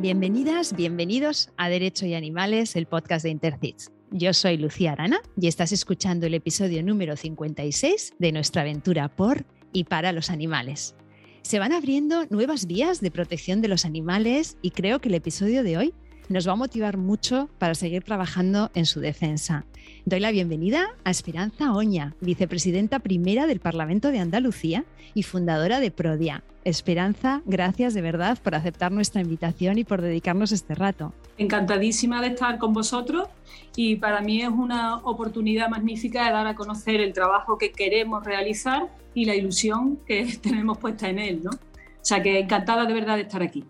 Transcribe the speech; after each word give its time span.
Bienvenidas, 0.00 0.74
bienvenidos 0.74 1.50
a 1.58 1.68
Derecho 1.68 2.06
y 2.06 2.14
Animales, 2.14 2.74
el 2.74 2.86
podcast 2.86 3.22
de 3.22 3.28
Intercits. 3.28 3.92
Yo 4.10 4.32
soy 4.32 4.56
Lucía 4.56 4.92
Arana 4.92 5.20
y 5.38 5.46
estás 5.46 5.72
escuchando 5.72 6.26
el 6.26 6.32
episodio 6.32 6.82
número 6.82 7.18
56 7.18 8.14
de 8.18 8.32
nuestra 8.32 8.62
aventura 8.62 9.14
por 9.14 9.44
y 9.74 9.84
para 9.84 10.12
los 10.12 10.30
animales. 10.30 10.94
Se 11.42 11.58
van 11.58 11.72
abriendo 11.72 12.24
nuevas 12.30 12.66
vías 12.66 13.02
de 13.02 13.10
protección 13.10 13.60
de 13.60 13.68
los 13.68 13.84
animales 13.84 14.56
y 14.62 14.70
creo 14.70 15.00
que 15.00 15.10
el 15.10 15.16
episodio 15.16 15.62
de 15.62 15.76
hoy 15.76 15.94
nos 16.30 16.48
va 16.48 16.52
a 16.52 16.56
motivar 16.56 16.96
mucho 16.96 17.50
para 17.58 17.74
seguir 17.74 18.02
trabajando 18.02 18.70
en 18.74 18.86
su 18.86 19.00
defensa. 19.00 19.66
Doy 20.06 20.20
la 20.20 20.30
bienvenida 20.30 20.96
a 21.04 21.10
Esperanza 21.10 21.74
Oña, 21.74 22.16
vicepresidenta 22.22 23.00
primera 23.00 23.46
del 23.46 23.60
Parlamento 23.60 24.10
de 24.12 24.20
Andalucía 24.20 24.86
y 25.12 25.24
fundadora 25.24 25.78
de 25.78 25.90
Prodia. 25.90 26.42
Esperanza, 26.64 27.42
gracias 27.46 27.94
de 27.94 28.02
verdad 28.02 28.38
por 28.42 28.54
aceptar 28.54 28.92
nuestra 28.92 29.22
invitación 29.22 29.78
y 29.78 29.84
por 29.84 30.02
dedicarnos 30.02 30.52
este 30.52 30.74
rato. 30.74 31.14
Encantadísima 31.38 32.20
de 32.20 32.28
estar 32.28 32.58
con 32.58 32.74
vosotros 32.74 33.28
y 33.74 33.96
para 33.96 34.20
mí 34.20 34.42
es 34.42 34.50
una 34.50 34.98
oportunidad 34.98 35.70
magnífica 35.70 36.26
de 36.26 36.32
dar 36.32 36.46
a 36.46 36.54
conocer 36.54 37.00
el 37.00 37.14
trabajo 37.14 37.56
que 37.56 37.72
queremos 37.72 38.24
realizar 38.24 38.88
y 39.14 39.24
la 39.24 39.34
ilusión 39.34 39.98
que 40.06 40.38
tenemos 40.42 40.76
puesta 40.78 41.08
en 41.08 41.18
él, 41.18 41.40
¿no? 41.42 41.50
O 41.50 42.02
sea 42.04 42.22
que 42.22 42.38
encantada 42.38 42.84
de 42.84 42.94
verdad 42.94 43.16
de 43.16 43.22
estar 43.22 43.42
aquí. 43.42 43.64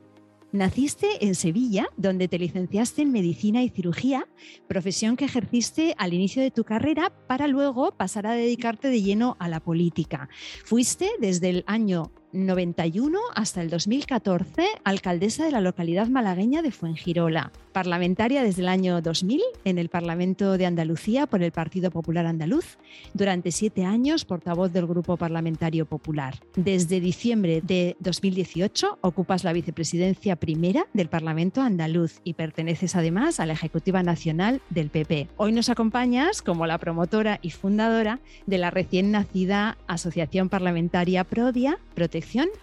Naciste 0.53 1.25
en 1.25 1.37
Sevilla, 1.37 1.87
donde 1.97 2.27
te 2.27 2.37
licenciaste 2.37 3.03
en 3.03 3.13
medicina 3.13 3.63
y 3.63 3.69
cirugía, 3.69 4.27
profesión 4.67 5.17
que 5.17 5.27
ejerciste 5.27 5.95
al 5.97 6.13
inicio 6.13 6.43
de 6.43 6.51
tu 6.51 6.65
carrera 6.65 7.13
para 7.29 7.47
luego 7.47 7.93
pasar 7.93 8.27
a 8.27 8.33
dedicarte 8.33 8.89
de 8.89 9.01
lleno 9.01 9.37
a 9.39 9.49
la 9.49 9.61
política. 9.61 10.29
Fuiste 10.65 11.09
desde 11.21 11.51
el 11.51 11.65
año 11.69 12.11
91 12.33 13.19
hasta 13.35 13.61
el 13.61 13.71
2014 13.71 14.65
alcaldesa 14.85 15.45
de 15.45 15.51
la 15.51 15.61
localidad 15.61 16.09
malagueña 16.09 16.63
de 16.63 16.71
Fuengirola, 16.71 17.53
parlamentaria 17.73 18.43
desde 18.43 18.63
el 18.63 18.69
año 18.69 19.01
2000 19.01 19.41
en 19.65 19.79
el 19.79 19.89
Parlamento 19.89 20.57
de 20.57 20.67
Andalucía 20.67 21.27
por 21.27 21.43
el 21.43 21.53
Partido 21.53 21.91
Popular 21.91 22.27
Andaluz, 22.27 22.79
durante 23.15 23.53
siete 23.53 23.85
años 23.85 24.25
portavoz 24.25 24.73
del 24.73 24.87
Grupo 24.87 25.17
Parlamentario 25.17 25.87
Popular. 25.87 26.39
Desde 26.57 27.01
diciembre 27.01 27.61
de 27.63 27.97
2018 28.01 28.99
ocupas 29.01 29.45
la 29.45 29.53
vicepresidencia 29.53 30.37
primera 30.37 30.87
del 30.93 31.09
Parlamento 31.09 31.63
andaluz 31.63 32.21
y 32.25 32.35
perteneces 32.35 32.97
además 32.97 33.41
a 33.41 33.47
la 33.47 33.55
Ejecutiva 33.55 34.03
Nacional 34.03 34.61
del 34.71 34.91
PP. 34.91 35.29
Hoy 35.37 35.53
nos 35.53 35.69
acompañas 35.69 36.43
como 36.43 36.67
la 36.67 36.79
promotora 36.79 37.39
y 37.43 37.51
fundadora 37.51 38.21
de 38.47 38.59
la 38.59 38.71
recién 38.71 39.11
nacida 39.11 39.79
Asociación 39.87 40.49
Parlamentaria 40.49 41.25
Prodia, 41.25 41.79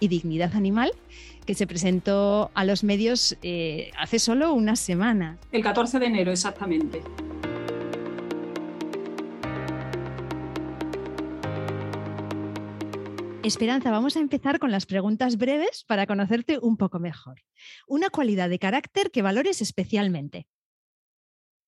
y 0.00 0.08
Dignidad 0.08 0.54
Animal, 0.54 0.92
que 1.46 1.54
se 1.54 1.66
presentó 1.66 2.50
a 2.54 2.64
los 2.64 2.84
medios 2.84 3.36
eh, 3.42 3.90
hace 3.98 4.18
solo 4.18 4.52
una 4.52 4.76
semana. 4.76 5.38
El 5.52 5.62
14 5.62 5.98
de 5.98 6.06
enero, 6.06 6.30
exactamente. 6.30 7.02
Esperanza, 13.42 13.90
vamos 13.90 14.16
a 14.16 14.20
empezar 14.20 14.58
con 14.58 14.70
las 14.70 14.84
preguntas 14.84 15.38
breves 15.38 15.84
para 15.86 16.06
conocerte 16.06 16.58
un 16.60 16.76
poco 16.76 16.98
mejor. 16.98 17.40
Una 17.86 18.10
cualidad 18.10 18.50
de 18.50 18.58
carácter 18.58 19.10
que 19.10 19.22
valores 19.22 19.62
especialmente. 19.62 20.46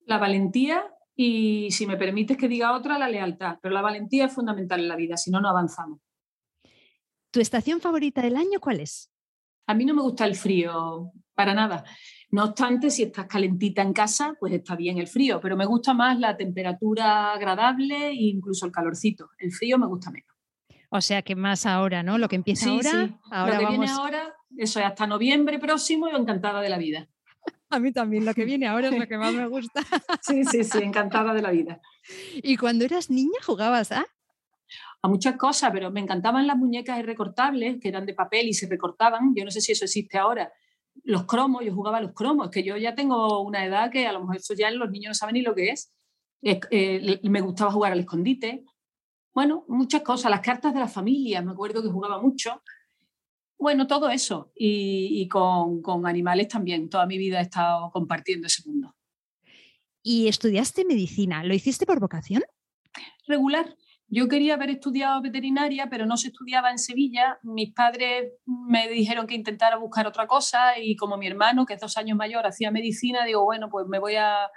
La 0.04 0.18
valentía 0.18 0.84
y, 1.16 1.70
si 1.70 1.86
me 1.86 1.96
permites 1.96 2.36
que 2.36 2.48
diga 2.48 2.76
otra, 2.76 2.98
la 2.98 3.08
lealtad. 3.08 3.58
Pero 3.62 3.74
la 3.74 3.82
valentía 3.82 4.26
es 4.26 4.34
fundamental 4.34 4.80
en 4.80 4.88
la 4.88 4.96
vida, 4.96 5.16
si 5.16 5.30
no, 5.30 5.40
no 5.40 5.48
avanzamos. 5.48 6.00
¿Tu 7.30 7.40
estación 7.40 7.80
favorita 7.80 8.22
del 8.22 8.36
año 8.36 8.60
cuál 8.60 8.80
es? 8.80 9.10
A 9.66 9.74
mí 9.74 9.84
no 9.84 9.94
me 9.94 10.02
gusta 10.02 10.26
el 10.26 10.34
frío, 10.34 11.12
para 11.34 11.54
nada. 11.54 11.84
No 12.30 12.44
obstante, 12.44 12.90
si 12.90 13.04
estás 13.04 13.26
calentita 13.26 13.82
en 13.82 13.92
casa, 13.92 14.34
pues 14.38 14.52
está 14.52 14.74
bien 14.74 14.98
el 14.98 15.06
frío, 15.06 15.40
pero 15.40 15.56
me 15.56 15.64
gusta 15.64 15.94
más 15.94 16.18
la 16.18 16.36
temperatura 16.36 17.32
agradable 17.32 18.08
e 18.08 18.14
incluso 18.14 18.66
el 18.66 18.72
calorcito. 18.72 19.30
El 19.38 19.52
frío 19.52 19.78
me 19.78 19.86
gusta 19.86 20.10
menos. 20.10 20.28
O 20.90 21.00
sea 21.00 21.22
que 21.22 21.36
más 21.36 21.66
ahora, 21.66 22.02
¿no? 22.02 22.18
Lo 22.18 22.28
que 22.28 22.34
empieza 22.34 22.68
ahora, 22.68 22.90
sí. 22.90 23.14
ahora. 23.30 23.54
Lo 23.54 23.60
que 23.60 23.66
viene 23.66 23.88
ahora, 23.88 24.34
eso 24.56 24.80
es 24.80 24.86
hasta 24.86 25.06
noviembre 25.06 25.60
próximo 25.60 26.08
y 26.08 26.16
encantada 26.16 26.60
de 26.60 26.68
la 26.68 26.78
vida. 26.78 27.08
A 27.68 27.78
mí 27.78 27.92
también, 27.92 28.24
lo 28.24 28.34
que 28.34 28.44
viene 28.44 28.66
ahora 28.66 28.88
es 28.88 28.98
lo 28.98 29.06
que 29.06 29.16
más 29.16 29.32
me 29.32 29.46
gusta. 29.46 29.82
Sí, 30.20 30.44
sí, 30.44 30.64
sí, 30.64 30.78
encantada 30.78 31.32
de 31.32 31.42
la 31.42 31.52
vida. 31.52 31.80
¿Y 32.42 32.56
cuando 32.56 32.84
eras 32.84 33.08
niña 33.08 33.38
jugabas 33.46 33.92
a? 33.92 34.04
A 35.02 35.08
muchas 35.08 35.36
cosas, 35.36 35.70
pero 35.72 35.90
me 35.90 36.00
encantaban 36.00 36.46
las 36.46 36.56
muñecas 36.56 37.02
recortables, 37.04 37.78
que 37.80 37.88
eran 37.88 38.06
de 38.06 38.14
papel 38.14 38.48
y 38.48 38.54
se 38.54 38.68
recortaban. 38.68 39.34
Yo 39.34 39.44
no 39.44 39.50
sé 39.50 39.60
si 39.60 39.72
eso 39.72 39.84
existe 39.84 40.18
ahora. 40.18 40.52
Los 41.04 41.24
cromos, 41.24 41.64
yo 41.64 41.74
jugaba 41.74 41.98
a 41.98 42.02
los 42.02 42.12
cromos, 42.12 42.50
que 42.50 42.62
yo 42.62 42.76
ya 42.76 42.94
tengo 42.94 43.40
una 43.40 43.64
edad 43.64 43.90
que 43.90 44.06
a 44.06 44.12
lo 44.12 44.20
mejor 44.20 44.36
eso 44.36 44.54
ya 44.54 44.70
los 44.70 44.90
niños 44.90 45.10
no 45.10 45.14
saben 45.14 45.34
ni 45.34 45.42
lo 45.42 45.54
que 45.54 45.70
es. 45.70 45.92
Eh, 46.42 47.20
me 47.22 47.40
gustaba 47.40 47.70
jugar 47.70 47.92
al 47.92 48.00
escondite. 48.00 48.64
Bueno, 49.32 49.64
muchas 49.68 50.02
cosas. 50.02 50.30
Las 50.30 50.40
cartas 50.40 50.74
de 50.74 50.80
la 50.80 50.88
familia, 50.88 51.42
me 51.42 51.52
acuerdo 51.52 51.82
que 51.82 51.88
jugaba 51.88 52.20
mucho. 52.20 52.62
Bueno, 53.58 53.86
todo 53.86 54.08
eso. 54.10 54.52
Y, 54.54 55.26
con, 55.28 55.82
con 55.82 56.06
animales 56.06 56.48
también. 56.48 56.88
Toda 56.88 57.06
mi 57.06 57.18
vida 57.18 57.38
he 57.38 57.42
estado 57.42 57.90
compartiendo 57.90 58.46
ese 58.46 58.68
mundo. 58.68 58.94
¿Y 60.02 60.28
estudiaste 60.28 60.84
medicina? 60.84 61.44
¿Lo 61.44 61.54
hiciste 61.54 61.86
por 61.86 62.00
vocación? 62.00 62.42
Regular. 63.26 63.76
Yo 64.12 64.26
quería 64.26 64.54
haber 64.54 64.70
estudiado 64.70 65.22
veterinaria, 65.22 65.88
pero 65.88 66.04
no 66.04 66.16
se 66.16 66.28
estudiaba 66.28 66.72
en 66.72 66.78
Sevilla. 66.78 67.38
Mis 67.44 67.72
padres 67.72 68.32
me 68.44 68.88
dijeron 68.88 69.28
que 69.28 69.36
intentara 69.36 69.76
buscar 69.76 70.08
otra 70.08 70.26
cosa 70.26 70.76
y 70.78 70.96
como 70.96 71.16
mi 71.16 71.28
hermano, 71.28 71.64
que 71.64 71.74
es 71.74 71.80
dos 71.80 71.96
años 71.96 72.18
mayor, 72.18 72.44
hacía 72.44 72.72
medicina, 72.72 73.24
digo, 73.24 73.44
bueno, 73.44 73.68
pues 73.70 73.86
me 73.86 74.00
voy 74.00 74.16
a, 74.16 74.48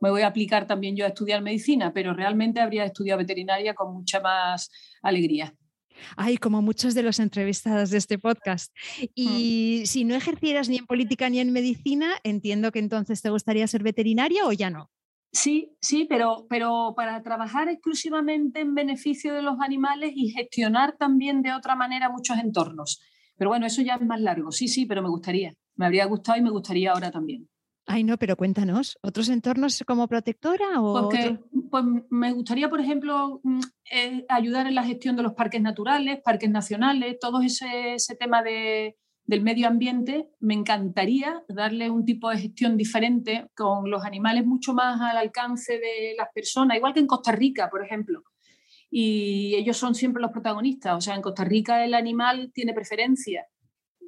me 0.00 0.08
voy 0.08 0.22
a 0.22 0.28
aplicar 0.28 0.66
también 0.66 0.96
yo 0.96 1.04
a 1.04 1.08
estudiar 1.08 1.42
medicina, 1.42 1.92
pero 1.92 2.14
realmente 2.14 2.60
habría 2.60 2.86
estudiado 2.86 3.18
veterinaria 3.18 3.74
con 3.74 3.92
mucha 3.92 4.20
más 4.20 4.70
alegría. 5.02 5.54
Ay, 6.16 6.38
como 6.38 6.62
muchos 6.62 6.94
de 6.94 7.02
los 7.02 7.18
entrevistados 7.18 7.90
de 7.90 7.98
este 7.98 8.18
podcast. 8.18 8.74
Mm. 9.00 9.04
Y 9.14 9.82
si 9.84 10.04
no 10.04 10.14
ejercieras 10.14 10.70
ni 10.70 10.78
en 10.78 10.86
política 10.86 11.28
ni 11.28 11.40
en 11.40 11.52
medicina, 11.52 12.14
entiendo 12.24 12.72
que 12.72 12.78
entonces 12.78 13.20
te 13.20 13.30
gustaría 13.30 13.66
ser 13.66 13.82
veterinaria 13.82 14.46
o 14.46 14.52
ya 14.52 14.70
no. 14.70 14.90
Sí, 15.34 15.76
sí, 15.80 16.06
pero, 16.08 16.46
pero 16.48 16.94
para 16.96 17.20
trabajar 17.20 17.68
exclusivamente 17.68 18.60
en 18.60 18.72
beneficio 18.72 19.34
de 19.34 19.42
los 19.42 19.56
animales 19.60 20.12
y 20.14 20.30
gestionar 20.30 20.96
también 20.96 21.42
de 21.42 21.52
otra 21.52 21.74
manera 21.74 22.08
muchos 22.08 22.38
entornos. 22.38 23.02
Pero 23.36 23.50
bueno, 23.50 23.66
eso 23.66 23.82
ya 23.82 23.96
es 23.96 24.02
más 24.02 24.20
largo. 24.20 24.52
Sí, 24.52 24.68
sí, 24.68 24.86
pero 24.86 25.02
me 25.02 25.08
gustaría. 25.08 25.52
Me 25.74 25.86
habría 25.86 26.04
gustado 26.04 26.38
y 26.38 26.42
me 26.42 26.50
gustaría 26.50 26.92
ahora 26.92 27.10
también. 27.10 27.48
Ay, 27.84 28.04
no, 28.04 28.16
pero 28.16 28.36
cuéntanos, 28.36 28.96
¿otros 29.02 29.28
entornos 29.28 29.82
como 29.84 30.06
protectora? 30.06 30.80
O 30.80 31.10
pues 31.70 31.84
me 32.10 32.32
gustaría, 32.32 32.70
por 32.70 32.80
ejemplo, 32.80 33.40
mm, 33.42 33.60
eh, 33.92 34.24
ayudar 34.28 34.68
en 34.68 34.76
la 34.76 34.84
gestión 34.84 35.16
de 35.16 35.24
los 35.24 35.34
parques 35.34 35.60
naturales, 35.60 36.20
parques 36.24 36.48
nacionales, 36.48 37.18
todo 37.20 37.42
ese 37.42 37.98
tema 38.18 38.42
de, 38.44 38.96
del 39.26 39.42
medio 39.42 39.68
ambiente, 39.68 40.28
me 40.40 40.54
encantaría 40.54 41.42
darle 41.48 41.90
un 41.90 42.04
tipo 42.04 42.28
de 42.28 42.38
gestión 42.38 42.76
diferente 42.76 43.46
con 43.56 43.90
los 43.90 44.04
animales 44.04 44.44
mucho 44.44 44.74
más 44.74 45.00
al 45.00 45.16
alcance 45.16 45.74
de 45.78 46.14
las 46.16 46.28
personas, 46.34 46.76
igual 46.76 46.92
que 46.92 47.00
en 47.00 47.06
Costa 47.06 47.32
Rica, 47.32 47.70
por 47.70 47.82
ejemplo. 47.82 48.22
Y 48.90 49.54
ellos 49.56 49.76
son 49.76 49.94
siempre 49.94 50.20
los 50.22 50.30
protagonistas, 50.30 50.96
o 50.96 51.00
sea, 51.00 51.14
en 51.14 51.22
Costa 51.22 51.44
Rica 51.44 51.84
el 51.84 51.94
animal 51.94 52.50
tiene 52.54 52.74
preferencia. 52.74 53.46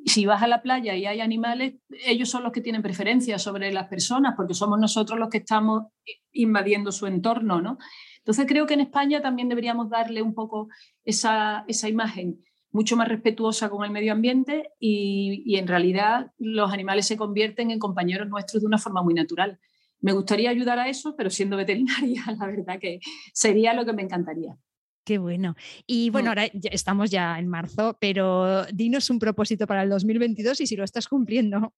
Si 0.05 0.27
vas 0.27 0.43
a 0.43 0.47
la 0.47 0.63
playa 0.63 0.95
y 0.95 1.07
hay 1.07 1.21
animales, 1.21 1.75
ellos 2.05 2.29
son 2.29 2.45
los 2.45 2.53
que 2.53 2.61
tienen 2.61 2.83
preferencia 2.83 3.39
sobre 3.39 3.73
las 3.73 3.89
personas, 3.89 4.35
porque 4.37 4.55
somos 4.55 4.79
nosotros 4.79 5.19
los 5.19 5.31
que 5.31 5.39
estamos 5.39 5.87
invadiendo 6.33 6.93
su 6.93 7.07
entorno, 7.07 7.61
¿no? 7.61 7.79
Entonces 8.19 8.47
creo 8.47 8.67
que 8.67 8.75
en 8.75 8.81
España 8.81 9.23
también 9.23 9.49
deberíamos 9.49 9.89
darle 9.89 10.21
un 10.21 10.35
poco 10.35 10.69
esa, 11.05 11.65
esa 11.67 11.89
imagen 11.89 12.45
mucho 12.77 12.95
más 12.95 13.09
respetuosa 13.09 13.71
con 13.71 13.85
el 13.85 13.91
medio 13.91 14.13
ambiente 14.13 14.71
y, 14.79 15.57
en 15.57 15.67
realidad 15.67 16.33
los 16.39 16.71
animales 16.71 17.07
se 17.07 17.17
convierten 17.17 17.71
en 17.71 17.79
compañeros 17.79 18.29
nuestros 18.29 18.63
de 18.63 18.67
una 18.67 18.79
forma 18.79 19.03
muy 19.03 19.15
natural. 19.15 19.59
Me 20.01 20.13
gustaría 20.13 20.51
ayudar 20.51 20.79
a 20.79 20.89
eso, 20.89 21.17
pero 21.17 21.31
siendo 21.31 21.57
veterinaria, 21.57 22.23
la 22.39 22.47
verdad 22.47 22.79
que 22.79 23.01
sería 23.33 23.73
lo 23.73 23.87
que 23.87 23.95
me 23.95 24.03
encantaría. 24.03 24.57
Qué 25.05 25.17
bueno. 25.17 25.57
Y 25.87 26.11
bueno, 26.11 26.27
mm. 26.27 26.31
ahora 26.31 26.45
estamos 26.71 27.11
ya 27.11 27.39
en 27.39 27.49
marzo, 27.49 27.97
pero 27.99 28.67
dinos 28.67 29.09
un 29.09 29.19
propósito 29.19 29.67
para 29.67 29.83
el 29.83 29.89
2022 29.89 30.61
y 30.61 30.67
si 30.67 30.77
lo 30.77 30.85
estás 30.85 31.09
cumpliendo. 31.09 31.73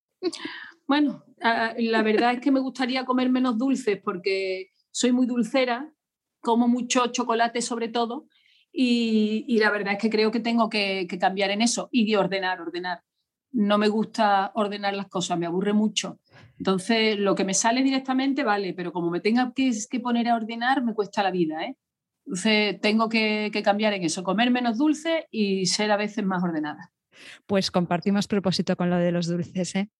Bueno, 0.88 1.22
la 1.38 2.02
verdad 2.02 2.32
es 2.32 2.40
que 2.40 2.50
me 2.50 2.60
gustaría 2.60 3.04
comer 3.04 3.30
menos 3.30 3.56
dulces 3.56 4.00
porque 4.02 4.70
soy 4.90 5.12
muy 5.12 5.26
dulcera, 5.26 5.92
como 6.40 6.66
mucho 6.66 7.06
chocolate 7.08 7.62
sobre 7.62 7.88
todo, 7.88 8.26
y, 8.72 9.58
la 9.58 9.70
verdad 9.70 9.94
es 9.94 9.98
que 9.98 10.10
creo 10.10 10.30
que 10.30 10.40
tengo 10.40 10.68
que, 10.68 11.06
cambiar 11.20 11.50
en 11.50 11.62
eso 11.62 11.88
y 11.90 12.10
de 12.10 12.16
ordenar, 12.16 12.60
ordenar. 12.60 13.02
No 13.50 13.78
me 13.78 13.88
gusta 13.88 14.52
ordenar 14.54 14.94
las 14.94 15.08
cosas, 15.08 15.38
me 15.38 15.46
aburre 15.46 15.72
mucho. 15.72 16.20
Entonces, 16.58 17.18
lo 17.18 17.34
que 17.34 17.44
me 17.44 17.54
sale 17.54 17.82
directamente 17.82 18.44
vale, 18.44 18.74
pero 18.74 18.92
como 18.92 19.10
me 19.10 19.20
tenga 19.20 19.52
que, 19.54 19.72
que 19.90 20.00
poner 20.00 20.28
a 20.28 20.36
ordenar, 20.36 20.84
me 20.84 20.94
cuesta 20.94 21.22
la 21.22 21.30
vida. 21.30 21.64
¿eh? 21.64 21.76
Entonces, 22.26 22.80
tengo 22.80 23.08
que, 23.08 23.50
que 23.52 23.62
cambiar 23.62 23.94
en 23.94 24.04
eso, 24.04 24.22
comer 24.22 24.50
menos 24.50 24.76
dulce 24.76 25.28
y 25.30 25.66
ser 25.66 25.90
a 25.90 25.96
veces 25.96 26.24
más 26.24 26.42
ordenada. 26.42 26.92
Pues 27.46 27.70
compartimos 27.70 28.28
propósito 28.28 28.76
con 28.76 28.90
lo 28.90 28.96
de 28.96 29.12
los 29.12 29.26
dulces. 29.26 29.74
¿eh? 29.76 29.90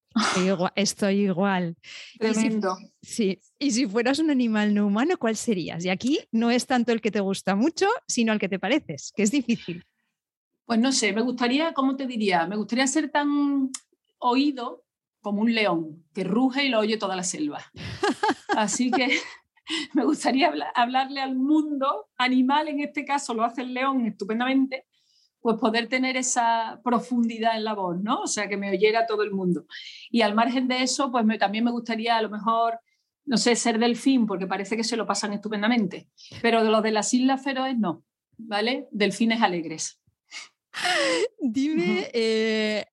Estoy 0.75 1.27
igual. 1.27 1.77
Tremendo. 2.19 2.77
sí. 3.03 3.41
Y 3.59 3.71
si 3.71 3.87
fueras 3.87 4.19
un 4.19 4.31
animal 4.31 4.75
no 4.75 4.87
humano, 4.87 5.17
¿cuál 5.19 5.37
serías? 5.37 5.85
Y 5.85 5.91
aquí 5.91 6.21
no 6.33 6.51
es 6.51 6.67
tanto 6.67 6.93
el 6.93 7.01
que 7.01 7.11
te 7.11 7.21
gusta 7.21 7.55
mucho, 7.55 7.87
sino 8.07 8.33
el 8.33 8.39
que 8.39 8.49
te 8.49 8.59
pareces, 8.59 9.13
que 9.15 9.23
es 9.23 9.31
difícil. 9.31 9.85
Pues 10.65 10.79
no 10.81 10.93
sé, 10.93 11.13
me 11.13 11.23
gustaría, 11.23 11.73
¿cómo 11.73 11.97
te 11.97 12.07
diría? 12.07 12.47
Me 12.47 12.57
gustaría 12.57 12.87
ser 12.87 13.11
tan 13.11 13.71
oído 14.19 14.85
como 15.21 15.43
un 15.43 15.55
león, 15.55 16.05
que 16.15 16.25
ruge 16.25 16.65
y 16.65 16.69
lo 16.69 16.79
oye 16.81 16.97
toda 16.97 17.17
la 17.17 17.25
selva. 17.25 17.65
Así 18.57 18.91
que 18.91 19.09
me 19.95 20.05
gustaría 20.05 20.53
hablarle 20.75 21.21
al 21.21 21.37
mundo 21.37 22.09
animal, 22.17 22.69
en 22.69 22.81
este 22.81 23.05
caso 23.05 23.35
lo 23.35 23.45
hace 23.45 23.63
el 23.63 23.75
león 23.75 24.07
estupendamente, 24.07 24.87
pues 25.41 25.57
poder 25.59 25.89
tener 25.89 26.17
esa 26.17 26.81
profundidad 26.83 27.57
en 27.57 27.65
la 27.65 27.75
voz, 27.75 28.01
¿no? 28.01 28.23
O 28.23 28.27
sea, 28.27 28.49
que 28.49 28.57
me 28.57 28.71
oyera 28.71 29.07
todo 29.07 29.23
el 29.23 29.31
mundo. 29.31 29.67
Y 30.11 30.23
al 30.23 30.35
margen 30.35 30.69
de 30.69 30.83
eso, 30.83 31.11
pues 31.11 31.25
también 31.39 31.65
me 31.65 31.71
gustaría 31.71 32.17
a 32.17 32.23
lo 32.23 32.31
mejor, 32.31 32.81
no 33.25 33.37
sé, 33.37 33.55
ser 33.57 33.79
delfín, 33.79 34.27
porque 34.27 34.47
parece 34.47 34.77
que 34.77 34.85
se 34.85 34.97
lo 34.97 35.07
pasan 35.07 35.33
estupendamente, 35.33 36.09
pero 36.43 36.65
de 36.65 36.71
los 36.71 36.83
de 36.83 36.93
las 36.93 37.13
Islas 37.15 37.43
Feroes 37.43 37.79
no, 37.79 38.05
¿vale? 38.37 38.89
Delfines 38.91 39.43
alegres. 39.43 40.01
Dime 41.41 42.11
eh, 42.13 42.85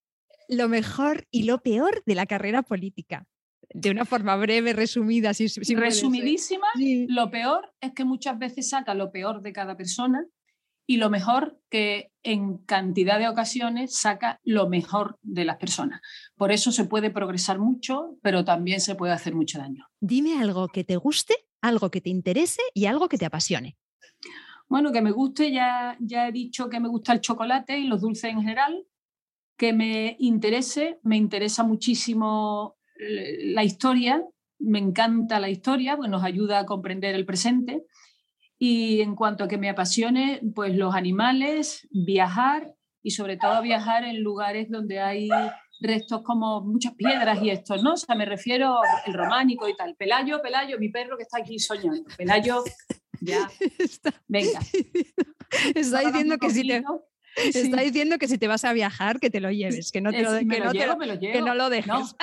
lo 0.48 0.70
mejor 0.70 1.28
y 1.32 1.44
lo 1.44 1.62
peor 1.62 2.04
de 2.06 2.16
la 2.16 2.26
carrera 2.26 2.62
política. 2.62 3.26
De 3.74 3.90
una 3.90 4.06
forma 4.06 4.36
breve, 4.36 4.74
resumida. 4.74 5.34
Si, 5.34 5.48
Resumidísima, 5.74 6.68
lo 7.08 7.30
peor 7.32 7.74
es 7.82 7.94
que 7.94 8.06
muchas 8.06 8.38
veces 8.38 8.70
saca 8.70 8.94
lo 8.94 9.12
peor 9.12 9.42
de 9.42 9.52
cada 9.52 9.76
persona 9.76 10.26
y 10.88 10.98
lo 10.98 11.10
mejor 11.10 11.60
que 11.70 12.12
en 12.24 12.58
cantidad 12.60 13.20
de 13.20 13.28
ocasiones 13.28 13.96
saca 13.96 14.40
lo 14.44 14.70
mejor 14.70 15.18
de 15.22 15.46
las 15.46 15.58
personas. 15.58 16.02
Por 16.36 16.52
eso 16.52 16.72
se 16.72 16.86
puede 16.86 17.10
progresar 17.10 17.60
mucho, 17.60 18.18
pero 18.22 18.46
también 18.46 18.82
se 18.82 18.96
puede 18.96 19.14
hacer 19.14 19.36
mucho 19.36 19.60
daño. 19.60 19.88
Dime 20.00 20.40
algo 20.40 20.68
que 20.68 20.84
te 20.84 20.96
guste, 20.96 21.36
algo 21.62 21.90
que 21.90 22.02
te 22.02 22.10
interese 22.10 22.62
y 22.74 22.86
algo 22.86 23.10
que 23.10 23.18
te 23.18 23.26
apasione. 23.26 23.78
Bueno, 24.68 24.92
que 24.92 25.02
me 25.02 25.12
guste, 25.12 25.52
ya, 25.52 25.96
ya 26.00 26.28
he 26.28 26.32
dicho 26.32 26.70
que 26.70 26.80
me 26.80 26.90
gusta 26.90 27.14
el 27.14 27.22
chocolate 27.22 27.78
y 27.78 27.88
los 27.88 28.02
dulces 28.02 28.32
en 28.32 28.42
general. 28.42 28.86
Que 29.58 29.74
me 29.74 30.18
interese, 30.20 31.00
me 31.04 31.16
interesa 31.16 31.64
muchísimo 31.64 32.76
la 32.98 33.64
historia, 33.64 34.24
me 34.60 34.80
encanta 34.80 35.40
la 35.40 35.50
historia, 35.50 35.98
pues 35.98 36.10
nos 36.10 36.24
ayuda 36.24 36.60
a 36.60 36.66
comprender 36.66 37.16
el 37.16 37.26
presente 37.26 37.86
y 38.57 39.02
en 39.02 39.16
cuanto 39.16 39.44
a 39.44 39.48
que 39.48 39.57
me 39.57 39.69
apasione, 39.69 40.42
pues 40.54 40.75
los 40.75 40.96
animales, 40.96 41.88
viajar 41.92 42.74
y 43.04 43.12
sobre 43.12 43.38
todo 43.38 43.62
viajar 43.62 44.04
en 44.04 44.22
lugares 44.22 44.69
donde 44.69 45.00
hay 45.00 45.30
restos 45.81 46.22
como 46.24 46.62
muchas 46.62 46.94
piedras 46.96 47.42
y 47.42 47.50
esto, 47.50 47.78
¿no? 47.78 47.94
O 47.94 47.98
sea, 47.98 48.16
me 48.16 48.25
refiero 48.25 48.80
al 49.06 49.13
románico 49.13 49.68
y 49.68 49.75
tal. 49.75 49.96
Pelayo, 49.96 50.42
Pelayo, 50.42 50.80
mi 50.80 50.90
perro 50.90 51.18
que 51.18 51.24
está 51.24 51.40
aquí 51.40 51.60
soñando. 51.60 52.04
Pelayo, 52.18 52.63
ya. 53.22 53.50
Venga. 54.28 54.60
Está 55.75 56.00
diciendo 56.00 56.38
que 56.38 56.50
si 56.50 56.68
te 56.68 56.84
Está 57.54 57.82
diciendo 57.82 58.18
que 58.18 58.28
si 58.28 58.38
te 58.38 58.48
vas 58.48 58.64
a 58.66 58.74
viajar, 58.74 59.20
que 59.20 59.30
te 59.30 59.40
lo 59.40 59.52
lleves, 59.52 59.92
que 59.92 60.02
no, 60.02 60.12
te 60.12 60.22
lo, 60.22 60.32
dejes. 60.32 62.16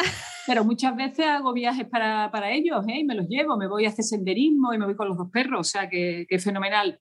pero 0.47 0.65
muchas 0.65 0.97
veces 0.97 1.27
hago 1.27 1.53
viajes 1.53 1.87
para, 1.87 2.31
para 2.31 2.53
ellos 2.53 2.85
¿eh? 2.89 3.01
y 3.01 3.05
me 3.05 3.15
los 3.15 3.29
llevo. 3.29 3.57
Me 3.57 3.69
voy 3.69 3.85
a 3.85 3.91
hacer 3.91 4.05
senderismo 4.05 4.73
y 4.73 4.79
me 4.79 4.87
voy 4.87 4.97
con 4.97 5.09
los 5.09 5.19
dos 5.19 5.31
perros, 5.31 5.61
o 5.61 5.71
sea 5.71 5.89
que, 5.89 6.27
que 6.29 6.39
fenomenal. 6.39 6.99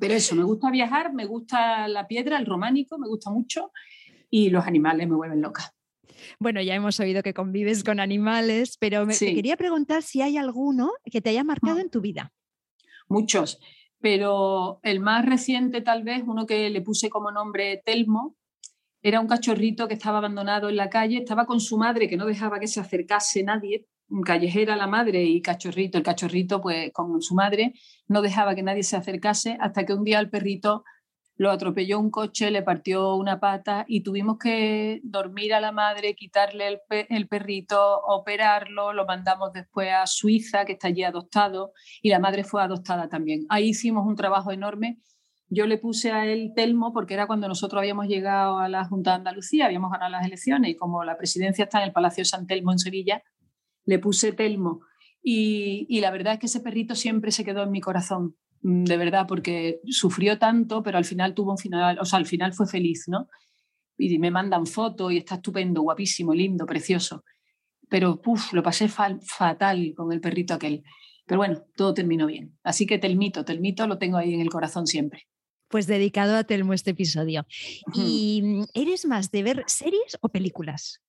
Pero 0.00 0.14
eso, 0.14 0.34
me 0.34 0.44
gusta 0.44 0.70
viajar, 0.70 1.14
me 1.14 1.26
gusta 1.26 1.88
la 1.88 2.06
piedra, 2.06 2.38
el 2.38 2.46
románico, 2.46 2.98
me 2.98 3.08
gusta 3.08 3.30
mucho 3.30 3.72
y 4.30 4.50
los 4.50 4.66
animales 4.66 5.08
me 5.08 5.16
vuelven 5.16 5.40
loca. 5.40 5.72
Bueno, 6.38 6.60
ya 6.60 6.74
hemos 6.74 6.98
oído 7.00 7.22
que 7.22 7.32
convives 7.32 7.84
con 7.84 8.00
animales, 8.00 8.76
pero 8.78 9.06
me, 9.06 9.16
quería 9.16 9.56
preguntar 9.56 10.02
si 10.02 10.20
hay 10.20 10.36
alguno 10.36 10.92
que 11.10 11.20
te 11.20 11.30
haya 11.30 11.44
marcado 11.44 11.78
en 11.78 11.90
tu 11.90 12.00
vida. 12.00 12.32
Muchos 13.08 13.60
pero 14.00 14.80
el 14.82 15.00
más 15.00 15.24
reciente 15.24 15.80
tal 15.80 16.02
vez, 16.02 16.22
uno 16.26 16.46
que 16.46 16.70
le 16.70 16.80
puse 16.82 17.08
como 17.10 17.30
nombre 17.30 17.82
Telmo, 17.84 18.36
era 19.02 19.20
un 19.20 19.28
cachorrito 19.28 19.88
que 19.88 19.94
estaba 19.94 20.18
abandonado 20.18 20.68
en 20.68 20.76
la 20.76 20.90
calle, 20.90 21.18
estaba 21.18 21.46
con 21.46 21.60
su 21.60 21.78
madre 21.78 22.08
que 22.08 22.16
no 22.16 22.26
dejaba 22.26 22.58
que 22.58 22.66
se 22.66 22.80
acercase 22.80 23.42
nadie, 23.42 23.86
callejera 24.24 24.76
la 24.76 24.86
madre 24.86 25.22
y 25.24 25.40
cachorrito, 25.42 25.98
el 25.98 26.04
cachorrito 26.04 26.60
pues 26.60 26.90
con 26.92 27.20
su 27.20 27.34
madre 27.34 27.74
no 28.06 28.22
dejaba 28.22 28.54
que 28.54 28.62
nadie 28.62 28.82
se 28.82 28.96
acercase 28.96 29.56
hasta 29.60 29.84
que 29.84 29.94
un 29.94 30.04
día 30.04 30.18
el 30.18 30.30
perrito 30.30 30.84
lo 31.38 31.52
atropelló 31.52 32.00
un 32.00 32.10
coche, 32.10 32.50
le 32.50 32.62
partió 32.62 33.14
una 33.14 33.38
pata 33.38 33.84
y 33.86 34.02
tuvimos 34.02 34.38
que 34.38 35.00
dormir 35.04 35.54
a 35.54 35.60
la 35.60 35.70
madre, 35.70 36.16
quitarle 36.16 36.80
el, 37.08 37.28
perrito, 37.28 38.00
operarlo, 38.02 38.92
lo 38.92 39.06
mandamos 39.06 39.52
después 39.52 39.88
a 39.92 40.04
Suiza, 40.08 40.64
que 40.64 40.72
está 40.72 40.88
allí 40.88 41.04
adoptado, 41.04 41.72
y 42.02 42.10
la 42.10 42.18
madre 42.18 42.42
fue 42.42 42.60
adoptada 42.60 43.08
también. 43.08 43.46
Ahí 43.50 43.68
hicimos 43.68 44.04
un 44.04 44.16
trabajo 44.16 44.50
enorme. 44.50 44.98
Yo 45.48 45.66
le 45.66 45.78
puse 45.78 46.10
a 46.10 46.26
él 46.26 46.52
Telmo 46.56 46.92
porque 46.92 47.14
era 47.14 47.28
cuando 47.28 47.46
nosotros 47.46 47.78
habíamos 47.78 48.08
llegado 48.08 48.58
a 48.58 48.68
la 48.68 48.84
Junta 48.84 49.12
de 49.12 49.16
Andalucía, 49.18 49.66
habíamos 49.66 49.92
ganado 49.92 50.10
las 50.10 50.26
elecciones 50.26 50.72
y 50.72 50.76
como 50.76 51.04
la 51.04 51.16
presidencia 51.16 51.64
está 51.64 51.78
en 51.78 51.84
el 51.84 51.92
Palacio 51.92 52.24
San 52.24 52.48
Telmo 52.48 52.72
en 52.72 52.80
Sevilla, 52.80 53.22
le 53.84 54.00
puse 54.00 54.32
Telmo. 54.32 54.80
Y, 55.22 56.00
la 56.00 56.10
verdad 56.10 56.34
es 56.34 56.40
que 56.40 56.46
ese 56.46 56.60
perrito 56.60 56.96
siempre 56.96 57.30
se 57.30 57.44
quedó 57.44 57.62
en 57.62 57.70
mi 57.70 57.80
corazón 57.80 58.36
de 58.62 58.96
verdad, 58.96 59.26
porque 59.26 59.80
sufrió 59.86 60.38
tanto, 60.38 60.82
pero 60.82 60.98
al 60.98 61.04
final 61.04 61.34
tuvo 61.34 61.52
un 61.52 61.58
final, 61.58 61.98
o 62.00 62.04
sea, 62.04 62.18
al 62.18 62.26
final 62.26 62.52
fue 62.52 62.66
feliz, 62.66 63.04
¿no? 63.08 63.28
Y 63.96 64.18
me 64.18 64.30
mandan 64.30 64.66
fotos 64.66 65.12
y 65.12 65.18
está 65.18 65.36
estupendo, 65.36 65.82
guapísimo, 65.82 66.34
lindo, 66.34 66.66
precioso. 66.66 67.24
Pero, 67.88 68.20
puff, 68.20 68.52
lo 68.52 68.62
pasé 68.62 68.88
fatal 68.88 69.94
con 69.96 70.12
el 70.12 70.20
perrito 70.20 70.54
aquel. 70.54 70.84
Pero 71.26 71.38
bueno, 71.38 71.64
todo 71.76 71.94
terminó 71.94 72.26
bien. 72.26 72.58
Así 72.62 72.86
que 72.86 72.98
Telmito, 72.98 73.44
Telmito 73.44 73.86
lo 73.86 73.98
tengo 73.98 74.16
ahí 74.16 74.34
en 74.34 74.40
el 74.40 74.50
corazón 74.50 74.86
siempre. 74.86 75.26
Pues 75.68 75.86
dedicado 75.86 76.36
a 76.36 76.44
Telmo 76.44 76.72
este 76.72 76.92
episodio. 76.92 77.46
¿Y 77.92 78.40
mm, 78.42 78.64
eres 78.72 79.04
más 79.04 79.30
de 79.30 79.42
ver 79.42 79.64
series 79.66 80.16
o 80.20 80.30
películas? 80.30 81.02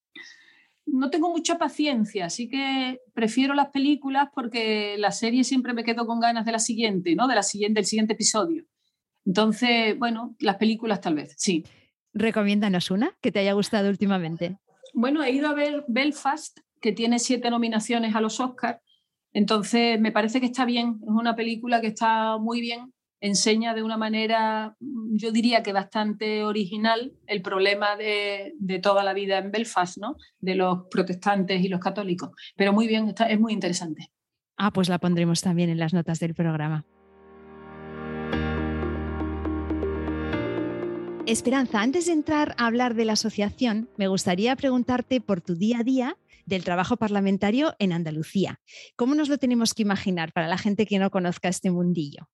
No 0.92 1.10
tengo 1.10 1.30
mucha 1.30 1.58
paciencia, 1.58 2.26
así 2.26 2.50
que 2.50 3.00
prefiero 3.14 3.54
las 3.54 3.70
películas 3.70 4.30
porque 4.34 4.96
la 4.98 5.12
serie 5.12 5.44
siempre 5.44 5.74
me 5.74 5.84
quedo 5.84 6.06
con 6.06 6.20
ganas 6.20 6.46
de 6.46 6.52
la 6.52 6.60
siguiente, 6.60 7.16
¿no? 7.16 7.28
De 7.28 7.36
la 7.36 7.44
siguiente, 7.44 7.80
del 7.80 7.86
siguiente 7.86 8.14
episodio. 8.14 8.66
Entonces, 9.26 9.98
bueno, 9.98 10.36
las 10.40 10.58
películas 10.58 11.02
tal 11.02 11.16
vez, 11.16 11.36
sí. 11.38 11.64
Recomiéndanos 12.14 12.92
una 12.92 13.16
que 13.22 13.32
te 13.32 13.40
haya 13.40 13.54
gustado 13.54 13.90
últimamente. 13.90 14.58
Bueno, 14.94 15.24
he 15.24 15.31
ido 15.31 15.48
a 15.48 15.54
ver 15.54 15.86
Belfast, 15.88 16.60
que 16.81 16.92
tiene 16.92 17.19
siete 17.19 17.50
nominaciones 17.50 18.16
a 18.16 18.22
los 18.22 18.40
Oscars. 18.40 18.80
Entonces, 19.31 20.00
me 20.00 20.12
parece 20.12 20.40
que 20.40 20.48
está 20.48 20.66
bien. 20.66 21.00
Es 21.04 21.10
una 21.10 21.36
película 21.36 21.81
que 21.81 21.88
está 21.88 22.38
muy 22.38 22.62
bien 22.62 22.94
enseña 23.21 23.73
de 23.73 23.83
una 23.83 23.97
manera, 23.97 24.76
yo 24.80 25.31
diría 25.31 25.64
que 25.64 25.73
bastante 25.73 26.44
original, 26.44 27.14
el 27.28 27.42
problema 27.42 27.95
de, 27.95 28.54
toda 28.81 29.04
la 29.04 29.14
vida 29.14 29.38
en 29.38 29.52
Belfast, 29.52 29.97
¿no? 29.97 30.16
de 30.40 30.56
los 30.56 30.88
protestantes 30.90 31.64
y 31.64 31.68
los 31.68 31.80
católicos. 31.80 32.31
Pero 32.56 32.73
muy 32.73 32.88
bien, 32.88 33.09
está, 33.09 33.26
es 33.30 33.40
muy 33.40 33.54
interesante. 33.54 34.11
Ah, 34.57 34.71
pues 34.71 34.90
la 34.90 34.99
pondremos 34.99 35.42
también 35.42 35.69
en 35.69 35.80
las 35.80 35.94
notas 35.94 36.19
del 36.19 36.33
programa. 36.33 36.85
Esperanza, 41.26 41.81
antes 41.81 42.07
de 42.07 42.14
entrar 42.14 42.56
a 42.57 42.66
hablar 42.66 42.95
de 42.95 43.06
la 43.06 43.14
asociación, 43.14 43.88
me 43.97 44.07
gustaría 44.07 44.56
preguntarte 44.56 45.21
por 45.21 45.42
tu 45.42 45.56
día 45.56 45.80
a 45.80 45.83
día 45.83 46.18
del 46.47 46.64
trabajo 46.64 46.97
parlamentario 46.97 47.76
en 47.78 47.94
Andalucía. 47.94 48.59
¿Cómo 48.95 49.14
nos 49.14 49.30
lo 49.30 49.38
tenemos 49.38 49.76
que 49.76 49.83
imaginar 49.83 50.33
para 50.33 50.47
la 50.47 50.57
gente 50.57 50.88
que 50.88 50.97
no 50.97 51.11
conozca 51.11 51.47
este 51.47 51.69
mundillo? 51.69 52.28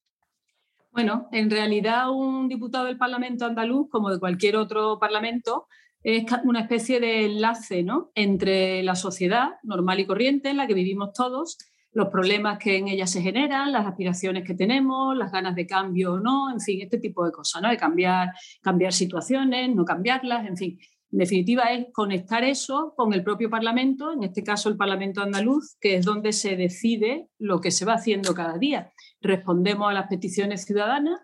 Bueno, 0.96 1.28
en 1.34 1.52
realidad 1.52 2.10
un 2.10 2.48
diputado 2.48 2.86
del 2.86 2.98
Parlamento 2.98 3.46
andaluz, 3.46 3.90
como 3.90 4.10
de 4.10 4.18
cualquier 4.18 4.56
otro 4.56 4.98
parlamento, 4.98 5.68
es 6.02 6.24
una 6.46 6.62
especie 6.62 7.02
de 7.02 7.26
enlace 7.26 7.84
¿no? 7.84 8.12
entre 8.16 8.82
la 8.82 8.96
sociedad 8.96 9.56
normal 9.64 10.00
y 10.00 10.06
corriente 10.06 10.52
en 10.52 10.56
la 10.56 10.68
que 10.68 10.74
vivimos 10.74 11.12
todos, 11.12 11.58
los 11.92 12.08
problemas 12.08 12.60
que 12.60 12.78
en 12.78 12.88
ella 12.88 13.08
se 13.08 13.22
generan, 13.22 13.74
las 13.74 13.86
aspiraciones 13.86 14.46
que 14.46 14.54
tenemos, 14.54 15.18
las 15.18 15.34
ganas 15.34 15.54
de 15.56 15.68
cambio 15.68 16.14
o 16.14 16.20
no, 16.22 16.50
en 16.50 16.62
fin, 16.62 16.80
este 16.82 16.98
tipo 16.98 17.26
de 17.26 17.34
cosas, 17.34 17.62
¿no? 17.62 17.70
de 17.70 17.76
cambiar, 17.76 18.30
cambiar 18.62 18.94
situaciones, 18.94 19.76
no 19.76 19.84
cambiarlas, 19.84 20.48
en 20.48 20.56
fin. 20.56 20.80
En 21.12 21.20
definitiva, 21.20 21.74
es 21.74 21.88
conectar 21.92 22.46
eso 22.46 22.94
con 22.96 23.12
el 23.12 23.22
propio 23.22 23.50
Parlamento, 23.50 24.14
en 24.14 24.24
este 24.24 24.44
caso 24.44 24.70
el 24.70 24.78
Parlamento 24.78 25.22
andaluz, 25.22 25.76
que 25.82 25.96
es 25.96 26.06
donde 26.06 26.32
se 26.32 26.56
decide 26.56 27.28
lo 27.38 27.60
que 27.60 27.72
se 27.72 27.84
va 27.84 27.96
haciendo 27.96 28.34
cada 28.34 28.58
día 28.58 28.94
respondemos 29.26 29.90
a 29.90 29.94
las 29.94 30.08
peticiones 30.08 30.66
ciudadanas, 30.66 31.20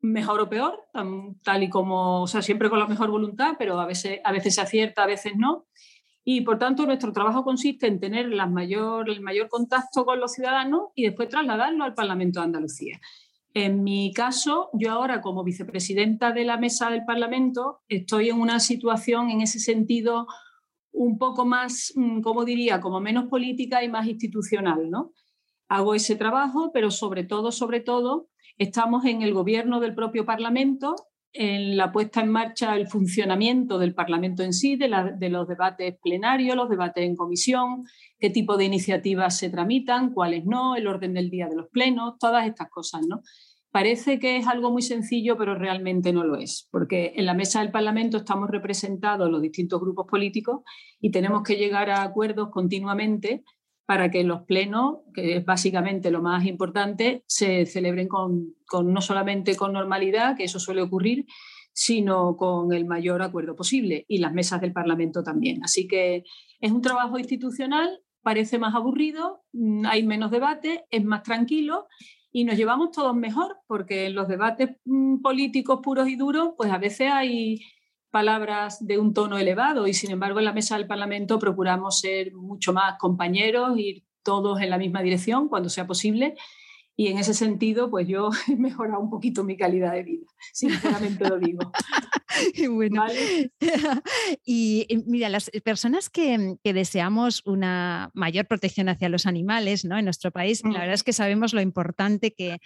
mejor 0.00 0.40
o 0.40 0.48
peor, 0.48 0.80
tal 1.42 1.62
y 1.62 1.68
como, 1.68 2.22
o 2.22 2.26
sea, 2.26 2.42
siempre 2.42 2.70
con 2.70 2.78
la 2.78 2.86
mejor 2.86 3.10
voluntad, 3.10 3.54
pero 3.58 3.78
a 3.80 3.86
veces, 3.86 4.20
a 4.24 4.32
veces 4.32 4.54
se 4.54 4.60
acierta, 4.60 5.02
a 5.02 5.06
veces 5.06 5.32
no. 5.36 5.66
Y 6.24 6.42
por 6.42 6.58
tanto, 6.58 6.86
nuestro 6.86 7.12
trabajo 7.12 7.44
consiste 7.44 7.86
en 7.86 7.98
tener 8.00 8.28
mayor, 8.48 9.10
el 9.10 9.20
mayor 9.20 9.48
contacto 9.48 10.04
con 10.04 10.20
los 10.20 10.32
ciudadanos 10.32 10.90
y 10.94 11.04
después 11.04 11.28
trasladarlo 11.28 11.84
al 11.84 11.94
Parlamento 11.94 12.40
de 12.40 12.46
Andalucía. 12.46 13.00
En 13.52 13.82
mi 13.82 14.12
caso, 14.14 14.70
yo 14.74 14.92
ahora 14.92 15.20
como 15.20 15.42
vicepresidenta 15.42 16.32
de 16.32 16.44
la 16.44 16.56
mesa 16.56 16.88
del 16.90 17.04
Parlamento 17.04 17.80
estoy 17.88 18.28
en 18.28 18.40
una 18.40 18.60
situación 18.60 19.30
en 19.30 19.40
ese 19.40 19.58
sentido 19.58 20.26
un 20.92 21.18
poco 21.18 21.44
más, 21.44 21.92
mm, 21.96 22.20
como 22.20 22.44
diría, 22.44 22.80
como 22.80 23.00
menos 23.00 23.26
política 23.26 23.82
y 23.82 23.88
más 23.88 24.06
institucional, 24.06 24.90
¿no? 24.90 25.12
Hago 25.70 25.94
ese 25.94 26.16
trabajo, 26.16 26.72
pero 26.74 26.90
sobre 26.90 27.22
todo, 27.22 27.52
sobre 27.52 27.78
todo, 27.78 28.28
estamos 28.58 29.04
en 29.04 29.22
el 29.22 29.32
gobierno 29.32 29.78
del 29.78 29.94
propio 29.94 30.26
Parlamento, 30.26 30.96
en 31.32 31.76
la 31.76 31.92
puesta 31.92 32.22
en 32.22 32.28
marcha, 32.28 32.74
el 32.74 32.88
funcionamiento 32.88 33.78
del 33.78 33.94
Parlamento 33.94 34.42
en 34.42 34.52
sí, 34.52 34.74
de, 34.74 34.88
los 34.88 35.46
debates 35.46 35.96
plenarios, 36.02 36.56
los 36.56 36.68
debates 36.68 37.04
en 37.04 37.14
comisión, 37.14 37.84
qué 38.18 38.30
tipo 38.30 38.56
de 38.56 38.64
iniciativas 38.64 39.38
se 39.38 39.48
tramitan, 39.48 40.12
cuáles 40.12 40.44
no, 40.44 40.74
el 40.74 40.88
orden 40.88 41.14
del 41.14 41.30
día 41.30 41.46
de 41.46 41.54
los 41.54 41.68
plenos, 41.68 42.18
todas 42.18 42.48
estas 42.48 42.68
cosas, 42.68 43.02
¿no? 43.08 43.20
Parece 43.70 44.18
que 44.18 44.38
es 44.38 44.48
algo 44.48 44.72
muy 44.72 44.82
sencillo, 44.82 45.38
pero 45.38 45.54
realmente 45.54 46.12
no 46.12 46.24
lo 46.24 46.34
es, 46.34 46.66
porque 46.72 47.12
en 47.14 47.26
la 47.26 47.34
mesa 47.34 47.60
del 47.60 47.70
Parlamento 47.70 48.16
estamos 48.16 48.50
representados 48.50 49.30
los 49.30 49.40
distintos 49.40 49.80
grupos 49.80 50.08
políticos 50.10 50.62
y 51.00 51.12
tenemos 51.12 51.44
que 51.44 51.54
llegar 51.54 51.90
a 51.90 52.02
acuerdos 52.02 52.50
continuamente 52.50 53.44
para 53.90 54.08
que 54.08 54.22
los 54.22 54.42
plenos, 54.42 54.98
que 55.12 55.38
es 55.38 55.44
básicamente 55.44 56.12
lo 56.12 56.22
más 56.22 56.46
importante, 56.46 57.24
se 57.26 57.66
celebren 57.66 58.06
con, 58.06 58.54
no 58.84 59.00
solamente 59.00 59.56
con 59.56 59.72
normalidad, 59.72 60.36
que 60.36 60.44
eso 60.44 60.60
suele 60.60 60.80
ocurrir, 60.80 61.26
sino 61.72 62.36
con 62.36 62.72
el 62.72 62.84
mayor 62.86 63.20
acuerdo 63.20 63.56
posible 63.56 64.04
y 64.06 64.18
las 64.18 64.32
mesas 64.32 64.60
del 64.60 64.72
Parlamento 64.72 65.24
también. 65.24 65.64
Así 65.64 65.88
que 65.88 66.22
es 66.60 66.70
un 66.70 66.82
trabajo 66.82 67.18
institucional, 67.18 67.98
parece 68.22 68.60
más 68.60 68.76
aburrido, 68.76 69.42
mm, 69.54 69.84
hay 69.86 70.06
menos 70.06 70.30
debate, 70.30 70.84
es 70.92 71.04
más 71.04 71.24
tranquilo 71.24 71.88
y 72.30 72.44
nos 72.44 72.56
llevamos 72.56 72.92
todos 72.92 73.16
mejor, 73.16 73.56
porque 73.66 74.06
en 74.06 74.14
los 74.14 74.28
debates 74.28 74.70
mm, 74.84 75.20
políticos 75.20 75.80
puros 75.82 76.08
y 76.08 76.14
duros, 76.14 76.50
pues 76.56 76.70
a 76.70 76.78
veces 76.78 77.10
hay 77.10 77.58
palabras 78.10 78.84
de 78.86 78.98
un 78.98 79.14
tono 79.14 79.38
elevado 79.38 79.86
y 79.86 79.94
sin 79.94 80.10
embargo 80.10 80.38
en 80.38 80.44
la 80.44 80.52
mesa 80.52 80.76
del 80.76 80.86
Parlamento 80.86 81.38
procuramos 81.38 82.00
ser 82.00 82.32
mucho 82.34 82.72
más 82.72 82.96
compañeros, 82.98 83.78
ir 83.78 84.04
todos 84.22 84.60
en 84.60 84.70
la 84.70 84.78
misma 84.78 85.02
dirección 85.02 85.48
cuando 85.48 85.68
sea 85.68 85.86
posible 85.86 86.34
y 86.96 87.08
en 87.08 87.18
ese 87.18 87.34
sentido, 87.34 87.90
pues 87.90 88.06
yo 88.08 88.30
he 88.48 88.56
mejorado 88.56 89.00
un 89.00 89.10
poquito 89.10 89.44
mi 89.44 89.56
calidad 89.56 89.92
de 89.92 90.02
vida, 90.02 90.26
sinceramente 90.52 91.28
lo 91.28 91.38
digo. 91.38 91.72
bueno. 92.70 93.04
y 94.44 94.86
mira, 95.06 95.28
las 95.28 95.50
personas 95.64 96.10
que, 96.10 96.56
deseamos 96.62 97.42
una 97.46 98.10
mayor 98.14 98.46
protección 98.46 98.88
hacia 98.88 99.08
los 99.08 99.26
animales 99.26 99.84
¿no? 99.84 99.98
en 99.98 100.04
nuestro 100.04 100.30
país, 100.30 100.62
la 100.62 100.70
mm. 100.70 100.74
verdad 100.74 100.94
es 100.94 101.02
que 101.02 101.12
sabemos 101.12 101.52
lo 101.52 101.60
importante 101.60 102.32
que, 102.32 102.58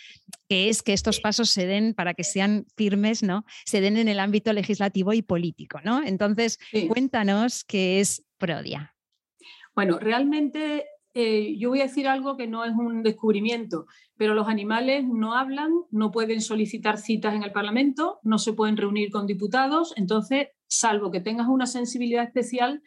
es 0.49 0.83
que 0.83 0.93
estos 0.93 1.21
pasos 1.21 1.51
se 1.51 1.67
den 1.67 1.95
para 1.95 2.15
que 2.15 2.25
sean 2.25 2.67
firmes, 2.77 3.23
¿no? 3.23 3.45
se 3.65 3.81
den 3.81 3.97
en 3.97 4.09
el 4.09 4.21
ámbito 4.21 4.53
legislativo 4.53 5.13
y 5.13 5.23
político. 5.23 5.81
¿no? 5.85 6.03
Entonces, 6.03 6.59
cuéntanos 6.89 7.65
qué 7.65 8.01
es 8.01 8.25
Prodia. 8.37 8.95
Bueno, 9.75 9.99
realmente 9.99 10.85
eh, 11.15 11.57
yo 11.59 11.69
voy 11.69 11.81
a 11.81 11.85
decir 11.85 12.09
algo 12.09 12.37
que 12.37 12.49
no 12.49 12.65
es 12.65 12.73
un 12.73 13.05
descubrimiento, 13.05 13.87
pero 14.17 14.35
los 14.35 14.49
animales 14.49 15.05
no 15.07 15.37
hablan, 15.37 15.71
no 15.93 16.11
pueden 16.11 16.41
solicitar 16.41 16.99
citas 16.99 17.35
en 17.35 17.45
el 17.45 17.53
Parlamento, 17.53 18.19
no 18.25 18.39
se 18.39 18.53
pueden 18.53 18.77
reunir 18.77 19.13
con 19.13 19.29
diputados, 19.29 19.95
entonces, 19.97 20.49
salvo 20.67 21.13
que 21.13 21.21
tengas 21.21 21.47
una 21.47 21.67
sensibilidad 21.67 22.25
especial, 22.25 22.83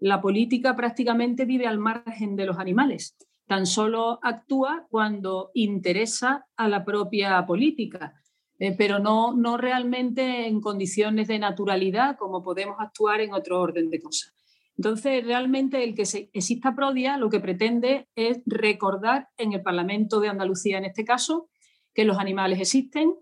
la 0.00 0.20
política 0.20 0.74
prácticamente 0.74 1.44
vive 1.44 1.68
al 1.68 1.78
margen 1.78 2.34
de 2.34 2.46
los 2.46 2.58
animales. 2.58 3.16
Tan 3.46 3.66
solo 3.66 4.18
actúa 4.22 4.86
cuando 4.90 5.50
interesa 5.54 6.46
a 6.56 6.68
la 6.68 6.84
propia 6.84 7.46
política, 7.46 8.14
eh, 8.58 8.74
pero 8.76 8.98
no, 8.98 9.32
no 9.32 9.56
realmente 9.56 10.48
en 10.48 10.60
condiciones 10.60 11.28
de 11.28 11.38
naturalidad 11.38 12.16
como 12.16 12.42
podemos 12.42 12.76
actuar 12.80 13.20
en 13.20 13.32
otro 13.32 13.60
orden 13.60 13.90
de 13.90 14.00
cosas. 14.00 14.39
Entonces, 14.80 15.26
realmente 15.26 15.84
el 15.84 15.94
que 15.94 16.04
exista 16.32 16.74
Prodia 16.74 17.18
lo 17.18 17.28
que 17.28 17.38
pretende 17.38 18.08
es 18.14 18.40
recordar 18.46 19.28
en 19.36 19.52
el 19.52 19.60
Parlamento 19.60 20.20
de 20.20 20.30
Andalucía, 20.30 20.78
en 20.78 20.86
este 20.86 21.04
caso, 21.04 21.50
que 21.92 22.06
los 22.06 22.18
animales 22.18 22.60
existen, 22.60 23.12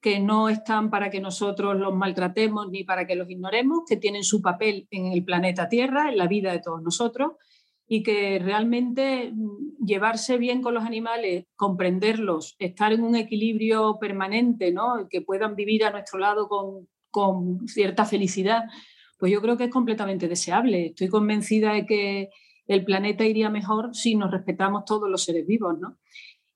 que 0.00 0.18
no 0.18 0.48
están 0.48 0.90
para 0.90 1.10
que 1.10 1.20
nosotros 1.20 1.76
los 1.76 1.94
maltratemos 1.94 2.68
ni 2.68 2.82
para 2.82 3.06
que 3.06 3.14
los 3.14 3.30
ignoremos, 3.30 3.82
que 3.88 3.96
tienen 3.96 4.24
su 4.24 4.42
papel 4.42 4.88
en 4.90 5.12
el 5.12 5.24
planeta 5.24 5.68
Tierra, 5.68 6.10
en 6.10 6.18
la 6.18 6.26
vida 6.26 6.50
de 6.50 6.58
todos 6.58 6.82
nosotros, 6.82 7.34
y 7.86 8.02
que 8.02 8.40
realmente 8.40 9.30
mm, 9.32 9.86
llevarse 9.86 10.36
bien 10.36 10.62
con 10.62 10.74
los 10.74 10.82
animales, 10.82 11.44
comprenderlos, 11.54 12.56
estar 12.58 12.92
en 12.92 13.04
un 13.04 13.14
equilibrio 13.14 13.98
permanente, 14.00 14.72
¿no? 14.72 15.06
que 15.08 15.20
puedan 15.20 15.54
vivir 15.54 15.84
a 15.84 15.92
nuestro 15.92 16.18
lado 16.18 16.48
con, 16.48 16.88
con 17.12 17.68
cierta 17.68 18.04
felicidad, 18.04 18.64
pues 19.24 19.32
yo 19.32 19.40
creo 19.40 19.56
que 19.56 19.64
es 19.64 19.70
completamente 19.70 20.28
deseable. 20.28 20.88
Estoy 20.88 21.08
convencida 21.08 21.72
de 21.72 21.86
que 21.86 22.28
el 22.66 22.84
planeta 22.84 23.24
iría 23.24 23.48
mejor 23.48 23.94
si 23.94 24.16
nos 24.16 24.30
respetamos 24.30 24.84
todos 24.84 25.08
los 25.08 25.24
seres 25.24 25.46
vivos, 25.46 25.78
¿no? 25.80 25.96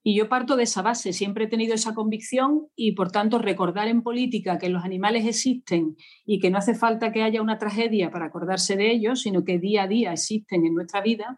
Y 0.03 0.15
yo 0.15 0.29
parto 0.29 0.55
de 0.55 0.65
esa 0.65 0.83
base, 0.83 1.11
siempre 1.11 1.45
he 1.45 1.47
tenido 1.47 1.73
esa 1.73 1.95
convicción 1.95 2.67
y 2.75 2.91
por 2.91 3.11
tanto 3.11 3.39
recordar 3.39 3.87
en 3.87 4.03
política 4.03 4.59
que 4.59 4.69
los 4.69 4.83
animales 4.83 5.25
existen 5.25 5.95
y 6.27 6.37
que 6.37 6.51
no 6.51 6.59
hace 6.59 6.75
falta 6.75 7.11
que 7.11 7.23
haya 7.23 7.41
una 7.41 7.57
tragedia 7.57 8.11
para 8.11 8.27
acordarse 8.27 8.75
de 8.75 8.91
ellos, 8.91 9.23
sino 9.23 9.43
que 9.43 9.57
día 9.57 9.81
a 9.81 9.87
día 9.87 10.13
existen 10.13 10.63
en 10.67 10.75
nuestra 10.75 11.01
vida, 11.01 11.37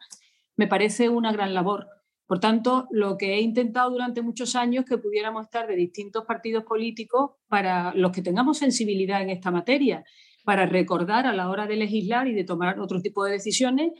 me 0.58 0.68
parece 0.68 1.08
una 1.08 1.32
gran 1.32 1.54
labor. 1.54 1.88
Por 2.28 2.42
tanto, 2.42 2.90
lo 2.92 3.18
que 3.18 3.36
he 3.36 3.40
intentado 3.40 3.90
durante 3.90 4.22
muchos 4.22 4.58
años 4.58 4.84
que 4.84 4.98
pudiéramos 4.98 5.46
estar 5.46 5.66
de 5.66 5.78
distintos 5.78 6.26
partidos 6.26 6.66
políticos 6.66 7.32
para 7.48 7.94
los 7.96 8.12
que 8.12 8.22
tengamos 8.22 8.58
sensibilidad 8.58 9.22
en 9.22 9.30
esta 9.30 9.50
materia 9.50 10.04
para 10.44 10.66
recordar 10.66 11.28
a 11.28 11.34
la 11.34 11.50
hora 11.50 11.68
de 11.68 11.76
legislar 11.76 12.28
y 12.28 12.34
de 12.34 12.44
tomar 12.44 12.80
otro 12.80 13.02
tipo 13.02 13.24
de 13.24 13.34
decisiones 13.34 13.92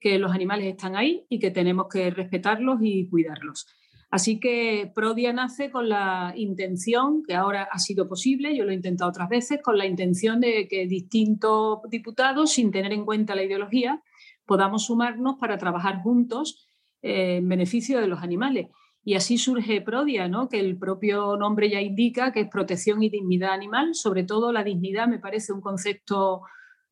que 0.00 0.18
los 0.18 0.32
animales 0.32 0.66
están 0.66 0.96
ahí 0.96 1.24
y 1.28 1.38
que 1.38 1.50
tenemos 1.50 1.86
que 1.90 2.10
respetarlos 2.10 2.78
y 2.82 3.08
cuidarlos. 3.08 3.66
Así 4.10 4.40
que 4.40 4.92
Prodia 4.94 5.32
nace 5.32 5.70
con 5.70 5.88
la 5.88 6.34
intención, 6.36 7.22
que 7.26 7.34
ahora 7.34 7.66
ha 7.70 7.78
sido 7.78 8.08
posible, 8.08 8.54
yo 8.54 8.64
lo 8.64 8.72
he 8.72 8.74
intentado 8.74 9.08
otras 9.08 9.30
veces, 9.30 9.60
con 9.62 9.78
la 9.78 9.86
intención 9.86 10.38
de 10.38 10.68
que 10.68 10.86
distintos 10.86 11.78
diputados, 11.88 12.52
sin 12.52 12.70
tener 12.70 12.92
en 12.92 13.06
cuenta 13.06 13.34
la 13.34 13.42
ideología, 13.42 14.02
podamos 14.44 14.84
sumarnos 14.84 15.36
para 15.40 15.56
trabajar 15.56 16.02
juntos 16.02 16.68
eh, 17.00 17.36
en 17.36 17.48
beneficio 17.48 18.00
de 18.00 18.08
los 18.08 18.22
animales. 18.22 18.66
Y 19.04 19.14
así 19.14 19.36
surge 19.36 19.80
Prodia, 19.80 20.28
¿no? 20.28 20.48
que 20.48 20.60
el 20.60 20.78
propio 20.78 21.36
nombre 21.36 21.68
ya 21.68 21.80
indica 21.80 22.32
que 22.32 22.40
es 22.40 22.48
protección 22.48 23.02
y 23.02 23.10
dignidad 23.10 23.52
animal. 23.52 23.94
Sobre 23.94 24.22
todo 24.22 24.52
la 24.52 24.62
dignidad 24.62 25.08
me 25.08 25.18
parece 25.18 25.52
un 25.52 25.60
concepto 25.60 26.42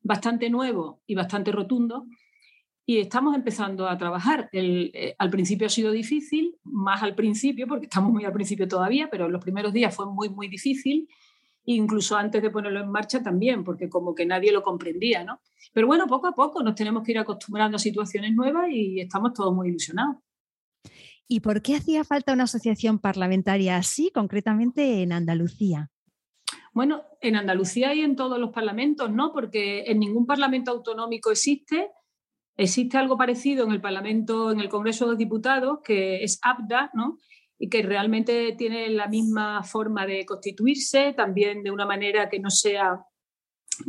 bastante 0.01 0.49
nuevo 0.49 1.01
y 1.07 1.15
bastante 1.15 1.51
rotundo. 1.51 2.05
Y 2.85 2.97
estamos 2.97 3.33
empezando 3.35 3.87
a 3.87 3.97
trabajar. 3.97 4.49
Eh, 4.51 5.15
al 5.17 5.29
principio 5.29 5.67
ha 5.67 5.69
sido 5.69 5.91
difícil, 5.91 6.57
más 6.63 7.01
al 7.01 7.15
principio, 7.15 7.65
porque 7.65 7.85
estamos 7.85 8.11
muy 8.11 8.25
al 8.25 8.33
principio 8.33 8.67
todavía, 8.67 9.09
pero 9.09 9.29
los 9.29 9.41
primeros 9.41 9.71
días 9.71 9.95
fue 9.95 10.05
muy, 10.07 10.27
muy 10.27 10.49
difícil. 10.49 11.07
Incluso 11.63 12.17
antes 12.17 12.41
de 12.41 12.49
ponerlo 12.49 12.81
en 12.81 12.91
marcha 12.91 13.23
también, 13.23 13.63
porque 13.63 13.87
como 13.87 14.15
que 14.15 14.25
nadie 14.25 14.51
lo 14.51 14.63
comprendía, 14.63 15.23
¿no? 15.23 15.39
Pero 15.71 15.87
bueno, 15.87 16.07
poco 16.07 16.27
a 16.27 16.33
poco 16.33 16.63
nos 16.63 16.75
tenemos 16.75 17.03
que 17.03 17.11
ir 17.11 17.19
acostumbrando 17.19 17.77
a 17.77 17.79
situaciones 17.79 18.33
nuevas 18.33 18.67
y 18.69 18.99
estamos 18.99 19.33
todos 19.33 19.53
muy 19.53 19.69
ilusionados. 19.69 20.17
¿Y 21.31 21.39
por 21.39 21.61
qué 21.61 21.77
hacía 21.77 22.03
falta 22.03 22.33
una 22.33 22.43
asociación 22.43 22.99
parlamentaria 22.99 23.77
así, 23.77 24.11
concretamente 24.13 25.01
en 25.01 25.13
Andalucía? 25.13 25.89
Bueno, 26.73 27.03
en 27.21 27.37
Andalucía 27.37 27.93
y 27.93 28.01
en 28.01 28.17
todos 28.17 28.37
los 28.37 28.49
parlamentos, 28.49 29.09
¿no? 29.09 29.31
Porque 29.31 29.85
en 29.87 29.99
ningún 29.99 30.25
parlamento 30.25 30.71
autonómico 30.71 31.31
existe. 31.31 31.89
Existe 32.57 32.97
algo 32.97 33.17
parecido 33.17 33.63
en 33.65 33.71
el 33.71 33.79
Parlamento, 33.79 34.51
en 34.51 34.59
el 34.59 34.67
Congreso 34.67 35.05
de 35.05 35.11
los 35.11 35.17
Diputados, 35.17 35.79
que 35.85 36.21
es 36.21 36.37
ABDA, 36.41 36.91
¿no? 36.95 37.17
Y 37.57 37.69
que 37.69 37.81
realmente 37.81 38.53
tiene 38.57 38.89
la 38.89 39.07
misma 39.07 39.63
forma 39.63 40.05
de 40.05 40.25
constituirse, 40.25 41.13
también 41.13 41.63
de 41.63 41.71
una 41.71 41.85
manera 41.85 42.27
que 42.27 42.41
no 42.41 42.49
sea 42.49 43.05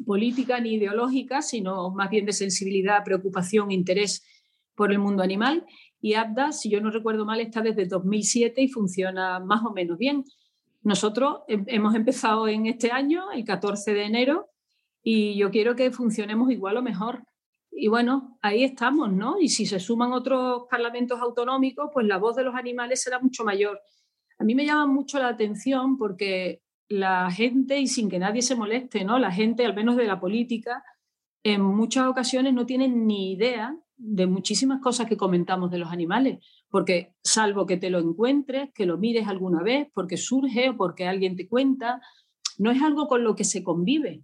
política 0.06 0.60
ni 0.60 0.74
ideológica, 0.74 1.42
sino 1.42 1.90
más 1.90 2.08
bien 2.08 2.24
de 2.24 2.34
sensibilidad, 2.34 3.02
preocupación, 3.02 3.72
interés 3.72 4.24
por 4.76 4.92
el 4.92 5.00
mundo 5.00 5.24
animal. 5.24 5.66
Y 6.04 6.14
ABDA, 6.14 6.50
si 6.50 6.68
yo 6.68 6.80
no 6.80 6.90
recuerdo 6.90 7.24
mal, 7.24 7.40
está 7.40 7.62
desde 7.62 7.86
2007 7.86 8.60
y 8.60 8.68
funciona 8.68 9.38
más 9.38 9.64
o 9.64 9.72
menos 9.72 9.96
bien. 9.96 10.24
Nosotros 10.82 11.42
hemos 11.46 11.94
empezado 11.94 12.48
en 12.48 12.66
este 12.66 12.90
año, 12.90 13.30
el 13.30 13.44
14 13.44 13.94
de 13.94 14.02
enero, 14.02 14.50
y 15.00 15.36
yo 15.36 15.52
quiero 15.52 15.76
que 15.76 15.92
funcionemos 15.92 16.50
igual 16.50 16.76
o 16.76 16.82
mejor. 16.82 17.22
Y 17.70 17.86
bueno, 17.86 18.36
ahí 18.42 18.64
estamos, 18.64 19.12
¿no? 19.12 19.38
Y 19.40 19.48
si 19.48 19.64
se 19.64 19.78
suman 19.78 20.12
otros 20.12 20.64
parlamentos 20.68 21.20
autonómicos, 21.20 21.90
pues 21.94 22.04
la 22.04 22.18
voz 22.18 22.34
de 22.34 22.42
los 22.42 22.56
animales 22.56 23.00
será 23.00 23.20
mucho 23.20 23.44
mayor. 23.44 23.80
A 24.40 24.44
mí 24.44 24.56
me 24.56 24.66
llama 24.66 24.86
mucho 24.86 25.20
la 25.20 25.28
atención 25.28 25.96
porque 25.96 26.62
la 26.88 27.30
gente, 27.30 27.78
y 27.78 27.86
sin 27.86 28.10
que 28.10 28.18
nadie 28.18 28.42
se 28.42 28.56
moleste, 28.56 29.04
¿no? 29.04 29.20
La 29.20 29.30
gente, 29.30 29.64
al 29.64 29.74
menos 29.74 29.96
de 29.96 30.06
la 30.06 30.18
política, 30.18 30.82
en 31.44 31.62
muchas 31.62 32.08
ocasiones 32.08 32.52
no 32.54 32.66
tiene 32.66 32.88
ni 32.88 33.32
idea 33.32 33.76
de 33.96 34.26
muchísimas 34.26 34.80
cosas 34.80 35.06
que 35.06 35.16
comentamos 35.16 35.70
de 35.70 35.78
los 35.78 35.90
animales, 35.90 36.44
porque 36.68 37.14
salvo 37.22 37.66
que 37.66 37.76
te 37.76 37.90
lo 37.90 37.98
encuentres, 37.98 38.70
que 38.74 38.86
lo 38.86 38.98
mires 38.98 39.28
alguna 39.28 39.62
vez, 39.62 39.88
porque 39.94 40.16
surge 40.16 40.70
o 40.70 40.76
porque 40.76 41.06
alguien 41.06 41.36
te 41.36 41.48
cuenta, 41.48 42.00
no 42.58 42.70
es 42.70 42.82
algo 42.82 43.06
con 43.06 43.24
lo 43.24 43.34
que 43.34 43.44
se 43.44 43.62
convive. 43.62 44.22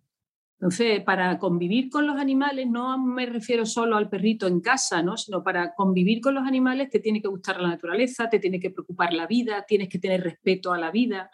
Entonces, 0.60 1.04
para 1.04 1.38
convivir 1.38 1.88
con 1.88 2.06
los 2.06 2.16
animales, 2.18 2.66
no 2.68 2.98
me 2.98 3.26
refiero 3.26 3.64
solo 3.64 3.96
al 3.96 4.08
perrito 4.08 4.48
en 4.48 4.60
casa, 4.60 5.04
¿no? 5.04 5.16
sino 5.16 5.44
para 5.44 5.72
convivir 5.74 6.20
con 6.20 6.34
los 6.34 6.44
animales 6.44 6.90
te 6.90 6.98
tiene 6.98 7.22
que 7.22 7.28
gustar 7.28 7.60
la 7.60 7.68
naturaleza, 7.68 8.28
te 8.28 8.40
tiene 8.40 8.58
que 8.58 8.70
preocupar 8.70 9.12
la 9.12 9.28
vida, 9.28 9.64
tienes 9.68 9.88
que 9.88 10.00
tener 10.00 10.20
respeto 10.22 10.72
a 10.72 10.78
la 10.78 10.90
vida, 10.90 11.30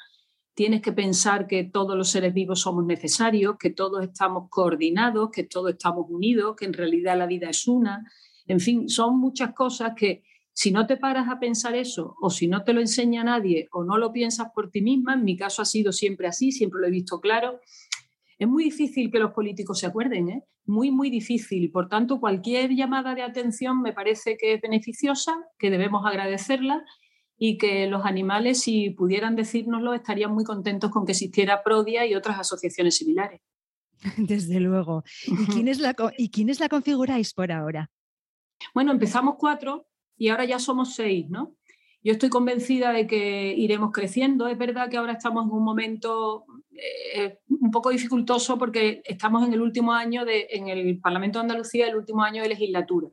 tienes 0.55 0.83
que 0.83 0.93
pensar 0.93 1.47
que 1.47 1.65
todos 1.65 1.97
los 1.97 2.09
seres 2.09 2.33
vivos 2.33 2.61
somos 2.61 2.85
necesarios, 2.85 3.57
que 3.59 3.71
todos 3.71 4.05
estamos 4.05 4.49
coordinados, 4.49 5.31
que 5.31 5.45
todos 5.45 5.73
estamos 5.73 6.07
unidos, 6.09 6.57
que 6.57 6.65
en 6.65 6.73
realidad 6.73 7.19
la 7.19 7.27
vida 7.27 7.51
es 7.51 7.67
una. 7.67 8.09
En 8.47 8.61
fin, 8.61 8.89
son 8.89 9.19
muchas 9.19 9.53
cosas 9.53 9.93
que 9.97 10.23
si 10.53 10.71
no 10.71 10.87
te 10.87 10.97
paras 10.97 11.29
a 11.29 11.41
pensar 11.41 11.75
eso 11.75 12.15
o 12.21 12.31
si 12.31 12.47
no 12.47 12.63
te 12.63 12.73
lo 12.73 12.81
enseña 12.81 13.25
nadie 13.25 13.69
o 13.73 13.83
no 13.83 13.99
lo 13.99 14.13
piensas 14.13 14.49
por 14.55 14.71
ti 14.71 14.83
misma, 14.83 15.15
en 15.15 15.25
mi 15.25 15.37
caso 15.37 15.63
ha 15.63 15.65
sido 15.65 15.93
siempre 15.93 16.29
así, 16.29 16.53
siempre 16.53 16.81
lo 16.81 16.87
he 16.87 16.93
visto 16.93 17.21
claro, 17.21 17.61
es 18.39 18.49
muy 18.49 18.65
difícil 18.65 19.11
que 19.11 19.19
los 19.19 19.33
políticos 19.33 19.81
se 19.81 19.87
acuerden, 19.87 20.29
¿eh? 20.29 20.45
muy, 20.67 20.91
muy 20.91 21.11
difícil. 21.11 21.71
Por 21.71 21.89
tanto, 21.89 22.21
cualquier 22.21 22.71
llamada 22.75 23.15
de 23.15 23.23
atención 23.23 23.83
me 23.83 23.93
parece 23.93 24.37
que 24.37 24.55
es 24.55 24.61
beneficiosa, 24.61 25.35
que 25.59 25.71
debemos 25.71 26.07
agradecerla 26.07 26.85
y 27.37 27.59
que 27.59 27.87
los 27.87 28.05
animales, 28.05 28.61
si 28.61 28.91
pudieran 28.91 29.37
decírnoslo, 29.37 29.95
estarían 29.95 30.33
muy 30.33 30.45
contentos 30.45 30.91
con 30.91 31.05
que 31.05 31.13
existiera 31.13 31.63
Prodia 31.63 32.07
y 32.07 32.15
otras 32.15 32.39
asociaciones 32.39 32.97
similares. 32.97 33.41
Desde 34.17 34.61
luego. 34.61 35.05
¿Y 35.27 35.47
quiénes 35.47 35.81
la, 35.81 35.95
¿y 36.17 36.31
quiénes 36.31 36.61
la 36.61 36.69
configuráis 36.69 37.33
por 37.33 37.51
ahora? 37.53 37.91
Bueno, 38.75 38.93
empezamos 38.93 39.37
cuatro 39.39 39.87
y 40.17 40.29
ahora 40.29 40.45
ya 40.45 40.59
somos 40.59 40.95
seis, 40.95 41.29
¿no? 41.29 41.57
Yo 42.03 42.13
estoy 42.13 42.29
convencida 42.29 42.93
de 42.93 43.07
que 43.07 43.55
iremos 43.57 43.91
creciendo. 43.91 44.47
Es 44.47 44.59
verdad 44.59 44.91
que 44.91 44.99
ahora 44.99 45.15
estamos 45.15 45.47
en 45.47 45.53
un 45.53 45.65
momento 45.65 46.45
eh, 46.73 47.39
un 47.49 47.71
poco 47.71 47.91
dificultoso 47.91 48.59
porque 48.59 49.01
estamos 49.05 49.47
en 49.47 49.55
el 49.55 49.63
último 49.63 49.95
año, 49.95 50.27
de, 50.27 50.47
en 50.51 50.69
el 50.69 51.01
Parlamento 51.01 51.39
de 51.39 51.45
Andalucía, 51.45 51.89
el 51.89 51.97
último 51.97 52.23
año 52.23 52.43
de 52.43 52.51
legislatura, 52.51 53.09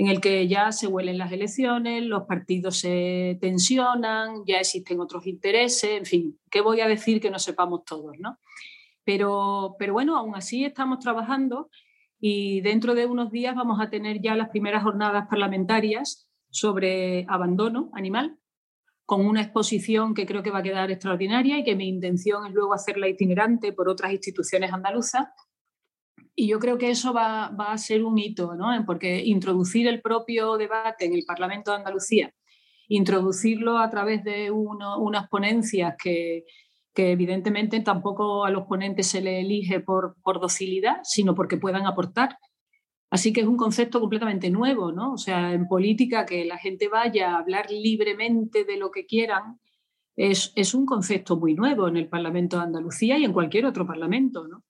en 0.00 0.08
el 0.08 0.22
que 0.22 0.48
ya 0.48 0.72
se 0.72 0.86
huelen 0.86 1.18
las 1.18 1.30
elecciones, 1.30 2.02
los 2.02 2.22
partidos 2.22 2.78
se 2.78 3.36
tensionan, 3.38 4.46
ya 4.46 4.56
existen 4.56 4.98
otros 4.98 5.26
intereses, 5.26 5.90
en 5.90 6.06
fin, 6.06 6.38
¿qué 6.50 6.62
voy 6.62 6.80
a 6.80 6.88
decir 6.88 7.20
que 7.20 7.30
no 7.30 7.38
sepamos 7.38 7.84
todos? 7.84 8.18
¿no? 8.18 8.38
Pero, 9.04 9.76
pero 9.78 9.92
bueno, 9.92 10.16
aún 10.16 10.34
así 10.34 10.64
estamos 10.64 11.00
trabajando 11.00 11.68
y 12.18 12.62
dentro 12.62 12.94
de 12.94 13.04
unos 13.04 13.30
días 13.30 13.54
vamos 13.54 13.78
a 13.78 13.90
tener 13.90 14.22
ya 14.22 14.34
las 14.36 14.48
primeras 14.48 14.84
jornadas 14.84 15.26
parlamentarias 15.28 16.30
sobre 16.48 17.26
abandono 17.28 17.90
animal, 17.92 18.38
con 19.04 19.26
una 19.26 19.42
exposición 19.42 20.14
que 20.14 20.24
creo 20.24 20.42
que 20.42 20.50
va 20.50 20.60
a 20.60 20.62
quedar 20.62 20.90
extraordinaria 20.90 21.58
y 21.58 21.64
que 21.64 21.76
mi 21.76 21.88
intención 21.88 22.46
es 22.46 22.54
luego 22.54 22.72
hacerla 22.72 23.06
itinerante 23.06 23.74
por 23.74 23.90
otras 23.90 24.12
instituciones 24.12 24.72
andaluzas. 24.72 25.28
Y 26.40 26.48
yo 26.48 26.58
creo 26.58 26.78
que 26.78 26.88
eso 26.88 27.12
va, 27.12 27.48
a 27.48 27.76
ser 27.76 28.02
un 28.02 28.16
hito, 28.16 28.54
¿no? 28.54 28.68
porque 28.86 29.22
introducir 29.22 29.86
el 29.86 30.00
propio 30.00 30.56
debate 30.56 31.04
en 31.04 31.12
el 31.12 31.24
Parlamento 31.26 31.70
de 31.70 31.76
Andalucía, 31.76 32.32
introducirlo 32.88 33.76
a 33.76 33.90
través 33.90 34.24
de 34.24 34.50
unas 34.50 35.28
ponencias 35.28 35.96
que, 36.02 36.44
evidentemente 36.94 37.80
tampoco 37.80 38.46
a 38.46 38.50
los 38.50 38.66
ponentes 38.66 39.06
se 39.06 39.20
les 39.20 39.44
elige 39.44 39.80
por, 39.80 40.16
por 40.22 40.40
docilidad, 40.40 41.00
sino 41.02 41.34
porque 41.34 41.58
puedan 41.58 41.84
aportar 41.84 42.38
Así 43.10 43.34
que 43.34 43.42
es 43.42 43.46
un 43.46 43.58
concepto 43.58 44.00
completamente 44.00 44.48
nuevo, 44.48 44.92
¿no? 44.92 45.12
O 45.12 45.18
sea, 45.18 45.52
en 45.52 45.68
política 45.68 46.24
que 46.24 46.46
la 46.46 46.56
gente 46.56 46.88
vaya 46.88 47.32
a 47.32 47.38
hablar 47.40 47.70
libremente 47.70 48.64
de 48.64 48.78
lo 48.78 48.90
que 48.90 49.04
quieran 49.04 49.60
es, 50.16 50.52
es 50.56 50.72
un 50.72 50.86
concepto 50.86 51.36
muy 51.36 51.54
nuevo 51.54 51.86
en 51.88 51.98
el 51.98 52.08
Parlamento 52.08 52.56
de 52.56 52.62
Andalucía 52.62 53.18
y 53.18 53.24
en 53.24 53.32
cualquier 53.34 53.66
otro 53.66 53.84
parlamento, 53.86 54.48
¿no? 54.48 54.64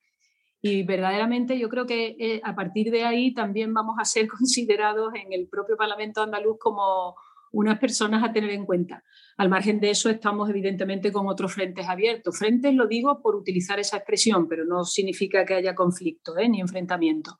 Y 0.62 0.83
verdaderamente 0.83 1.59
yo 1.59 1.69
creo 1.69 1.87
que 1.87 2.17
eh, 2.19 2.40
a 2.45 2.55
partir 2.55 2.90
de 2.90 3.05
ahí 3.05 3.33
también 3.33 3.73
vamos 3.73 3.97
a 3.99 4.05
ser 4.05 4.29
considerados 4.38 5.12
en 5.14 5.33
el 5.33 5.49
propio 5.49 5.77
Parlamento 5.77 6.23
andaluz 6.23 6.59
como 6.59 7.16
unas 7.53 7.79
personas 7.79 8.23
a 8.23 8.33
tener 8.33 8.51
en 8.51 8.64
cuenta. 8.64 9.03
Al 9.37 9.49
margen 9.49 9.81
de 9.81 9.90
eso, 9.90 10.09
estamos 10.09 10.49
evidentemente 10.49 11.11
con 11.11 11.27
otros 11.27 11.53
frentes 11.53 11.88
abiertos. 11.88 12.38
Frentes 12.38 12.75
lo 12.75 12.87
digo 12.87 13.20
por 13.20 13.35
utilizar 13.35 13.81
esa 13.81 13.96
expresión, 13.96 14.46
pero 14.49 14.64
no 14.64 14.85
significa 14.85 15.44
que 15.44 15.55
haya 15.55 15.75
conflicto 15.75 16.38
¿eh? 16.38 16.49
ni 16.49 16.61
enfrentamiento 16.61 17.38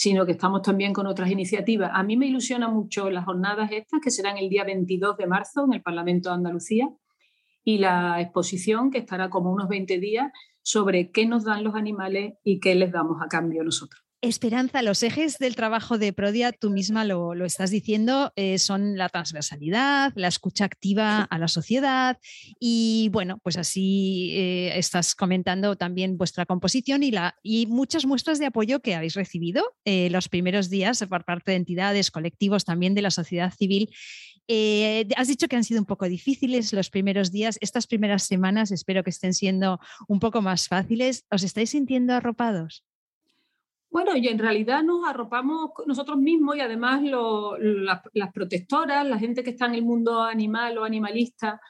sino 0.00 0.24
que 0.24 0.30
estamos 0.30 0.62
también 0.62 0.92
con 0.92 1.08
otras 1.08 1.28
iniciativas. 1.28 1.90
A 1.92 2.04
mí 2.04 2.16
me 2.16 2.28
ilusiona 2.28 2.68
mucho 2.68 3.10
las 3.10 3.24
jornadas 3.24 3.72
estas, 3.72 4.00
que 4.00 4.12
serán 4.12 4.38
el 4.38 4.48
día 4.48 4.62
22 4.62 5.16
de 5.16 5.26
marzo 5.26 5.64
en 5.64 5.72
el 5.72 5.82
Parlamento 5.82 6.28
de 6.28 6.36
Andalucía, 6.36 6.88
y 7.64 7.78
la 7.78 8.20
exposición, 8.20 8.92
que 8.92 8.98
estará 8.98 9.28
como 9.28 9.50
unos 9.50 9.68
20 9.68 9.98
días, 9.98 10.30
sobre 10.68 11.10
qué 11.10 11.24
nos 11.24 11.44
dan 11.44 11.64
los 11.64 11.74
animales 11.74 12.34
y 12.44 12.60
qué 12.60 12.74
les 12.74 12.92
damos 12.92 13.22
a 13.22 13.28
cambio 13.28 13.64
nosotros. 13.64 14.04
Esperanza, 14.20 14.82
los 14.82 15.04
ejes 15.04 15.38
del 15.38 15.54
trabajo 15.54 15.96
de 15.96 16.12
Prodia, 16.12 16.50
tú 16.50 16.70
misma 16.70 17.04
lo, 17.04 17.32
estás 17.44 17.70
diciendo, 17.70 18.32
eh, 18.34 18.58
son 18.58 18.98
la 18.98 19.08
transversalidad, 19.08 20.12
la 20.16 20.26
escucha 20.26 20.64
activa 20.64 21.22
a 21.22 21.38
la 21.38 21.46
sociedad 21.46 22.18
y 22.58 23.10
bueno, 23.12 23.38
pues 23.44 23.56
así 23.56 24.32
eh, 24.32 24.76
estás 24.76 25.14
comentando 25.14 25.76
también 25.76 26.18
vuestra 26.18 26.46
composición 26.46 27.04
y, 27.04 27.12
la, 27.12 27.36
y 27.44 27.66
muchas 27.66 28.06
muestras 28.06 28.40
de 28.40 28.46
apoyo 28.46 28.80
que 28.80 28.96
habéis 28.96 29.14
recibido 29.14 29.62
eh, 29.84 30.10
los 30.10 30.28
primeros 30.28 30.68
días 30.68 31.04
por 31.08 31.24
parte 31.24 31.52
de 31.52 31.58
entidades, 31.58 32.10
colectivos, 32.10 32.64
también 32.64 32.96
de 32.96 33.02
la 33.02 33.12
sociedad 33.12 33.54
civil. 33.56 33.88
has 35.16 35.28
dicho 35.28 35.46
que 35.46 35.54
han 35.54 35.62
sido 35.62 35.78
un 35.78 35.86
poco 35.86 36.08
difíciles 36.08 36.72
los 36.72 36.90
primeros 36.90 37.30
días, 37.30 37.56
estas 37.60 37.86
primeras 37.86 38.24
semanas 38.24 38.72
espero 38.72 39.04
que 39.04 39.10
estén 39.10 39.32
siendo 39.32 39.78
un 40.08 40.18
poco 40.18 40.42
más 40.42 40.66
fáciles. 40.66 41.24
¿Os 41.30 41.44
estáis 41.44 41.70
sintiendo 41.70 42.14
arropados? 42.14 42.87
Bueno, 43.90 44.14
y 44.16 44.28
en 44.28 44.38
realidad 44.38 44.82
nos 44.82 45.08
arropamos 45.08 45.70
nosotros 45.86 46.18
mismos 46.18 46.56
y 46.56 46.60
además 46.60 47.02
las, 47.02 48.32
protectoras, 48.32 49.06
la 49.06 49.18
gente 49.18 49.42
que 49.42 49.50
está 49.50 49.66
en 49.66 49.74
el 49.74 49.82
mundo 49.82 50.22
animal 50.22 50.76
o 50.78 50.84
animalista. 50.84 51.60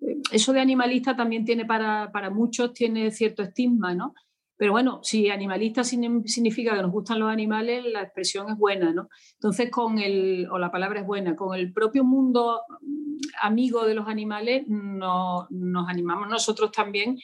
Eh, 0.00 0.16
eso 0.32 0.52
de 0.52 0.60
animalista 0.60 1.14
también 1.14 1.44
tiene 1.44 1.66
para, 1.66 2.30
muchos 2.30 2.72
tiene 2.72 3.10
cierto 3.10 3.42
estigma, 3.42 3.94
¿no? 3.94 4.14
Pero 4.58 4.72
bueno, 4.72 5.00
si 5.02 5.28
animalista 5.28 5.84
significa 5.84 6.74
que 6.74 6.80
nos 6.80 6.90
gustan 6.90 7.18
los 7.18 7.30
animales, 7.30 7.84
la 7.84 8.02
expresión 8.02 8.48
es 8.48 8.56
buena, 8.56 8.90
¿no? 8.94 9.10
Entonces, 9.34 9.70
con 9.70 9.98
el, 9.98 10.48
o 10.50 10.58
la 10.58 10.70
palabra 10.70 11.00
es 11.00 11.06
buena, 11.06 11.36
con 11.36 11.54
el 11.54 11.74
propio 11.74 12.04
mundo 12.04 12.62
mm, 12.80 13.16
amigo 13.42 13.84
de 13.84 13.94
los 13.94 14.08
animales 14.08 14.66
nos 14.66 15.46
animamos 15.88 16.28
nosotros 16.28 16.72
también 16.72 17.18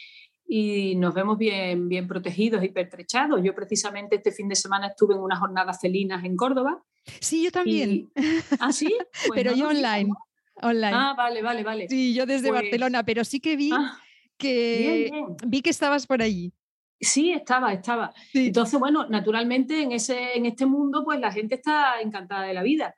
y 0.54 0.96
nos 0.96 1.14
vemos 1.14 1.38
bien, 1.38 1.88
bien 1.88 2.06
protegidos 2.06 2.62
y 2.62 2.68
pertrechados. 2.68 3.40
Yo 3.42 3.54
precisamente 3.54 4.16
este 4.16 4.32
fin 4.32 4.48
de 4.48 4.54
semana 4.54 4.88
estuve 4.88 5.14
en 5.14 5.20
unas 5.20 5.38
jornadas 5.38 5.80
felinas 5.80 6.22
en 6.26 6.36
Córdoba. 6.36 6.82
Sí, 7.20 7.44
yo 7.44 7.50
también. 7.50 8.12
¿Ah, 8.60 8.70
sí? 8.70 8.94
Pues 9.28 9.30
pero 9.34 9.54
yo 9.54 9.68
online. 9.68 10.12
online. 10.56 10.92
Ah, 10.92 11.14
vale, 11.16 11.40
vale, 11.40 11.62
vale. 11.62 11.88
Sí, 11.88 12.12
yo 12.12 12.26
desde 12.26 12.50
pues 12.50 12.60
Barcelona, 12.60 13.02
pero 13.02 13.24
sí 13.24 13.40
que 13.40 13.56
vi 13.56 13.70
ah, 13.72 13.98
que 14.36 15.10
vi 15.46 15.62
que 15.62 15.70
estabas 15.70 16.06
por 16.06 16.20
allí. 16.20 16.52
Sí, 17.00 17.32
estaba, 17.32 17.72
estaba. 17.72 18.12
Entonces, 18.34 18.78
bueno, 18.78 19.08
naturalmente 19.08 19.80
en, 19.80 19.92
ese, 19.92 20.36
en 20.36 20.44
este 20.44 20.66
mundo, 20.66 21.02
pues 21.02 21.18
la 21.18 21.32
gente 21.32 21.54
está 21.54 21.98
encantada 22.02 22.42
de 22.42 22.52
la 22.52 22.62
vida. 22.62 22.94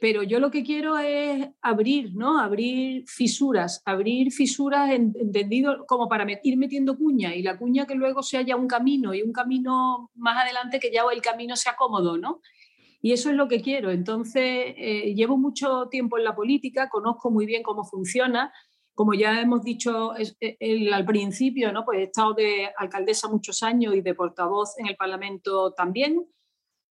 Pero 0.00 0.22
yo 0.22 0.40
lo 0.40 0.50
que 0.50 0.62
quiero 0.62 0.98
es 0.98 1.48
abrir, 1.62 2.14
¿no? 2.14 2.38
Abrir 2.38 3.04
fisuras, 3.06 3.82
abrir 3.84 4.30
fisuras 4.30 4.90
entendido 4.90 5.86
como 5.86 6.08
para 6.08 6.26
ir 6.42 6.58
metiendo 6.58 6.96
cuña 6.98 7.34
y 7.34 7.42
la 7.42 7.56
cuña 7.56 7.86
que 7.86 7.94
luego 7.94 8.22
se 8.22 8.36
haya 8.36 8.56
un 8.56 8.68
camino 8.68 9.14
y 9.14 9.22
un 9.22 9.32
camino 9.32 10.10
más 10.14 10.44
adelante 10.44 10.80
que 10.80 10.92
ya 10.92 11.02
el 11.10 11.22
camino 11.22 11.56
sea 11.56 11.76
cómodo, 11.76 12.18
¿no? 12.18 12.40
Y 13.00 13.12
eso 13.12 13.30
es 13.30 13.36
lo 13.36 13.48
que 13.48 13.62
quiero. 13.62 13.90
Entonces, 13.90 14.74
eh, 14.76 15.14
llevo 15.14 15.38
mucho 15.38 15.88
tiempo 15.90 16.18
en 16.18 16.24
la 16.24 16.34
política, 16.34 16.88
conozco 16.88 17.30
muy 17.30 17.46
bien 17.46 17.62
cómo 17.62 17.84
funciona. 17.84 18.52
Como 18.94 19.14
ya 19.14 19.40
hemos 19.40 19.62
dicho 19.62 20.12
eh, 20.16 20.90
al 20.92 21.04
principio, 21.04 21.70
¿no? 21.70 21.84
pues 21.84 22.00
he 22.00 22.02
estado 22.04 22.34
de 22.34 22.70
alcaldesa 22.76 23.28
muchos 23.28 23.62
años 23.62 23.94
y 23.94 24.00
de 24.00 24.14
portavoz 24.14 24.78
en 24.78 24.86
el 24.86 24.96
Parlamento 24.96 25.72
también 25.74 26.26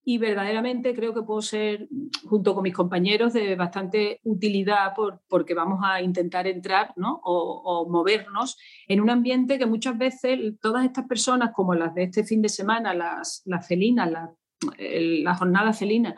y 0.07 0.19
verdaderamente 0.19 0.93
creo 0.93 1.15
que 1.15 1.23
puedo 1.23 1.41
ser, 1.41 1.89
junto 2.25 2.53
con 2.53 2.61
mis 2.61 2.75
compañeros, 2.75 3.33
de 3.33 3.55
bastante 3.55 4.19
utilidad 4.23 4.93
por, 4.95 5.21
porque 5.27 5.55
vamos 5.55 5.79
a 5.83 5.99
intentar 5.99 6.45
entrar 6.45 6.93
¿no? 6.95 7.19
o, 7.23 7.89
movernos 7.89 8.55
en 8.87 9.01
un 9.01 9.09
ambiente 9.09 9.57
que 9.57 9.65
muchas 9.65 9.97
veces 9.97 10.39
todas 10.61 10.85
estas 10.85 11.07
personas, 11.07 11.51
como 11.55 11.73
las 11.73 11.95
de 11.95 12.03
este 12.03 12.23
fin 12.23 12.43
de 12.43 12.49
semana, 12.49 12.93
las, 12.93 13.41
las 13.45 13.67
felinas, 13.67 14.11
las, 14.11 14.29
la 14.77 15.35
jornadas 15.35 15.79
felinas, 15.79 16.13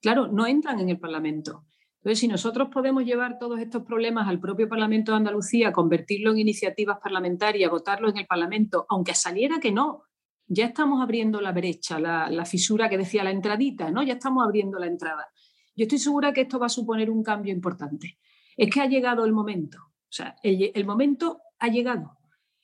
claro, 0.00 0.28
no 0.28 0.46
entran 0.46 0.78
en 0.78 0.90
el 0.90 1.00
Parlamento. 1.00 1.64
Entonces, 1.96 2.20
si 2.20 2.28
nosotros 2.28 2.68
podemos 2.72 3.04
llevar 3.04 3.38
todos 3.40 3.58
estos 3.58 3.82
problemas 3.82 4.28
al 4.28 4.38
propio 4.38 4.68
Parlamento 4.68 5.10
de 5.10 5.16
Andalucía, 5.16 5.72
convertirlo 5.72 6.30
en 6.30 6.38
iniciativas 6.38 6.98
parlamentarias, 7.02 7.68
votarlo 7.68 8.10
en 8.10 8.18
el 8.18 8.26
Parlamento, 8.26 8.86
aunque 8.90 9.14
saliera 9.14 9.58
que 9.58 9.72
no, 9.72 10.04
ya 10.46 10.66
estamos 10.66 11.02
abriendo 11.02 11.40
la 11.40 11.52
brecha, 11.52 11.98
la, 11.98 12.44
fisura 12.44 12.88
que 12.88 12.98
decía 12.98 13.24
la 13.24 13.30
entradita, 13.30 13.90
¿no? 13.90 14.02
Ya 14.02 14.14
estamos 14.14 14.44
abriendo 14.44 14.78
la 14.78 14.86
entrada. 14.86 15.26
Yo 15.74 15.84
estoy 15.84 15.98
segura 15.98 16.32
que 16.32 16.42
esto 16.42 16.58
va 16.58 16.66
a 16.66 16.70
suponer 16.70 17.10
un 17.10 17.22
cambio 17.22 17.52
importante. 17.52 18.18
Es 18.56 18.70
que 18.70 18.80
ha 18.80 18.86
llegado 18.86 19.24
el 19.24 19.32
momento. 19.32 19.78
O 19.78 20.16
sea, 20.16 20.36
el, 20.42 20.84
momento 20.84 21.40
ha 21.58 21.68
llegado. 21.68 22.18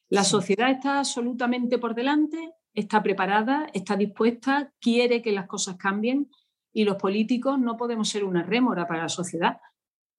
La 0.08 0.24
sociedad 0.24 0.70
está 0.70 0.98
absolutamente 0.98 1.78
por 1.78 1.94
delante, 1.94 2.52
está 2.74 3.02
preparada, 3.02 3.68
está 3.74 3.96
dispuesta, 3.96 4.72
quiere 4.80 5.22
que 5.22 5.32
las 5.32 5.46
cosas 5.46 5.76
cambien 5.76 6.30
y 6.72 6.84
los 6.84 6.96
políticos 6.96 7.58
no 7.58 7.76
podemos 7.76 8.08
ser 8.08 8.24
una 8.24 8.44
rémora 8.44 8.86
para 8.86 9.02
la 9.02 9.08
sociedad, 9.08 9.58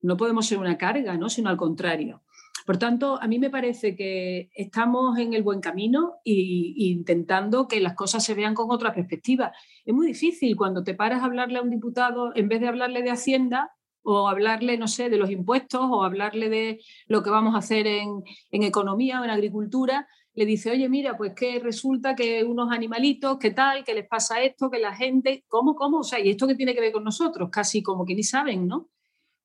no 0.02 0.18
podemos 0.18 0.46
ser 0.46 0.58
una 0.58 0.78
carga, 0.78 1.16
¿no? 1.18 1.30
sino 1.30 1.50
al 1.50 1.58
contrario. 1.58 2.24
Por 2.66 2.78
tanto, 2.78 3.22
a 3.22 3.28
mí 3.28 3.40
me 3.40 3.50
parece 3.50 3.96
que 3.96 4.50
estamos 4.56 5.18
en 5.18 5.34
el 5.34 5.44
buen 5.44 5.62
camino 5.62 6.16
e 6.24 6.74
intentando 6.78 7.68
que 7.68 7.80
las 7.80 7.96
cosas 7.96 8.24
se 8.24 8.34
vean 8.34 8.54
con 8.54 8.72
otra 8.72 8.94
perspectiva. 8.94 9.52
Es 9.86 9.94
muy 9.94 10.08
difícil 10.08 10.56
cuando 10.56 10.84
te 10.84 10.94
paras 10.94 11.22
a 11.22 11.26
hablarle 11.26 11.60
a 11.60 11.62
un 11.62 11.70
diputado, 11.70 12.36
en 12.36 12.48
vez 12.48 12.62
de 12.62 12.68
hablarle 12.68 13.02
de 13.02 13.12
Hacienda, 13.12 13.72
o 14.04 14.28
hablarle, 14.28 14.78
no 14.78 14.88
sé, 14.88 15.10
de 15.10 15.18
los 15.18 15.30
impuestos, 15.30 15.82
o 15.84 16.04
hablarle 16.04 16.50
de 16.50 16.80
lo 17.08 17.22
que 17.24 17.30
vamos 17.30 17.56
a 17.56 17.60
hacer 17.60 17.88
en, 17.88 18.24
economía 18.52 19.22
o 19.22 19.24
en 19.24 19.30
agricultura, 19.30 20.08
le 20.34 20.46
dice, 20.46 20.72
oye, 20.72 20.88
mira, 20.88 21.18
pues 21.18 21.34
que 21.36 21.60
resulta 21.60 22.16
que 22.16 22.44
unos 22.44 22.72
animalitos, 22.72 23.38
qué 23.38 23.52
tal, 23.52 23.84
que 23.84 23.94
les 23.94 24.08
pasa 24.08 24.42
esto, 24.42 24.72
que 24.72 24.80
la 24.80 24.96
gente, 24.96 25.44
¿cómo, 25.48 25.76
cómo? 25.76 26.00
O 26.00 26.04
sea, 26.04 26.20
¿y 26.20 26.30
esto 26.30 26.48
qué 26.48 26.56
tiene 26.56 26.74
que 26.74 26.82
ver 26.82 26.94
con 26.94 27.04
nosotros? 27.04 27.50
Casi 27.52 27.84
como 27.84 28.06
que 28.06 28.16
ni 28.16 28.24
saben, 28.24 28.68
¿no? 28.68 28.90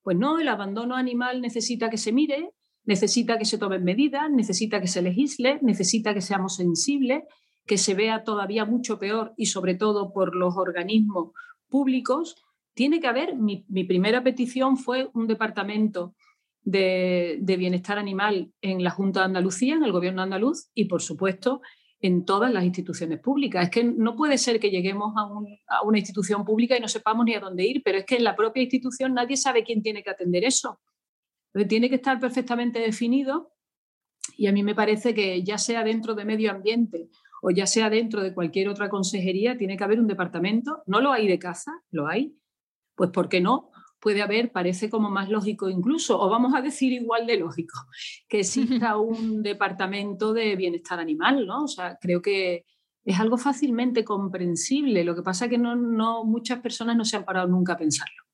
Pues 0.02 0.16
no, 0.16 0.38
el 0.38 0.48
abandono 0.48 0.94
animal 0.94 1.40
necesita 1.40 1.90
que 1.90 1.98
se 1.98 2.12
mire, 2.12 2.52
necesita 2.86 3.36
que 3.36 3.44
se 3.44 3.58
tomen 3.58 3.84
medidas, 3.84 4.30
necesita 4.30 4.80
que 4.80 4.86
se 4.86 5.02
legisle, 5.02 5.58
necesita 5.60 6.14
que 6.14 6.20
seamos 6.20 6.54
sensibles, 6.54 7.24
que 7.66 7.78
se 7.78 7.94
vea 7.94 8.22
todavía 8.22 8.64
mucho 8.64 8.98
peor 8.98 9.34
y 9.36 9.46
sobre 9.46 9.74
todo 9.74 10.12
por 10.12 10.34
los 10.34 10.56
organismos 10.56 11.32
públicos. 11.68 12.36
Tiene 12.74 13.00
que 13.00 13.08
haber, 13.08 13.34
mi, 13.36 13.64
primera 13.84 14.22
petición 14.22 14.76
fue 14.76 15.10
un 15.14 15.26
departamento 15.26 16.14
de, 16.62 17.40
bienestar 17.58 17.98
animal 17.98 18.52
en 18.60 18.84
la 18.84 18.90
Junta 18.90 19.20
de 19.20 19.26
Andalucía, 19.26 19.74
en 19.74 19.84
el 19.84 19.92
gobierno 19.92 20.22
andaluz 20.22 20.70
y 20.74 20.84
por 20.84 21.02
supuesto 21.02 21.60
en 21.98 22.24
todas 22.24 22.52
las 22.52 22.62
instituciones 22.62 23.18
públicas. 23.18 23.64
Es 23.64 23.70
que 23.70 23.82
no 23.82 24.14
puede 24.14 24.38
ser 24.38 24.60
que 24.60 24.70
lleguemos 24.70 25.14
a, 25.16 25.76
a, 25.76 25.82
una 25.82 25.98
institución 25.98 26.44
pública 26.44 26.76
y 26.76 26.80
no 26.80 26.88
sepamos 26.88 27.24
ni 27.24 27.34
a 27.34 27.40
dónde 27.40 27.66
ir, 27.66 27.82
pero 27.84 27.98
es 27.98 28.04
que 28.04 28.16
en 28.16 28.24
la 28.24 28.36
propia 28.36 28.62
institución 28.62 29.14
nadie 29.14 29.36
sabe 29.36 29.64
quién 29.64 29.82
tiene 29.82 30.04
que 30.04 30.10
atender 30.10 30.44
eso 30.44 30.78
tiene 31.64 31.88
que 31.88 31.96
estar 31.96 32.20
perfectamente 32.20 32.80
definido 32.80 33.52
y 34.36 34.46
a 34.46 34.52
mí 34.52 34.62
me 34.62 34.74
parece 34.74 35.14
que 35.14 35.42
ya 35.42 35.58
sea 35.58 35.84
dentro 35.84 36.14
de 36.14 36.24
medio 36.24 36.50
ambiente 36.50 37.08
o 37.42 37.50
ya 37.50 37.66
sea 37.66 37.90
dentro 37.90 38.22
de 38.22 38.34
cualquier 38.34 38.68
otra 38.68 38.88
consejería, 38.88 39.56
tiene 39.56 39.76
que 39.76 39.84
haber 39.84 40.00
un 40.00 40.06
departamento. 40.06 40.82
No 40.86 41.00
lo 41.00 41.12
hay 41.12 41.28
de 41.28 41.38
caza, 41.38 41.72
lo 41.90 42.08
hay. 42.08 42.36
Pues 42.94 43.10
¿por 43.10 43.28
qué 43.28 43.40
no? 43.40 43.70
Puede 44.00 44.22
haber, 44.22 44.52
parece 44.52 44.90
como 44.90 45.10
más 45.10 45.28
lógico 45.30 45.68
incluso, 45.68 46.20
o 46.20 46.28
vamos 46.28 46.54
a 46.54 46.62
decir 46.62 46.92
igual 46.92 47.26
de 47.26 47.38
lógico, 47.38 47.78
que 48.28 48.40
exista 48.40 48.96
un 48.98 49.42
departamento 49.42 50.32
de 50.32 50.56
bienestar 50.56 50.98
animal, 50.98 51.46
¿no? 51.46 51.64
O 51.64 51.68
sea, 51.68 51.98
creo 52.00 52.20
que 52.20 52.64
es 53.04 53.20
algo 53.20 53.38
fácilmente 53.38 54.04
comprensible. 54.04 55.04
Lo 55.04 55.14
que 55.14 55.22
pasa 55.22 55.44
es 55.44 55.50
que 55.52 55.58
no, 55.58 55.76
no, 55.76 56.24
muchas 56.24 56.60
personas 56.60 56.96
no 56.96 57.04
se 57.04 57.16
han 57.16 57.24
parado 57.24 57.46
nunca 57.48 57.74
a 57.74 57.78
pensarlo 57.78 58.25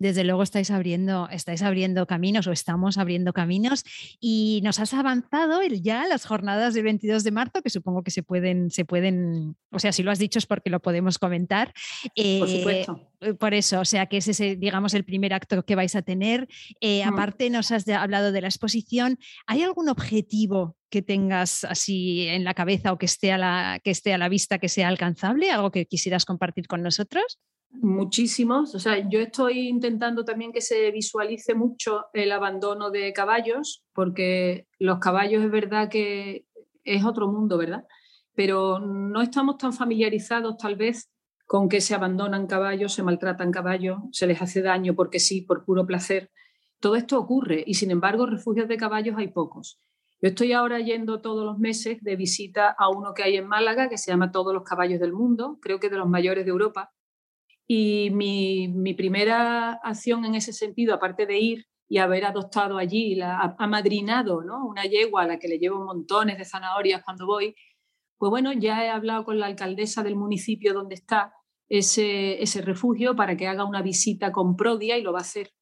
desde 0.00 0.24
luego 0.24 0.42
estáis 0.42 0.70
abriendo, 0.70 1.28
estáis 1.30 1.62
abriendo 1.62 2.06
caminos 2.06 2.46
o 2.46 2.52
estamos 2.52 2.96
abriendo 2.96 3.34
caminos 3.34 3.84
y 4.18 4.60
nos 4.64 4.80
has 4.80 4.94
avanzado 4.94 5.62
ya 5.62 6.08
las 6.08 6.24
jornadas 6.24 6.72
del 6.72 6.84
22 6.84 7.22
de 7.22 7.30
marzo, 7.30 7.62
que 7.62 7.68
supongo 7.68 8.02
que 8.02 8.10
se 8.10 8.22
pueden, 8.22 8.70
se 8.70 8.86
pueden, 8.86 9.56
o 9.70 9.78
sea, 9.78 9.92
si 9.92 10.02
lo 10.02 10.10
has 10.10 10.18
dicho 10.18 10.38
es 10.38 10.46
porque 10.46 10.70
lo 10.70 10.80
podemos 10.80 11.18
comentar. 11.18 11.68
por 11.68 12.12
eh, 12.16 12.56
supuesto. 12.58 13.10
Eh, 13.20 13.34
por 13.34 13.52
eso, 13.52 13.80
o 13.80 13.84
sea, 13.84 14.06
que 14.06 14.16
ese 14.16 14.30
es, 14.30 14.58
digamos, 14.58 14.94
el 14.94 15.04
primer 15.04 15.34
acto 15.34 15.62
que 15.64 15.76
vais 15.76 15.94
a 15.94 16.00
tener. 16.00 16.48
Eh, 16.80 17.04
aparte, 17.04 17.50
nos 17.50 17.70
has 17.70 17.86
hablado 17.88 18.32
de 18.32 18.40
la 18.40 18.48
exposición. 18.48 19.18
¿Hay 19.46 19.62
algún 19.62 19.90
objetivo 19.90 20.76
que 20.88 21.02
tengas 21.02 21.64
así 21.64 22.26
en 22.26 22.44
la 22.44 22.54
cabeza 22.54 22.92
o 22.92 22.98
que 22.98 23.06
esté 23.06 23.32
a 23.32 23.38
la, 23.38 23.80
que 23.84 23.90
esté 23.90 24.14
a 24.14 24.18
la 24.18 24.30
vista, 24.30 24.58
que 24.58 24.70
sea 24.70 24.88
alcanzable? 24.88 25.50
¿Algo 25.50 25.70
que 25.70 25.84
quisieras 25.84 26.24
compartir 26.24 26.66
con 26.66 26.82
nosotros? 26.82 27.38
Muchísimos. 27.72 28.74
O 28.74 28.78
sea, 28.78 29.08
yo 29.08 29.20
estoy 29.20 29.68
intentando 29.68 30.24
también 30.24 30.52
que 30.52 30.60
se 30.60 30.90
visualice 30.90 31.54
mucho 31.54 32.06
el 32.12 32.32
abandono 32.32 32.90
de 32.90 33.12
caballos, 33.12 33.84
porque 33.92 34.66
los 34.78 34.98
caballos 34.98 35.44
es 35.44 35.50
verdad 35.50 35.88
que 35.88 36.46
es 36.84 37.04
otro 37.04 37.28
mundo, 37.28 37.56
¿verdad? 37.56 37.84
Pero 38.34 38.80
no 38.80 39.22
estamos 39.22 39.56
tan 39.56 39.72
familiarizados 39.72 40.56
tal 40.56 40.76
vez 40.76 41.10
con 41.46 41.68
que 41.68 41.80
se 41.80 41.94
abandonan 41.94 42.46
caballos, 42.46 42.92
se 42.92 43.02
maltratan 43.02 43.50
caballos, 43.50 43.98
se 44.12 44.26
les 44.26 44.40
hace 44.40 44.62
daño 44.62 44.94
porque 44.94 45.18
sí, 45.18 45.42
por 45.42 45.64
puro 45.64 45.86
placer. 45.86 46.30
Todo 46.80 46.96
esto 46.96 47.18
ocurre 47.18 47.62
y 47.66 47.74
sin 47.74 47.90
embargo 47.90 48.26
refugios 48.26 48.68
de 48.68 48.76
caballos 48.76 49.16
hay 49.18 49.28
pocos. 49.28 49.80
Yo 50.22 50.28
estoy 50.28 50.52
ahora 50.52 50.80
yendo 50.80 51.20
todos 51.20 51.44
los 51.44 51.58
meses 51.58 52.02
de 52.02 52.14
visita 52.14 52.68
a 52.78 52.88
uno 52.88 53.14
que 53.14 53.22
hay 53.22 53.36
en 53.36 53.48
Málaga 53.48 53.88
que 53.88 53.98
se 53.98 54.10
llama 54.10 54.32
Todos 54.32 54.52
los 54.52 54.64
caballos 54.64 55.00
del 55.00 55.12
mundo, 55.12 55.58
creo 55.60 55.80
que 55.80 55.88
de 55.88 55.96
los 55.96 56.08
mayores 56.08 56.44
de 56.44 56.50
Europa, 56.50 56.92
y 57.72 58.10
mi, 58.10 58.94
primera 58.94 59.74
acción 59.74 60.24
en 60.24 60.34
ese 60.34 60.52
sentido, 60.52 60.92
aparte 60.92 61.24
de 61.24 61.38
ir 61.38 61.66
y 61.88 61.98
haber 61.98 62.24
adoptado 62.24 62.78
allí, 62.78 63.14
la, 63.14 63.54
amadrinado 63.60 64.42
¿no? 64.42 64.66
una 64.66 64.86
yegua 64.86 65.22
a 65.22 65.26
la 65.28 65.38
que 65.38 65.46
le 65.46 65.60
llevo 65.60 65.84
montones 65.84 66.36
de 66.36 66.44
zanahorias 66.44 67.04
cuando 67.04 67.26
voy, 67.26 67.54
pues 68.18 68.28
bueno, 68.28 68.52
ya 68.52 68.84
he 68.84 68.88
hablado 68.88 69.24
con 69.24 69.38
la 69.38 69.46
alcaldesa 69.46 70.02
del 70.02 70.16
municipio 70.16 70.74
donde 70.74 70.96
está 70.96 71.32
ese, 71.68 72.42
ese 72.42 72.60
refugio 72.60 73.14
para 73.14 73.36
que 73.36 73.46
haga 73.46 73.64
una 73.64 73.82
visita 73.82 74.32
con 74.32 74.56
Prodia 74.56 74.98
y 74.98 75.02
lo 75.02 75.12
va 75.12 75.20
a 75.20 75.22
hacer. 75.22 75.52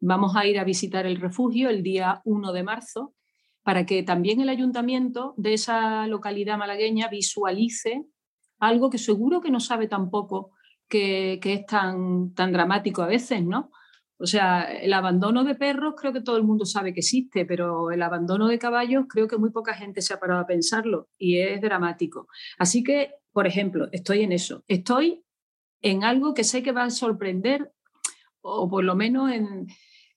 Vamos 0.00 0.34
a 0.34 0.46
ir 0.46 0.58
a 0.58 0.64
visitar 0.64 1.06
el 1.06 1.20
refugio 1.20 1.70
el 1.70 1.84
día 1.84 2.20
1 2.24 2.52
de 2.52 2.64
marzo 2.64 3.14
para 3.62 3.86
que 3.86 4.02
también 4.02 4.40
el 4.40 4.48
ayuntamiento 4.48 5.34
de 5.36 5.54
esa 5.54 6.08
localidad 6.08 6.58
malagueña 6.58 7.06
visualice 7.06 8.04
algo 8.58 8.90
que 8.90 8.98
seguro 8.98 9.40
que 9.40 9.52
no 9.52 9.60
sabe 9.60 9.86
tampoco 9.86 10.50
que, 10.88 11.40
es 11.42 11.66
tan, 11.66 12.34
tan 12.34 12.52
dramático 12.52 13.02
a 13.02 13.06
veces, 13.06 13.42
¿no? 13.42 13.70
O 14.16 14.26
sea, 14.26 14.62
el 14.62 14.92
abandono 14.92 15.44
de 15.44 15.56
perros 15.56 15.94
creo 15.98 16.12
que 16.12 16.20
todo 16.20 16.36
el 16.36 16.44
mundo 16.44 16.64
sabe 16.64 16.94
que 16.94 17.00
existe, 17.00 17.44
pero 17.44 17.90
el 17.90 18.00
abandono 18.00 18.46
de 18.46 18.58
caballos 18.58 19.06
creo 19.08 19.26
que 19.26 19.38
muy 19.38 19.50
poca 19.50 19.74
gente 19.74 20.02
se 20.02 20.14
ha 20.14 20.20
parado 20.20 20.40
a 20.40 20.46
pensarlo 20.46 21.08
y 21.18 21.38
es 21.38 21.60
dramático. 21.60 22.28
Así 22.58 22.84
que, 22.84 23.10
por 23.32 23.46
ejemplo, 23.46 23.88
estoy 23.90 24.22
en 24.22 24.32
eso. 24.32 24.64
Estoy 24.68 25.24
en 25.82 26.04
algo 26.04 26.32
que 26.32 26.44
sé 26.44 26.62
que 26.62 26.72
va 26.72 26.84
a 26.84 26.90
sorprender, 26.90 27.72
o 28.40 28.68
por 28.70 28.84
lo 28.84 28.94
menos 28.94 29.32
en, 29.32 29.66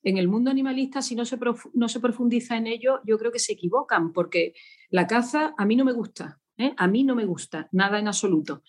el 0.03 0.27
mundo 0.29 0.51
animalista, 0.51 1.01
si 1.01 1.15
no 1.15 1.25
se, 1.25 1.37
no 1.73 1.89
se 1.89 1.99
profundiza 1.99 2.55
en 2.55 2.67
ello, 2.67 3.01
yo 3.03 3.17
creo 3.17 3.31
que 3.31 3.39
se 3.39 3.53
equivocan, 3.53 4.13
porque 4.13 4.53
la 4.89 5.05
caza 5.05 5.53
a 5.57 5.65
mí 5.65 5.75
no 5.75 5.83
me 5.83 5.91
gusta, 5.91 6.39
¿eh? 6.57 6.73
a 6.77 6.87
mí 6.87 7.03
no 7.03 7.13
me 7.13 7.25
gusta, 7.25 7.67
nada 7.73 7.99
en 7.99 8.07
absoluto 8.07 8.63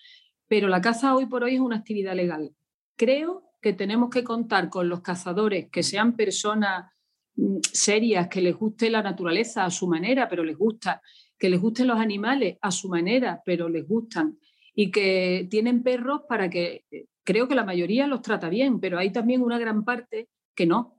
pero 0.49 0.67
la 0.67 0.81
caza 0.81 1.15
hoy 1.15 1.27
por 1.27 1.43
hoy 1.43 1.55
es 1.55 1.61
una 1.61 1.77
actividad 1.77 2.15
legal. 2.15 2.53
Creo 2.97 3.43
que 3.61 3.71
tenemos 3.71 4.09
que 4.09 4.23
contar 4.23 4.69
con 4.69 4.89
los 4.89 5.01
cazadores 5.01 5.69
que 5.69 5.83
sean 5.83 6.15
personas 6.15 6.91
mm, 7.35 7.59
serias, 7.71 8.27
que 8.27 8.41
les 8.41 8.55
guste 8.55 8.89
la 8.89 9.03
naturaleza 9.03 9.63
a 9.63 9.69
su 9.69 9.87
manera, 9.87 10.27
pero 10.27 10.43
les 10.43 10.57
gusta, 10.57 11.01
que 11.37 11.49
les 11.49 11.61
gusten 11.61 11.87
los 11.87 11.99
animales 11.99 12.57
a 12.61 12.71
su 12.71 12.89
manera, 12.89 13.41
pero 13.45 13.69
les 13.69 13.87
gustan, 13.87 14.39
y 14.73 14.91
que 14.91 15.47
tienen 15.49 15.83
perros 15.83 16.21
para 16.27 16.49
que, 16.49 16.83
eh, 16.89 17.05
creo 17.23 17.47
que 17.47 17.55
la 17.55 17.63
mayoría 17.63 18.07
los 18.07 18.23
trata 18.23 18.49
bien, 18.49 18.79
pero 18.79 18.97
hay 18.97 19.11
también 19.11 19.43
una 19.43 19.59
gran 19.59 19.85
parte 19.85 20.29
que 20.55 20.65
no. 20.65 20.95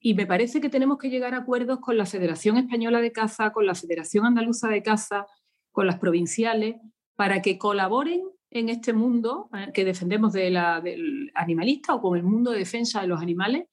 Y 0.00 0.14
me 0.14 0.26
parece 0.26 0.60
que 0.60 0.70
tenemos 0.70 0.98
que 0.98 1.10
llegar 1.10 1.34
a 1.34 1.38
acuerdos 1.38 1.78
con 1.78 1.96
la 1.96 2.06
Federación 2.06 2.56
Española 2.56 3.00
de 3.00 3.12
Caza, 3.12 3.52
con 3.52 3.64
la 3.64 3.74
Federación 3.74 4.26
Andaluza 4.26 4.68
de 4.68 4.82
Caza, 4.82 5.26
con 5.70 5.86
las 5.86 5.98
provinciales, 5.98 6.76
para 7.16 7.42
que 7.42 7.58
colaboren 7.58 8.22
en 8.50 8.68
este 8.68 8.92
mundo 8.92 9.48
eh, 9.54 9.70
que 9.72 9.84
defendemos 9.84 10.32
de 10.32 10.50
la, 10.50 10.80
del 10.80 11.30
animalista 11.34 11.94
o 11.94 12.00
con 12.00 12.16
el 12.16 12.24
mundo 12.24 12.50
de 12.50 12.58
defensa 12.58 13.00
de 13.00 13.08
los 13.08 13.20
animales 13.20 13.66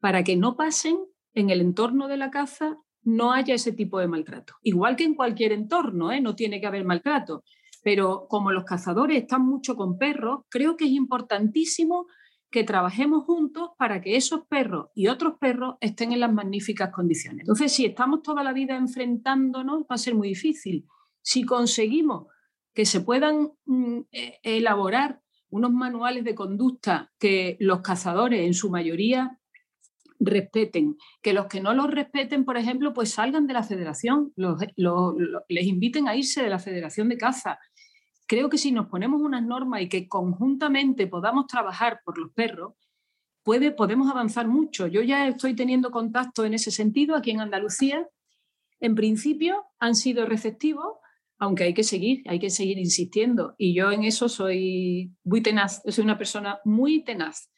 para 0.00 0.22
que 0.24 0.36
no 0.36 0.56
pasen 0.56 0.98
en 1.34 1.50
el 1.50 1.60
entorno 1.60 2.08
de 2.08 2.16
la 2.16 2.30
caza, 2.30 2.78
no 3.02 3.32
haya 3.32 3.54
ese 3.54 3.72
tipo 3.72 3.98
de 3.98 4.08
maltrato. 4.08 4.54
Igual 4.62 4.96
que 4.96 5.04
en 5.04 5.14
cualquier 5.14 5.52
entorno, 5.52 6.12
¿eh? 6.12 6.20
no 6.20 6.34
tiene 6.34 6.60
que 6.60 6.66
haber 6.66 6.84
maltrato. 6.84 7.44
Pero 7.82 8.26
como 8.28 8.50
los 8.50 8.64
cazadores 8.64 9.22
están 9.22 9.42
mucho 9.42 9.76
con 9.76 9.98
perros, 9.98 10.44
creo 10.48 10.76
que 10.76 10.86
es 10.86 10.92
importantísimo 10.92 12.06
que 12.50 12.64
trabajemos 12.64 13.24
juntos 13.24 13.70
para 13.76 14.00
que 14.00 14.16
esos 14.16 14.46
perros 14.46 14.86
y 14.94 15.08
otros 15.08 15.34
perros 15.38 15.74
estén 15.80 16.12
en 16.12 16.20
las 16.20 16.32
magníficas 16.32 16.90
condiciones. 16.90 17.40
Entonces, 17.40 17.72
si 17.72 17.84
estamos 17.84 18.22
toda 18.22 18.44
la 18.44 18.52
vida 18.52 18.76
enfrentándonos, 18.76 19.82
va 19.82 19.96
a 19.96 19.98
ser 19.98 20.14
muy 20.14 20.28
difícil. 20.28 20.86
Si 21.20 21.44
conseguimos 21.44 22.28
que 22.74 22.84
se 22.84 23.00
puedan 23.00 23.52
mm, 23.64 24.00
e, 24.12 24.40
elaborar 24.42 25.20
unos 25.50 25.72
manuales 25.72 26.24
de 26.24 26.34
conducta 26.34 27.12
que 27.18 27.56
los 27.60 27.80
cazadores 27.80 28.44
en 28.44 28.54
su 28.54 28.70
mayoría 28.70 29.38
respeten, 30.18 30.96
que 31.22 31.32
los 31.32 31.46
que 31.46 31.60
no 31.60 31.74
los 31.74 31.90
respeten, 31.90 32.44
por 32.44 32.56
ejemplo, 32.56 32.92
pues 32.92 33.10
salgan 33.10 33.46
de 33.46 33.54
la 33.54 33.62
federación, 33.62 34.32
les 34.36 35.66
inviten 35.66 36.08
a 36.08 36.16
irse 36.16 36.42
de 36.42 36.50
la 36.50 36.58
federación 36.58 37.08
de 37.08 37.18
caza. 37.18 37.58
Creo 38.26 38.48
que 38.48 38.58
si 38.58 38.72
nos 38.72 38.88
ponemos 38.88 39.20
unas 39.20 39.44
normas 39.44 39.82
y 39.82 39.88
que 39.88 40.08
conjuntamente 40.08 41.06
podamos 41.06 41.46
trabajar 41.46 42.00
por 42.04 42.18
los 42.18 42.32
perros, 42.32 42.74
puede, 43.42 43.70
podemos 43.70 44.10
avanzar 44.10 44.48
mucho. 44.48 44.86
Yo 44.86 45.02
ya 45.02 45.28
estoy 45.28 45.54
teniendo 45.54 45.90
contacto 45.90 46.44
en 46.44 46.54
ese 46.54 46.70
sentido 46.70 47.14
aquí 47.14 47.30
en 47.30 47.40
Andalucía. 47.40 48.08
En 48.80 48.94
principio 48.94 49.66
han 49.78 49.94
sido 49.94 50.26
receptivos, 50.26 50.94
aunque 51.44 51.64
hay 51.64 51.74
que 51.74 51.84
seguir, 51.84 52.22
hay 52.26 52.38
que 52.38 52.50
seguir 52.50 52.78
insistiendo. 52.78 53.54
Y 53.58 53.74
yo 53.74 53.92
en 53.92 54.04
eso 54.04 54.28
soy 54.28 55.14
muy 55.24 55.42
tenaz, 55.42 55.82
soy 55.86 56.04
una 56.04 56.18
persona 56.18 56.58
muy 56.64 57.04
tenaz. 57.04 57.50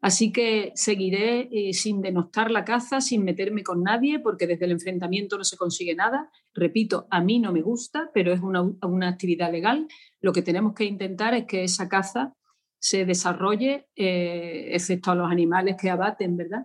Así 0.00 0.32
que 0.32 0.72
seguiré 0.74 1.48
eh, 1.52 1.72
sin 1.74 2.00
denostar 2.00 2.50
la 2.50 2.64
caza, 2.64 3.00
sin 3.00 3.24
meterme 3.24 3.62
con 3.62 3.82
nadie, 3.82 4.18
porque 4.18 4.48
desde 4.48 4.64
el 4.64 4.72
enfrentamiento 4.72 5.38
no 5.38 5.44
se 5.44 5.56
consigue 5.56 5.94
nada. 5.94 6.28
Repito, 6.54 7.06
a 7.10 7.20
mí 7.20 7.38
no 7.38 7.52
me 7.52 7.62
gusta, 7.62 8.10
pero 8.12 8.32
es 8.32 8.40
una, 8.40 9.08
actividad 9.08 9.52
legal. 9.52 9.86
Lo 10.20 10.32
que 10.32 10.42
tenemos 10.42 10.74
que 10.74 10.84
intentar 10.84 11.34
es 11.34 11.44
que 11.46 11.64
esa 11.64 11.88
caza 11.88 12.34
se 12.78 13.04
desarrolle, 13.04 13.88
eh, 13.94 14.70
excepto 14.72 15.12
a 15.12 15.14
los 15.14 15.30
animales 15.30 15.76
que 15.80 15.88
abaten, 15.88 16.36
¿verdad? 16.36 16.62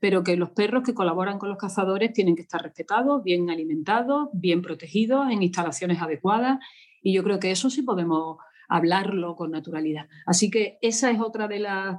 Pero 0.00 0.22
que 0.22 0.36
los 0.36 0.50
perros 0.50 0.84
que 0.84 0.94
colaboran 0.94 1.38
con 1.38 1.48
los 1.48 1.58
cazadores 1.58 2.12
tienen 2.12 2.36
que 2.36 2.42
estar 2.42 2.62
respetados, 2.62 3.22
bien 3.22 3.50
alimentados, 3.50 4.28
bien 4.32 4.62
protegidos, 4.62 5.30
en 5.30 5.42
instalaciones 5.42 6.00
adecuadas. 6.00 6.58
Y 7.02 7.14
yo 7.14 7.24
creo 7.24 7.38
que 7.38 7.50
eso 7.50 7.70
sí 7.70 7.82
podemos 7.82 8.38
hablarlo 8.68 9.34
con 9.34 9.50
naturalidad. 9.50 10.08
Así 10.26 10.50
que 10.50 10.78
esa 10.82 11.10
es 11.10 11.20
otra 11.20 11.48
de 11.48 11.58
las, 11.58 11.96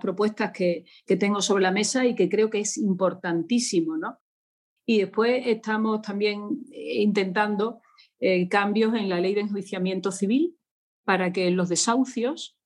propuestas 0.00 0.50
que, 0.52 0.84
tengo 1.18 1.40
sobre 1.40 1.62
la 1.62 1.70
mesa 1.70 2.04
y 2.04 2.14
que 2.14 2.28
creo 2.28 2.50
que 2.50 2.60
es 2.60 2.76
importantísimo, 2.76 3.96
¿no? 3.96 4.18
Y 4.84 4.98
después 4.98 5.46
estamos 5.46 6.02
también 6.02 6.64
eh, 6.72 7.02
intentando 7.02 7.80
eh, 8.18 8.48
cambios 8.48 8.94
en 8.94 9.08
la 9.08 9.20
ley 9.20 9.34
de 9.34 9.42
enjuiciamiento 9.42 10.10
civil 10.10 10.56
para 11.04 11.32
que 11.32 11.50
los 11.52 11.68
desahucios, 11.68 12.58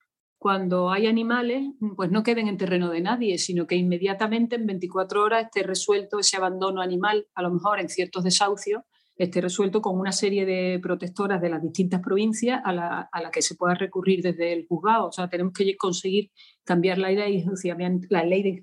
cuando 0.45 0.91
hay 0.91 1.07
animales, 1.07 1.71
pues 1.97 2.11
no 2.11 2.23
queden 2.23 2.49
en 2.49 2.59
terreno 2.59 2.91
de 2.91 3.01
nadie, 3.01 3.39
sino 3.39 3.67
que 3.67 3.77
inmediatamente 3.77 4.57
en 4.57 4.67
24 4.67 5.23
horas 5.23 5.45
esté 5.47 5.63
resuelto 5.63 6.19
ese 6.19 6.37
abandono 6.37 6.83
animal, 6.83 7.27
a 7.35 7.41
lo 7.41 7.51
mejor 7.51 7.81
en 7.81 7.89
ciertos 7.89 8.25
desahucios, 8.25 8.83
esté 9.17 9.41
resuelto 9.41 9.81
con 9.81 9.99
una 9.99 10.13
serie 10.13 10.45
de 10.45 10.79
protectoras 10.83 11.41
de 11.41 11.49
las 11.49 11.63
distintas 11.63 12.03
provincias 12.03 12.61
a 12.63 12.75
la, 12.75 13.31
que 13.33 13.41
se 13.41 13.55
pueda 13.55 13.73
recurrir 13.73 14.21
desde 14.21 14.53
el 14.53 14.67
juzgado. 14.67 15.09
O 15.09 15.13
sea, 15.13 15.31
tenemos 15.31 15.55
que 15.55 15.79
conseguir 15.79 16.31
cambiar 16.63 16.99
la 16.99 17.09
ley 17.09 17.17
de 17.17 17.39
enjuiciamiento, 17.39 18.07
la 18.11 18.23
ley 18.23 18.43
de 18.43 18.61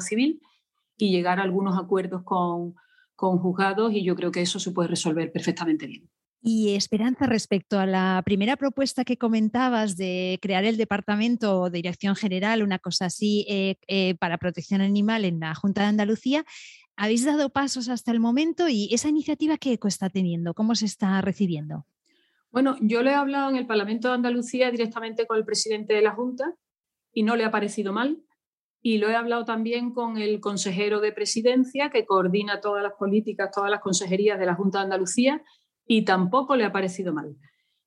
civil 0.00 0.40
y 0.96 1.12
llegar 1.12 1.38
a 1.38 1.44
algunos 1.44 1.78
acuerdos 1.78 2.24
con, 2.24 2.74
con 3.14 3.38
juzgados 3.38 3.92
y 3.92 4.02
yo 4.02 4.16
creo 4.16 4.32
que 4.32 4.42
eso 4.42 4.58
se 4.58 4.72
puede 4.72 4.88
resolver 4.88 5.30
perfectamente 5.30 5.86
bien. 5.86 6.11
Y 6.44 6.74
Esperanza, 6.74 7.26
respecto 7.26 7.78
a 7.78 7.86
la 7.86 8.20
primera 8.24 8.56
propuesta 8.56 9.04
que 9.04 9.16
comentabas 9.16 9.96
de 9.96 10.40
crear 10.42 10.64
el 10.64 10.76
departamento 10.76 11.70
de 11.70 11.78
dirección 11.78 12.16
general, 12.16 12.64
una 12.64 12.80
cosa 12.80 13.06
así, 13.06 13.46
eh, 13.48 13.76
eh, 13.86 14.16
para 14.16 14.38
protección 14.38 14.80
animal 14.80 15.24
en 15.24 15.38
la 15.38 15.54
Junta 15.54 15.82
de 15.82 15.86
Andalucía, 15.86 16.44
¿habéis 16.96 17.24
dado 17.24 17.50
pasos 17.50 17.88
hasta 17.88 18.10
el 18.10 18.18
momento 18.18 18.68
y 18.68 18.92
esa 18.92 19.08
iniciativa 19.08 19.56
qué 19.56 19.74
eco 19.74 19.86
está 19.86 20.10
teniendo? 20.10 20.52
¿Cómo 20.52 20.74
se 20.74 20.86
está 20.86 21.20
recibiendo? 21.20 21.86
Bueno, 22.50 22.76
yo 22.80 23.04
le 23.04 23.12
he 23.12 23.14
hablado 23.14 23.48
en 23.48 23.54
el 23.54 23.68
Parlamento 23.68 24.08
de 24.08 24.14
Andalucía 24.14 24.72
directamente 24.72 25.28
con 25.28 25.38
el 25.38 25.44
presidente 25.44 25.94
de 25.94 26.02
la 26.02 26.10
Junta 26.10 26.56
y 27.12 27.22
no 27.22 27.36
le 27.36 27.44
ha 27.44 27.52
parecido 27.52 27.92
mal. 27.92 28.20
Y 28.84 28.98
lo 28.98 29.08
he 29.08 29.14
hablado 29.14 29.44
también 29.44 29.92
con 29.92 30.18
el 30.18 30.40
consejero 30.40 31.00
de 31.00 31.12
presidencia 31.12 31.88
que 31.90 32.04
coordina 32.04 32.60
todas 32.60 32.82
las 32.82 32.94
políticas, 32.94 33.52
todas 33.54 33.70
las 33.70 33.80
consejerías 33.80 34.40
de 34.40 34.46
la 34.46 34.56
Junta 34.56 34.78
de 34.78 34.84
Andalucía 34.84 35.40
y 35.86 36.04
tampoco 36.04 36.56
le 36.56 36.64
ha 36.64 36.72
parecido 36.72 37.12
mal. 37.12 37.36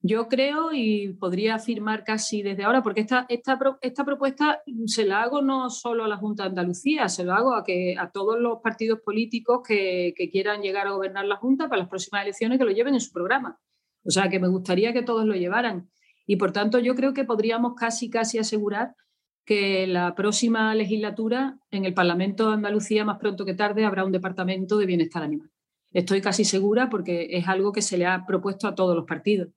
Yo 0.01 0.27
creo 0.27 0.71
y 0.71 1.13
podría 1.13 1.55
afirmar 1.55 2.03
casi 2.03 2.43
desde 2.43 2.63
ahora, 2.63 2.83
porque 2.83 3.01
esta, 3.01 3.25
esta, 3.27 3.57
esta 3.81 4.05
propuesta 4.05 4.61
se 4.85 5.03
la 5.03 5.23
hago 5.23 5.41
no 5.41 5.71
solo 5.71 6.03
a 6.03 6.07
la 6.07 6.17
Junta 6.17 6.43
de 6.43 6.49
Andalucía, 6.49 7.09
se 7.09 7.23
lo 7.23 7.33
hago 7.33 7.55
a, 7.55 7.63
que, 7.63 7.95
a 7.97 8.11
todos 8.11 8.39
los 8.39 8.59
partidos 8.61 8.99
políticos 8.99 9.61
que, 9.67 10.13
que 10.15 10.29
quieran 10.29 10.61
llegar 10.61 10.85
a 10.85 10.91
gobernar 10.91 11.25
la 11.25 11.37
Junta 11.37 11.67
para 11.67 11.79
las 11.79 11.89
próximas 11.89 12.21
elecciones 12.21 12.59
que 12.59 12.65
lo 12.65 12.71
lleven 12.71 12.93
en 12.93 13.01
su 13.01 13.11
programa. 13.11 13.59
O 14.03 14.11
sea, 14.11 14.29
que 14.29 14.39
me 14.39 14.47
gustaría 14.47 14.93
que 14.93 15.01
todos 15.01 15.25
lo 15.25 15.33
llevaran. 15.33 15.89
Y 16.27 16.35
por 16.35 16.51
tanto, 16.51 16.77
yo 16.77 16.93
creo 16.93 17.13
que 17.15 17.23
podríamos 17.23 17.73
casi, 17.73 18.11
casi 18.11 18.37
asegurar 18.37 18.95
que 19.45 19.87
la 19.87 20.15
próxima 20.15 20.73
legislatura 20.75 21.59
en 21.71 21.85
el 21.85 21.93
Parlamento 21.93 22.47
de 22.47 22.55
Andalucía, 22.55 23.05
más 23.05 23.19
pronto 23.19 23.45
que 23.45 23.53
tarde, 23.53 23.85
habrá 23.85 24.05
un 24.05 24.11
departamento 24.11 24.77
de 24.77 24.85
bienestar 24.85 25.23
animal. 25.23 25.49
Estoy 25.95 26.19
casi 26.19 26.43
segura 26.43 26.89
porque 26.89 27.29
es 27.31 27.47
algo 27.47 27.71
que 27.71 27.81
se 27.81 27.97
le 27.97 28.05
ha 28.05 28.25
propuesto 28.25 28.67
a 28.67 28.75
todos 28.75 28.97
los 28.97 29.05
partidos 29.05 29.47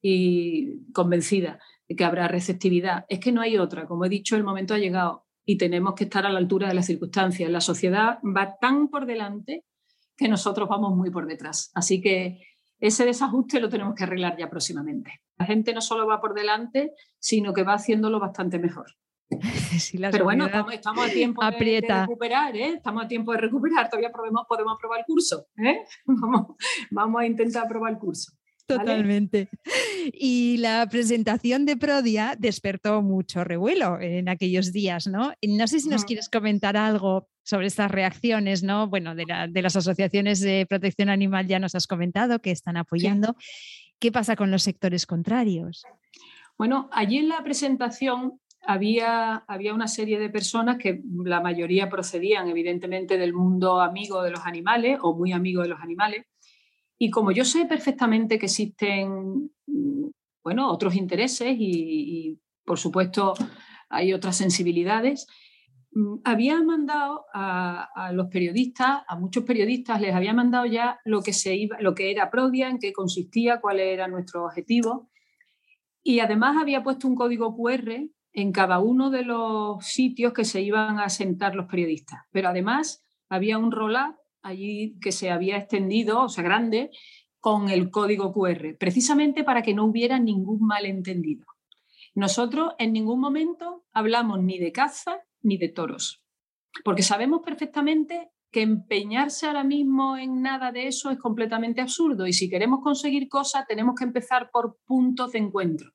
y 0.00 0.84
convencida 0.92 1.58
de 1.88 1.96
que 1.96 2.04
habrá 2.04 2.28
receptividad. 2.28 3.06
Es 3.08 3.18
que 3.18 3.32
no 3.32 3.40
hay 3.40 3.58
otra. 3.58 3.88
Como 3.88 4.04
he 4.04 4.08
dicho, 4.08 4.36
el 4.36 4.44
momento 4.44 4.72
ha 4.72 4.78
llegado 4.78 5.26
y 5.44 5.58
tenemos 5.58 5.94
que 5.94 6.04
estar 6.04 6.24
a 6.26 6.30
la 6.30 6.38
altura 6.38 6.68
de 6.68 6.74
las 6.74 6.86
circunstancias. 6.86 7.50
La 7.50 7.60
sociedad 7.60 8.20
va 8.22 8.56
tan 8.60 8.86
por 8.86 9.04
delante 9.04 9.64
que 10.16 10.28
nosotros 10.28 10.68
vamos 10.68 10.96
muy 10.96 11.10
por 11.10 11.26
detrás. 11.26 11.72
Así 11.74 12.00
que 12.00 12.38
ese 12.78 13.04
desajuste 13.04 13.58
lo 13.58 13.68
tenemos 13.68 13.96
que 13.96 14.04
arreglar 14.04 14.36
ya 14.38 14.48
próximamente. 14.48 15.22
La 15.38 15.44
gente 15.44 15.74
no 15.74 15.80
solo 15.80 16.06
va 16.06 16.20
por 16.20 16.34
delante, 16.34 16.92
sino 17.18 17.52
que 17.52 17.64
va 17.64 17.74
haciéndolo 17.74 18.20
bastante 18.20 18.60
mejor. 18.60 18.94
Pero 20.10 20.24
bueno, 20.24 20.46
estamos, 20.46 21.06
a 21.06 21.10
tiempo 21.10 21.44
de, 21.44 21.80
recuperar, 21.80 22.56
¿eh? 22.56 22.74
Estamos 22.76 23.04
a 23.04 23.08
tiempo 23.08 23.32
de 23.32 23.38
recuperar, 23.38 23.88
todavía 23.88 24.10
podemos, 24.10 24.42
podemos 24.48 24.76
probar 24.78 25.00
el 25.00 25.04
curso, 25.06 25.46
¿eh? 25.56 25.84
Vamos, 26.06 26.56
vamos 26.90 27.22
a 27.22 27.26
intentar 27.26 27.68
probar 27.68 27.92
el 27.92 27.98
curso. 27.98 28.32
Totalmente. 28.78 29.48
Y 30.12 30.58
la 30.58 30.86
presentación 30.88 31.66
de 31.66 31.76
Prodia 31.76 32.36
despertó 32.38 33.02
mucho 33.02 33.42
revuelo 33.42 34.00
en 34.00 34.28
aquellos 34.28 34.72
días, 34.72 35.06
¿no? 35.06 35.32
No 35.42 35.66
sé 35.66 35.80
si 35.80 35.88
nos 35.88 36.04
quieres 36.04 36.28
comentar 36.28 36.76
algo 36.76 37.28
sobre 37.42 37.66
estas 37.66 37.90
reacciones, 37.90 38.62
¿no? 38.62 38.88
Bueno, 38.88 39.14
de, 39.14 39.24
las 39.62 39.76
asociaciones 39.76 40.40
de 40.40 40.66
protección 40.68 41.08
animal 41.08 41.46
ya 41.48 41.58
nos 41.58 41.74
has 41.74 41.86
comentado 41.86 42.40
que 42.40 42.52
están 42.52 42.76
apoyando. 42.76 43.34
¿Qué 43.98 44.12
pasa 44.12 44.36
con 44.36 44.50
los 44.50 44.62
sectores 44.62 45.04
contrarios? 45.04 45.82
Bueno, 46.56 46.88
allí 46.92 47.18
en 47.18 47.28
la 47.28 47.42
presentación 47.42 48.40
había, 48.62 49.36
había 49.48 49.74
una 49.74 49.88
serie 49.88 50.18
de 50.18 50.30
personas 50.30 50.76
que 50.78 51.02
la 51.24 51.40
mayoría 51.40 51.88
procedían 51.88 52.48
evidentemente 52.48 53.18
del 53.18 53.32
mundo 53.32 53.80
amigo 53.80 54.22
de 54.22 54.30
los 54.30 54.46
animales 54.46 54.98
o 55.02 55.14
muy 55.14 55.32
amigo 55.32 55.62
de 55.62 55.68
los 55.68 55.80
animales. 55.80 56.26
Y 56.98 57.10
como 57.10 57.32
yo 57.32 57.44
sé 57.44 57.64
perfectamente 57.64 58.38
que 58.38 58.46
existen 58.46 59.50
bueno, 60.42 60.70
otros 60.70 60.94
intereses 60.94 61.54
y, 61.58 62.38
por 62.64 62.78
supuesto 62.78 63.34
hay 63.88 64.12
otras 64.12 64.36
sensibilidades, 64.36 65.26
mm, 65.92 66.18
había 66.24 66.62
mandado 66.62 67.26
a, 67.34 67.88
a, 67.94 68.12
los 68.12 68.28
periodistas, 68.28 69.02
a 69.08 69.16
muchos 69.16 69.44
periodistas, 69.44 70.00
les 70.00 70.14
había 70.14 70.32
mandado 70.32 70.66
ya 70.66 71.00
lo 71.04 71.22
que, 71.22 71.32
se 71.32 71.56
iba, 71.56 71.80
lo 71.80 71.94
que 71.94 72.10
era 72.12 72.30
Prodia, 72.30 72.68
en 72.68 72.78
qué 72.78 72.92
consistía, 72.92 73.60
cuál 73.60 73.80
era 73.80 74.06
nuestro 74.06 74.44
objetivo. 74.44 75.10
Y 76.02 76.20
además 76.20 76.56
había 76.56 76.82
puesto 76.82 77.08
un 77.08 77.16
código 77.16 77.56
QR 77.56 78.08
en 78.40 78.52
cada 78.52 78.78
uno 78.78 79.10
de 79.10 79.22
los 79.24 79.84
sitios 79.84 80.32
que 80.32 80.44
se 80.44 80.60
iban 80.60 80.98
a 80.98 81.08
sentar 81.08 81.54
los 81.54 81.66
periodistas. 81.66 82.20
Pero 82.30 82.48
además 82.48 83.04
había 83.28 83.58
un 83.58 83.72
roll-up 83.72 84.16
allí 84.42 84.98
que 85.00 85.12
se 85.12 85.30
había 85.30 85.56
extendido, 85.56 86.22
o 86.22 86.28
sea, 86.28 86.44
grande, 86.44 86.90
con 87.38 87.70
el 87.70 87.90
código 87.90 88.32
QR, 88.32 88.76
precisamente 88.78 89.44
para 89.44 89.62
que 89.62 89.74
no 89.74 89.84
hubiera 89.84 90.18
ningún 90.18 90.60
malentendido. 90.66 91.46
Nosotros 92.14 92.72
en 92.78 92.92
ningún 92.92 93.20
momento 93.20 93.84
hablamos 93.92 94.42
ni 94.42 94.58
de 94.58 94.72
caza 94.72 95.20
ni 95.42 95.56
de 95.56 95.68
toros, 95.68 96.22
porque 96.84 97.02
sabemos 97.02 97.40
perfectamente 97.44 98.30
que 98.50 98.62
empeñarse 98.62 99.46
ahora 99.46 99.64
mismo 99.64 100.16
en 100.16 100.42
nada 100.42 100.72
de 100.72 100.88
eso 100.88 101.10
es 101.10 101.18
completamente 101.18 101.80
absurdo 101.80 102.26
y 102.26 102.32
si 102.32 102.50
queremos 102.50 102.80
conseguir 102.82 103.28
cosas 103.28 103.66
tenemos 103.66 103.94
que 103.94 104.04
empezar 104.04 104.50
por 104.50 104.78
puntos 104.84 105.32
de 105.32 105.38
encuentro. 105.38 105.92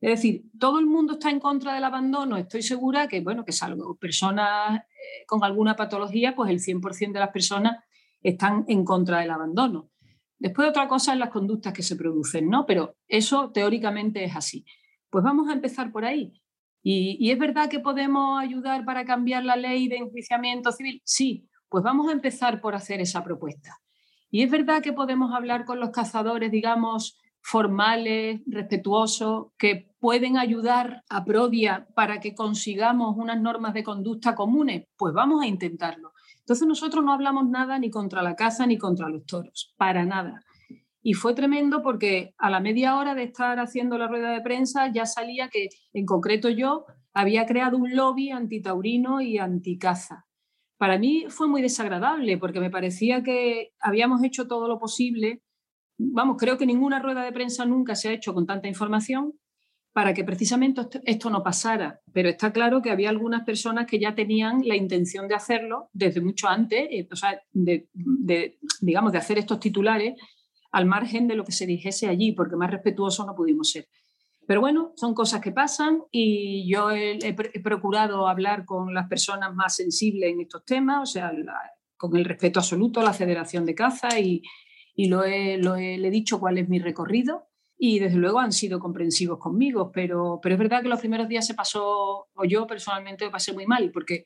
Es 0.00 0.10
decir, 0.10 0.44
todo 0.58 0.78
el 0.78 0.86
mundo 0.86 1.14
está 1.14 1.30
en 1.30 1.40
contra 1.40 1.74
del 1.74 1.84
abandono. 1.84 2.38
Estoy 2.38 2.62
segura 2.62 3.06
que, 3.06 3.20
bueno, 3.20 3.44
que 3.44 3.52
salvo 3.52 3.96
personas 3.96 4.78
eh, 4.78 5.24
con 5.26 5.44
alguna 5.44 5.76
patología, 5.76 6.34
pues 6.34 6.50
el 6.50 6.58
100% 6.58 7.12
de 7.12 7.20
las 7.20 7.30
personas 7.30 7.84
están 8.22 8.64
en 8.68 8.84
contra 8.84 9.20
del 9.20 9.30
abandono. 9.30 9.90
Después 10.38 10.70
otra 10.70 10.88
cosa 10.88 11.12
es 11.12 11.18
las 11.18 11.28
conductas 11.28 11.74
que 11.74 11.82
se 11.82 11.96
producen, 11.96 12.48
¿no? 12.48 12.64
Pero 12.64 12.96
eso 13.08 13.50
teóricamente 13.50 14.24
es 14.24 14.34
así. 14.34 14.64
Pues 15.10 15.22
vamos 15.22 15.50
a 15.50 15.52
empezar 15.52 15.92
por 15.92 16.06
ahí. 16.06 16.32
¿Y, 16.82 17.18
y 17.20 17.30
es 17.30 17.38
verdad 17.38 17.68
que 17.68 17.78
podemos 17.78 18.40
ayudar 18.40 18.86
para 18.86 19.04
cambiar 19.04 19.44
la 19.44 19.56
ley 19.56 19.86
de 19.86 19.98
enjuiciamiento 19.98 20.72
civil? 20.72 21.02
Sí, 21.04 21.46
pues 21.68 21.84
vamos 21.84 22.08
a 22.08 22.12
empezar 22.12 22.62
por 22.62 22.74
hacer 22.74 23.02
esa 23.02 23.22
propuesta. 23.22 23.78
Y 24.30 24.42
es 24.42 24.50
verdad 24.50 24.82
que 24.82 24.94
podemos 24.94 25.34
hablar 25.34 25.66
con 25.66 25.78
los 25.78 25.90
cazadores, 25.90 26.50
digamos, 26.50 27.19
formales, 27.42 28.40
respetuosos, 28.46 29.48
que 29.58 29.90
pueden 29.98 30.36
ayudar 30.36 31.02
a 31.08 31.24
Prodia 31.24 31.86
para 31.94 32.20
que 32.20 32.34
consigamos 32.34 33.16
unas 33.16 33.40
normas 33.40 33.74
de 33.74 33.84
conducta 33.84 34.34
comunes, 34.34 34.86
pues 34.96 35.12
vamos 35.14 35.42
a 35.42 35.46
intentarlo. 35.46 36.12
Entonces 36.38 36.66
nosotros 36.66 37.04
no 37.04 37.12
hablamos 37.12 37.48
nada 37.48 37.78
ni 37.78 37.90
contra 37.90 38.22
la 38.22 38.34
caza 38.34 38.66
ni 38.66 38.78
contra 38.78 39.08
los 39.08 39.24
toros, 39.26 39.74
para 39.76 40.04
nada. 40.04 40.42
Y 41.02 41.14
fue 41.14 41.34
tremendo 41.34 41.82
porque 41.82 42.34
a 42.38 42.50
la 42.50 42.60
media 42.60 42.96
hora 42.96 43.14
de 43.14 43.24
estar 43.24 43.58
haciendo 43.58 43.96
la 43.96 44.08
rueda 44.08 44.32
de 44.32 44.42
prensa 44.42 44.92
ya 44.92 45.06
salía 45.06 45.48
que, 45.48 45.68
en 45.92 46.04
concreto 46.04 46.50
yo, 46.50 46.84
había 47.14 47.46
creado 47.46 47.78
un 47.78 47.96
lobby 47.96 48.30
antitaurino 48.30 49.20
y 49.20 49.38
anticaza. 49.38 50.26
Para 50.76 50.98
mí 50.98 51.26
fue 51.28 51.48
muy 51.48 51.62
desagradable 51.62 52.38
porque 52.38 52.60
me 52.60 52.70
parecía 52.70 53.22
que 53.22 53.72
habíamos 53.80 54.22
hecho 54.22 54.46
todo 54.46 54.68
lo 54.68 54.78
posible 54.78 55.42
vamos, 56.00 56.36
creo 56.38 56.56
que 56.56 56.66
ninguna 56.66 56.98
rueda 56.98 57.22
de 57.24 57.32
prensa 57.32 57.64
nunca 57.66 57.94
se 57.94 58.08
ha 58.08 58.12
hecho 58.12 58.32
con 58.32 58.46
tanta 58.46 58.68
información 58.68 59.34
para 59.92 60.14
que 60.14 60.24
precisamente 60.24 60.82
esto 61.04 61.30
no 61.30 61.42
pasara. 61.42 62.00
Pero 62.12 62.28
está 62.28 62.52
claro 62.52 62.80
que 62.80 62.90
había 62.90 63.10
algunas 63.10 63.44
personas 63.44 63.86
que 63.86 63.98
ya 63.98 64.14
tenían 64.14 64.60
la 64.64 64.76
intención 64.76 65.28
de 65.28 65.34
hacerlo 65.34 65.90
desde 65.92 66.20
mucho 66.20 66.48
antes, 66.48 66.88
eh, 66.90 67.08
o 67.10 67.16
sea, 67.16 67.40
de, 67.52 67.88
digamos, 68.80 69.12
de 69.12 69.18
hacer 69.18 69.38
estos 69.38 69.60
titulares 69.60 70.14
al 70.72 70.86
margen 70.86 71.26
de 71.26 71.34
lo 71.34 71.44
que 71.44 71.52
se 71.52 71.66
dijese 71.66 72.06
allí, 72.06 72.32
porque 72.32 72.56
más 72.56 72.70
respetuosos 72.70 73.26
no 73.26 73.34
pudimos 73.34 73.70
ser. 73.70 73.88
Pero 74.46 74.60
bueno, 74.60 74.92
son 74.96 75.14
cosas 75.14 75.40
que 75.40 75.52
pasan 75.52 76.02
y 76.10 76.68
yo 76.72 76.90
he, 76.90 77.34
procurado 77.62 78.26
hablar 78.26 78.64
con 78.64 78.94
las 78.94 79.08
personas 79.08 79.54
más 79.54 79.76
sensibles 79.76 80.32
en 80.32 80.40
estos 80.40 80.64
temas, 80.64 81.02
o 81.02 81.12
sea, 81.12 81.32
con 81.96 82.16
el 82.16 82.24
respeto 82.24 82.60
absoluto 82.60 83.00
a 83.00 83.04
la 83.04 83.12
Federación 83.12 83.66
de 83.66 83.74
Caza 83.74 84.18
y, 84.18 84.42
lo, 85.08 85.24
he, 85.24 85.58
lo 85.58 85.76
he, 85.76 85.98
le 85.98 86.08
he 86.08 86.10
dicho 86.10 86.40
cuál 86.40 86.58
es 86.58 86.68
mi 86.68 86.78
recorrido 86.78 87.46
y 87.78 87.98
desde 87.98 88.18
luego 88.18 88.40
han 88.40 88.52
sido 88.52 88.78
comprensivos 88.78 89.38
conmigo, 89.38 89.90
pero, 89.90 90.38
pero 90.42 90.54
es 90.54 90.58
verdad 90.58 90.82
que 90.82 90.88
los 90.88 91.00
primeros 91.00 91.28
días 91.28 91.46
se 91.46 91.54
pasó, 91.54 92.28
o 92.34 92.44
yo 92.46 92.66
personalmente 92.66 93.30
pasé 93.30 93.54
muy 93.54 93.66
mal, 93.66 93.90
porque 93.90 94.24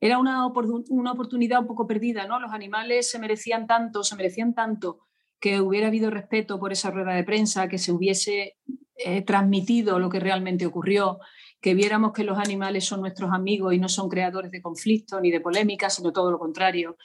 era 0.00 0.18
una, 0.18 0.46
una 0.90 1.12
oportunidad 1.12 1.60
un 1.60 1.66
poco 1.66 1.86
perdida, 1.86 2.26
¿no? 2.26 2.38
Los 2.38 2.52
animales 2.52 3.10
se 3.10 3.18
merecían 3.18 3.66
tanto, 3.66 4.02
se 4.02 4.16
merecían 4.16 4.54
tanto 4.54 4.98
que 5.40 5.60
hubiera 5.60 5.86
habido 5.86 6.10
respeto 6.10 6.58
por 6.60 6.72
esa 6.72 6.90
rueda 6.90 7.14
de 7.14 7.24
prensa, 7.24 7.68
que 7.68 7.78
se 7.78 7.90
hubiese 7.90 8.58
eh, 8.96 9.22
transmitido 9.22 9.98
lo 9.98 10.10
que 10.10 10.20
realmente 10.20 10.66
ocurrió, 10.66 11.18
que 11.60 11.72
viéramos 11.72 12.12
que 12.12 12.24
los 12.24 12.38
animales 12.38 12.84
son 12.84 13.00
nuestros 13.00 13.32
amigos 13.32 13.72
y 13.72 13.78
no 13.78 13.88
son 13.88 14.10
creadores 14.10 14.50
de 14.50 14.60
conflictos 14.60 15.20
ni 15.22 15.30
de 15.30 15.40
polémicas, 15.40 15.94
sino 15.94 16.12
todo 16.12 16.30
lo 16.30 16.38
contrario. 16.38 16.96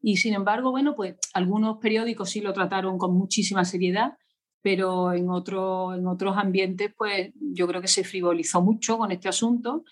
Y 0.00 0.18
sin 0.18 0.34
embargo, 0.34 0.70
bueno, 0.70 0.94
pues 0.94 1.16
algunos 1.34 1.78
periódicos 1.78 2.30
sí 2.30 2.40
lo 2.40 2.52
trataron 2.52 2.98
con 2.98 3.14
muchísima 3.14 3.64
seriedad 3.64 4.12
pero 4.62 5.12
en, 5.12 5.30
otro, 5.30 5.94
en 5.94 6.06
otros 6.06 6.36
ambientes, 6.36 6.92
pues 6.96 7.30
yo 7.34 7.66
creo 7.66 7.80
que 7.80 7.88
se 7.88 8.04
frivolizó 8.04 8.60
mucho 8.60 8.98
con 8.98 9.10
este 9.12 9.28
asunto 9.28 9.84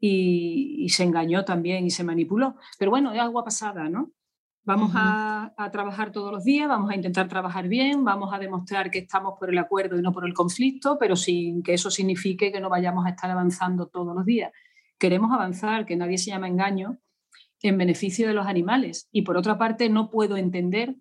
y, 0.00 0.86
se 0.90 1.02
engañó 1.02 1.44
también 1.44 1.86
y 1.86 1.90
se 1.90 2.04
manipuló. 2.04 2.56
Pero 2.78 2.90
bueno, 2.90 3.12
es 3.12 3.20
agua 3.20 3.44
pasada, 3.44 3.88
¿no? 3.88 4.12
Vamos 4.62 4.92
a, 4.94 5.52
a, 5.58 5.70
trabajar 5.70 6.10
todos 6.10 6.32
los 6.32 6.42
días, 6.42 6.68
vamos 6.68 6.90
a 6.90 6.94
intentar 6.94 7.28
trabajar 7.28 7.68
bien, 7.68 8.02
vamos 8.02 8.32
a 8.32 8.38
demostrar 8.38 8.90
que 8.90 9.00
estamos 9.00 9.34
por 9.38 9.50
el 9.50 9.58
acuerdo 9.58 9.98
y 9.98 10.02
no 10.02 10.10
por 10.10 10.24
el 10.24 10.32
conflicto, 10.32 10.96
pero 10.98 11.16
sin 11.16 11.62
que 11.62 11.74
eso 11.74 11.90
signifique 11.90 12.50
que 12.50 12.60
no 12.60 12.70
vayamos 12.70 13.04
a 13.04 13.10
estar 13.10 13.30
avanzando 13.30 13.88
todos 13.88 14.14
los 14.14 14.24
días. 14.24 14.52
Queremos 14.98 15.32
avanzar, 15.32 15.84
que 15.84 15.96
nadie 15.96 16.16
se 16.16 16.30
llama 16.30 16.48
engaño, 16.48 16.98
en 17.68 17.78
beneficio 17.78 18.28
de 18.28 18.34
los 18.34 18.46
animales. 18.46 19.08
Y 19.12 19.22
por 19.22 19.36
otra 19.36 19.58
parte, 19.58 19.88
no 19.88 20.10
puedo 20.10 20.36
entender 20.36 20.96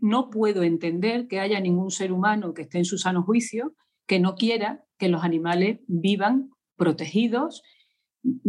no 0.00 0.30
puedo 0.30 0.62
entender 0.62 1.28
que 1.28 1.40
haya 1.40 1.60
ningún 1.60 1.90
ser 1.90 2.12
humano 2.12 2.54
que 2.54 2.62
esté 2.62 2.78
en 2.78 2.84
su 2.84 2.98
sano 2.98 3.22
juicio 3.22 3.74
que 4.06 4.20
no 4.20 4.34
quiera 4.34 4.84
que 4.98 5.08
los 5.08 5.24
animales 5.24 5.80
vivan 5.86 6.50
protegidos 6.76 7.62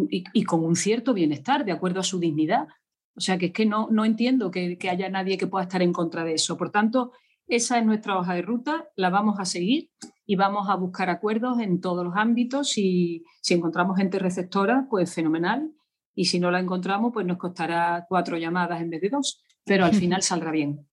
y, 0.10 0.43
con 0.43 0.63
un 0.63 0.75
cierto 0.75 1.13
bienestar, 1.13 1.65
de 1.65 1.71
acuerdo 1.71 1.99
a 1.99 2.03
su 2.03 2.19
dignidad. 2.19 2.67
O 3.15 3.21
sea, 3.21 3.38
que 3.38 3.47
es 3.47 3.53
que 3.53 3.65
no, 3.65 3.89
no 3.91 4.06
entiendo 4.06 4.49
que, 4.49 4.77
haya 4.89 5.10
nadie 5.10 5.38
que 5.38 5.47
pueda 5.47 5.63
estar 5.63 5.82
en 5.82 5.93
contra 5.93 6.23
de 6.23 6.34
eso. 6.34 6.58
Por 6.58 6.71
tanto, 6.71 7.12
esa 7.47 7.77
es 7.80 7.86
nuestra 7.86 8.17
hoja 8.17 8.34
de 8.34 8.41
ruta, 8.41 8.88
la 8.95 9.10
vamos 9.10 9.39
a 9.39 9.45
seguir 9.45 9.89
y 10.25 10.36
vamos 10.36 10.69
a 10.69 10.75
buscar 10.75 11.10
acuerdos 11.10 11.60
en 11.60 11.80
todos 11.80 12.06
los 12.06 12.15
ámbitos. 12.15 12.77
Y 12.77 13.23
si 13.41 13.53
encontramos 13.53 13.97
gente 13.97 14.19
receptora, 14.19 14.88
pues 14.89 15.13
fenomenal. 15.13 15.71
Y 16.17 16.25
si 16.25 16.39
no 16.39 16.49
la 16.49 16.60
encontramos, 16.60 17.13
pues 17.13 17.27
nos 17.27 17.38
costará 17.38 18.08
cuatro 18.10 18.38
llamadas 18.38 18.82
en 18.82 18.89
vez 18.89 19.01
de 19.01 19.10
dos, 19.10 19.45
pero 19.63 19.86
al 19.86 19.93
final 19.93 20.21
saldrá 20.23 20.49
bien. 20.49 20.84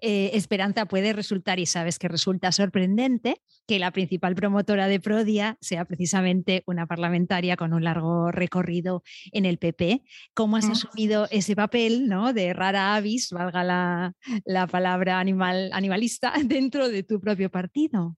Eh, 0.00 0.30
Esperanza 0.32 0.86
puede 0.86 1.12
resultar, 1.12 1.58
y 1.58 1.66
sabes 1.66 1.98
que 1.98 2.08
resulta 2.08 2.50
sorprendente, 2.50 3.42
que 3.66 3.78
la 3.78 3.90
principal 3.90 4.34
promotora 4.34 4.88
de 4.88 5.00
Prodia 5.00 5.58
sea 5.60 5.84
precisamente 5.84 6.62
una 6.66 6.86
parlamentaria 6.86 7.58
con 7.58 7.74
un 7.74 7.84
largo 7.84 8.32
recorrido 8.32 9.02
en 9.32 9.44
el 9.44 9.58
PP. 9.58 10.02
¿Cómo 10.32 10.56
has 10.56 10.66
mm. 10.66 10.72
asumido 10.72 11.28
ese 11.30 11.54
papel 11.54 12.08
¿no? 12.08 12.32
de 12.32 12.54
rara 12.54 12.94
avis, 12.94 13.30
valga 13.32 13.64
la, 13.64 14.14
la 14.46 14.66
palabra 14.66 15.20
animal, 15.20 15.68
animalista, 15.74 16.32
dentro 16.42 16.88
de 16.88 17.02
tu 17.02 17.20
propio 17.20 17.50
partido? 17.50 18.16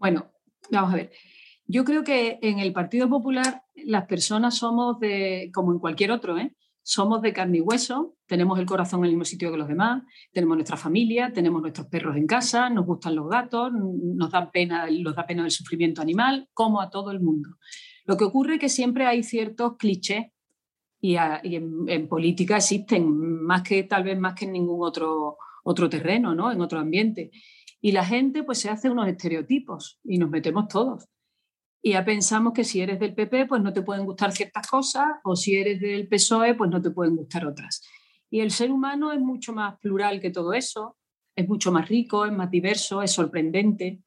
Bueno, 0.00 0.32
vamos 0.68 0.94
a 0.94 0.96
ver. 0.96 1.12
Yo 1.66 1.84
creo 1.84 2.04
que 2.04 2.38
en 2.42 2.58
el 2.58 2.72
Partido 2.72 3.08
Popular 3.08 3.62
las 3.74 4.06
personas 4.06 4.56
somos 4.56 4.98
de, 4.98 5.50
como 5.54 5.72
en 5.72 5.78
cualquier 5.78 6.10
otro, 6.10 6.38
¿eh? 6.38 6.54
somos 6.82 7.22
de 7.22 7.32
carne 7.32 7.58
y 7.58 7.60
hueso, 7.60 8.16
tenemos 8.26 8.58
el 8.58 8.66
corazón 8.66 9.00
en 9.00 9.06
el 9.06 9.10
mismo 9.12 9.24
sitio 9.24 9.50
que 9.52 9.56
los 9.56 9.68
demás, 9.68 10.02
tenemos 10.32 10.56
nuestra 10.56 10.76
familia, 10.76 11.32
tenemos 11.32 11.62
nuestros 11.62 11.86
perros 11.86 12.16
en 12.16 12.26
casa, 12.26 12.68
nos 12.70 12.84
gustan 12.84 13.14
los 13.14 13.28
gatos, 13.28 13.72
nos 13.72 14.30
da 14.30 14.50
pena, 14.50 14.88
nos 14.90 15.14
da 15.14 15.24
pena 15.24 15.44
el 15.44 15.50
sufrimiento 15.50 16.02
animal, 16.02 16.48
como 16.52 16.80
a 16.80 16.90
todo 16.90 17.12
el 17.12 17.20
mundo. 17.20 17.50
Lo 18.04 18.16
que 18.16 18.24
ocurre 18.24 18.54
es 18.54 18.60
que 18.60 18.68
siempre 18.68 19.06
hay 19.06 19.22
ciertos 19.22 19.76
clichés 19.76 20.26
y, 21.00 21.16
en, 21.16 22.08
política 22.08 22.56
existen, 22.56 23.08
más 23.42 23.62
que 23.62 23.84
tal 23.84 24.04
vez 24.04 24.18
más 24.18 24.34
que 24.34 24.44
en 24.44 24.52
ningún 24.52 24.84
otro, 24.84 25.36
otro 25.64 25.88
terreno, 25.88 26.34
¿no? 26.34 26.50
en 26.50 26.60
otro 26.60 26.80
ambiente. 26.80 27.30
Y 27.80 27.92
la 27.92 28.04
gente 28.04 28.42
pues 28.42 28.58
se 28.58 28.70
hace 28.70 28.90
unos 28.90 29.08
estereotipos 29.08 30.00
y 30.04 30.18
nos 30.18 30.30
metemos 30.30 30.68
todos 30.68 31.08
y 31.82 31.92
ya 31.92 32.04
pensamos 32.04 32.52
que 32.52 32.62
si 32.62 32.80
eres 32.80 33.00
del 33.00 33.12
PP, 33.12 33.46
pues 33.46 33.60
no 33.60 33.72
te 33.72 33.82
pueden 33.82 34.06
gustar 34.06 34.30
ciertas 34.30 34.68
cosas, 34.68 35.08
o 35.24 35.34
si 35.34 35.56
eres 35.56 35.80
del 35.80 36.06
PSOE, 36.06 36.54
pues 36.54 36.70
no 36.70 36.80
te 36.80 36.90
pueden 36.90 37.16
gustar 37.16 37.44
otras. 37.44 37.82
Y 38.30 38.40
el 38.40 38.52
ser 38.52 38.70
humano 38.70 39.12
es 39.12 39.20
mucho 39.20 39.52
más 39.52 39.78
plural 39.80 40.20
que 40.20 40.30
todo 40.30 40.52
eso, 40.52 40.96
es 41.34 41.48
mucho 41.48 41.72
más 41.72 41.88
rico, 41.88 42.24
es 42.24 42.32
más 42.32 42.50
diverso, 42.50 43.02
es 43.02 43.10
sorprendente. 43.10 43.98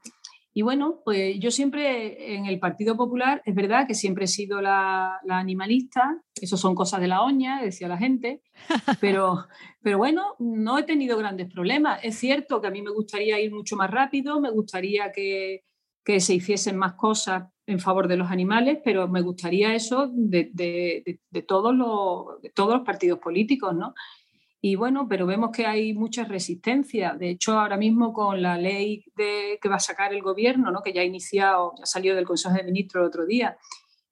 Y 0.54 0.62
bueno, 0.62 1.02
pues 1.04 1.38
yo 1.38 1.52
siempre 1.52 2.34
en 2.34 2.46
el 2.46 2.60
Partido 2.60 2.96
Popular, 2.96 3.42
es 3.46 3.54
verdad 3.54 3.86
que 3.86 3.94
siempre 3.94 4.24
he 4.24 4.30
sido 4.30 4.62
la, 4.62 5.20
animalista, 5.28 6.22
eso 6.42 6.56
son 6.56 6.76
cosas 6.76 7.02
de 7.02 7.10
la 7.10 7.24
oña, 7.24 7.62
decía 7.62 7.90
la 7.90 7.98
gente, 7.98 8.42
pero, 9.02 9.48
pero 9.82 9.98
bueno, 9.98 10.36
no 10.40 10.78
he 10.78 10.84
tenido 10.84 11.18
grandes 11.18 11.52
problemas. 11.52 12.00
Es 12.04 12.16
cierto 12.16 12.62
que 12.62 12.68
a 12.68 12.72
mí 12.72 12.82
me 12.82 12.92
gustaría 12.92 13.38
ir 13.42 13.54
mucho 13.54 13.76
más 13.76 13.92
rápido, 13.92 14.40
me 14.40 14.50
gustaría 14.50 15.12
que, 15.12 15.66
que 16.06 16.20
se 16.20 16.36
hiciesen 16.36 16.78
más 16.78 16.94
cosas 16.94 17.50
en 17.66 17.80
favor 17.80 18.08
de 18.08 18.16
los 18.16 18.30
animales, 18.30 18.78
pero 18.86 19.08
me 19.08 19.22
gustaría 19.22 19.74
eso 19.74 20.08
de, 20.14 21.20
todos, 21.48 21.76
los, 21.76 22.82
partidos 22.86 23.18
políticos, 23.18 23.76
¿no? 23.76 23.96
Y 24.62 24.76
bueno, 24.76 25.08
pero 25.10 25.26
vemos 25.26 25.50
que 25.52 25.66
hay 25.66 25.94
mucha 25.94 26.24
resistencia. 26.24 27.16
De 27.16 27.32
hecho, 27.32 27.60
ahora 27.60 27.78
mismo 27.78 28.14
con 28.14 28.42
la 28.42 28.58
ley 28.58 29.04
de, 29.16 29.58
que 29.60 29.70
va 29.70 29.76
a 29.76 29.80
sacar 29.80 30.14
el 30.14 30.22
gobierno, 30.22 30.72
¿no? 30.72 30.82
que 30.82 30.94
ya 30.94 31.02
ha 31.02 31.06
iniciado, 31.06 31.74
ya 31.78 31.86
salió 31.86 32.16
del 32.16 32.26
Consejo 32.26 32.56
de 32.56 32.64
Ministros 32.64 33.02
el 33.02 33.08
otro 33.08 33.26
día, 33.26 33.58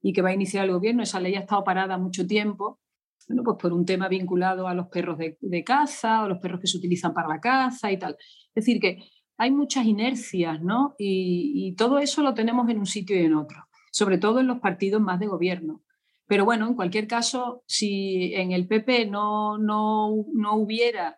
y 0.02 0.14
que 0.14 0.22
va 0.22 0.30
a 0.30 0.34
iniciar 0.34 0.66
el 0.66 0.72
gobierno, 0.72 1.04
esa 1.04 1.20
ley 1.20 1.36
ha 1.36 1.42
estado 1.42 1.64
parada 1.64 1.98
mucho 1.98 2.28
tiempo, 2.28 2.80
bueno, 3.28 3.44
pues 3.44 3.58
por 3.60 3.72
un 3.72 3.86
tema 3.86 4.08
vinculado 4.08 4.68
a 4.68 4.74
los 4.74 4.88
perros 4.88 5.18
de, 5.18 5.38
de 5.40 5.64
caza 5.64 6.24
o 6.24 6.28
los 6.28 6.40
perros 6.40 6.60
que 6.60 6.68
se 6.68 6.78
utilizan 6.78 7.14
para 7.14 7.30
la 7.30 7.40
caza 7.40 7.92
y 7.92 7.98
tal. 7.98 8.18
Es 8.20 8.66
decir, 8.66 8.80
que 8.80 9.00
hay 9.38 9.52
muchas 9.52 9.86
inercias, 9.86 10.62
¿no? 10.62 10.96
Y, 10.98 11.74
todo 11.78 12.00
eso 12.00 12.22
lo 12.22 12.34
tenemos 12.34 12.70
en 12.70 12.80
un 12.80 12.86
sitio 12.86 13.20
y 13.20 13.26
en 13.26 13.36
otro, 13.36 13.66
sobre 13.92 14.18
todo 14.18 14.40
en 14.40 14.48
los 14.48 14.60
partidos 14.60 15.02
más 15.02 15.20
de 15.20 15.28
gobierno. 15.28 15.82
Pero 16.28 16.46
bueno, 16.46 16.68
en 16.68 16.76
cualquier 16.76 17.08
caso, 17.08 17.64
si 17.68 18.34
en 18.36 18.52
el 18.52 18.68
PP 18.68 19.08
no, 19.08 19.58
no, 19.58 20.26
no 20.34 20.56
hubiera 20.56 21.18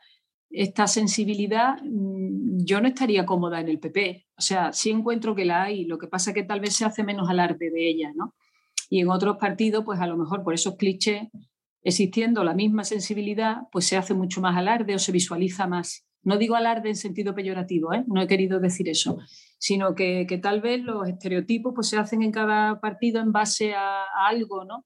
esta 0.50 0.88
sensibilidad, 0.88 1.78
mm, 1.84 2.66
yo 2.66 2.82
no 2.82 2.88
estaría 2.88 3.26
cómoda 3.26 3.60
en 3.60 3.70
el 3.70 3.80
PP. 3.80 4.26
O 4.38 4.42
sea, 4.42 4.74
sí 4.74 4.90
encuentro 4.90 5.36
que 5.36 5.46
la 5.46 5.64
hay, 5.64 5.86
lo 5.86 5.98
que 5.98 6.08
pasa 6.08 6.32
es 6.32 6.36
que 6.36 6.44
tal 6.44 6.60
vez 6.60 6.76
se 6.76 6.86
hace 6.86 7.04
menos 7.04 7.30
alarde 7.30 7.70
de 7.70 7.88
ella, 7.88 8.12
¿no? 8.16 8.34
Y 8.90 9.02
en 9.02 9.10
otros 9.10 9.38
partidos, 9.38 9.84
pues 9.84 10.00
a 10.00 10.08
lo 10.08 10.18
mejor 10.18 10.44
por 10.44 10.54
esos 10.54 10.76
clichés, 10.76 11.28
existiendo 11.84 12.44
la 12.44 12.54
misma 12.54 12.84
sensibilidad, 12.84 13.64
pues 13.72 13.86
se 13.86 13.98
hace 13.98 14.14
mucho 14.14 14.42
más 14.42 14.58
alarde 14.58 14.96
o 14.96 15.00
se 15.00 15.12
visualiza 15.12 15.68
más. 15.68 16.06
No 16.26 16.38
digo 16.38 16.56
alarde 16.56 16.90
en 16.90 16.96
sentido 16.96 17.36
peyorativo, 17.36 17.94
¿eh? 17.94 18.04
no 18.08 18.22
he 18.22 18.28
querido 18.28 18.60
decir 18.60 18.90
eso, 18.90 19.20
sino 19.60 19.94
que, 19.94 20.28
tal 20.42 20.60
vez 20.60 20.82
los 20.82 21.08
estereotipos 21.08 21.74
pues, 21.74 21.88
se 21.88 21.98
hacen 21.98 22.24
en 22.24 22.32
cada 22.32 22.82
partido 22.82 23.22
en 23.22 23.32
base 23.32 23.76
a, 23.76 24.04
algo, 24.28 24.66
¿no? 24.66 24.86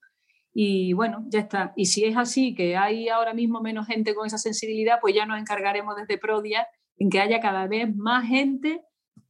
Y 0.53 0.93
bueno, 0.93 1.25
ya 1.29 1.39
está. 1.39 1.73
Y 1.77 1.85
si 1.85 2.03
es 2.03 2.17
así, 2.17 2.53
que 2.53 2.75
hay 2.75 3.07
ahora 3.07 3.33
mismo 3.33 3.61
menos 3.61 3.87
gente 3.87 4.13
con 4.13 4.27
esa 4.27 4.37
sensibilidad, 4.37 4.97
pues 4.99 5.15
ya 5.15 5.25
nos 5.25 5.39
encargaremos 5.39 5.95
desde 5.95 6.17
Prodia 6.17 6.67
en 6.97 7.09
que 7.09 7.21
haya 7.21 7.39
cada 7.39 7.67
vez 7.67 7.95
más 7.95 8.27
gente 8.27 8.81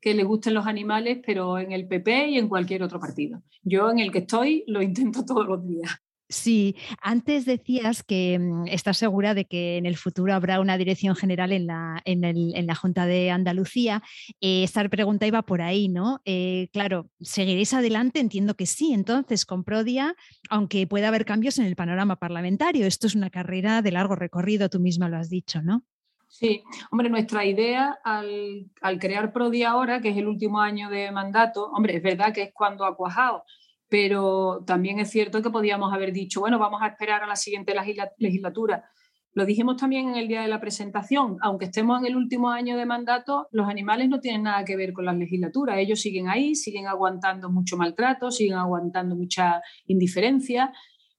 que 0.02 0.16
le 0.16 0.24
gusten 0.24 0.56
los 0.56 0.66
animales, 0.66 1.20
pero 1.24 1.60
en 1.60 1.72
el 1.72 1.88
PP 1.88 2.30
y 2.30 2.38
en 2.40 2.50
cualquier 2.50 2.82
otro 2.82 3.00
partido. 3.00 3.44
Yo 3.62 3.92
en 3.92 4.00
el 4.00 4.12
que 4.12 4.20
estoy 4.20 4.64
lo 4.66 4.82
intento 4.82 5.24
todos 5.26 5.46
los 5.46 5.68
días. 5.68 5.92
Sí, 6.32 6.76
antes 7.02 7.46
decías 7.46 8.04
que 8.04 8.38
mm, 8.38 8.68
estás 8.68 9.00
segura 9.00 9.34
de 9.34 9.46
que 9.46 9.78
en 9.78 9.88
el 9.88 9.98
futuro 9.98 10.36
habrá 10.36 10.60
una 10.60 10.78
dirección 10.78 11.16
general 11.16 11.52
en 11.52 11.66
la, 11.66 12.04
en 12.06 12.68
la 12.68 12.76
Junta 12.76 13.08
de 13.08 13.32
Andalucía. 13.32 14.04
Eh, 14.40 14.64
esta 14.64 14.88
pregunta 14.90 15.26
iba 15.26 15.42
por 15.42 15.64
ahí, 15.64 15.90
¿no? 15.90 16.22
Eh, 16.26 16.70
claro, 16.72 17.10
¿seguiréis 17.20 17.74
adelante? 17.74 18.20
Entiendo 18.20 18.54
que 18.54 18.68
sí. 18.68 18.94
Entonces, 18.94 19.44
con 19.44 19.64
Prodia, 19.64 20.16
aunque 20.52 20.86
pueda 20.86 21.08
haber 21.08 21.26
cambios 21.26 21.58
en 21.58 21.66
el 21.66 21.76
panorama 21.76 22.18
parlamentario, 22.18 22.86
esto 22.86 23.08
es 23.08 23.16
una 23.16 23.32
carrera 23.32 23.82
de 23.82 23.92
largo 23.92 24.16
recorrido, 24.16 24.70
tú 24.70 24.80
misma 24.80 25.10
lo 25.10 25.18
has 25.18 25.32
dicho, 25.32 25.64
¿no? 25.64 25.84
Sí, 26.28 26.62
hombre, 26.92 27.10
nuestra 27.10 27.44
idea 27.44 27.98
al, 28.04 28.70
al 28.82 29.00
crear 29.00 29.34
Prodi 29.34 29.64
ahora, 29.64 30.00
que 30.00 30.10
es 30.10 30.18
el 30.18 30.28
último 30.28 30.62
año 30.62 30.92
de 30.92 31.12
mandato, 31.12 31.72
hombre, 31.72 31.96
es 31.96 32.04
verdad 32.04 32.32
que 32.32 32.44
es 32.44 32.54
cuando 32.54 32.86
ha 32.86 32.96
cuajado, 32.96 33.44
pero 33.90 34.64
también 34.66 35.00
es 35.00 35.10
cierto 35.10 35.42
que 35.42 35.50
podíamos 35.50 35.92
haber 35.92 36.14
dicho, 36.14 36.40
bueno, 36.40 36.60
vamos 36.60 36.82
a 36.82 36.88
esperar 36.88 37.24
a 37.24 37.28
la 37.28 37.36
siguiente 37.36 37.74
legislatura. 38.18 38.86
Lo 39.34 39.46
dijimos 39.46 39.78
también 39.78 40.10
en 40.10 40.16
el 40.16 40.28
día 40.28 40.42
de 40.42 40.48
la 40.48 40.60
presentación, 40.60 41.38
aunque 41.42 41.66
estemos 41.66 42.00
en 42.00 42.08
el 42.08 42.16
último 42.16 42.50
año 42.50 42.78
de 42.78 42.86
mandato, 42.86 43.48
los 43.52 43.68
animales 43.68 44.10
no 44.10 44.20
tienen 44.20 44.44
nada 44.44 44.64
que 44.66 44.76
ver 44.76 44.94
con 44.94 45.06
las 45.06 45.18
legislaturas, 45.18 45.78
ellos 45.78 46.02
siguen 46.02 46.30
ahí, 46.30 46.56
siguen 46.56 46.88
aguantando 46.88 47.50
mucho 47.52 47.78
maltrato, 47.78 48.32
siguen 48.32 48.58
aguantando 48.58 49.16
mucha 49.16 49.62
indiferencia. 49.86 50.72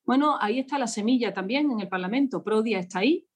Bueno, 0.05 0.37
ahí 0.41 0.59
está 0.59 0.79
la 0.79 0.87
semilla 0.87 1.33
también 1.33 1.71
en 1.71 1.81
el 1.81 1.89
Parlamento, 1.89 2.43
Prodia 2.43 2.79
está 2.79 3.01
ahí, 3.01 3.27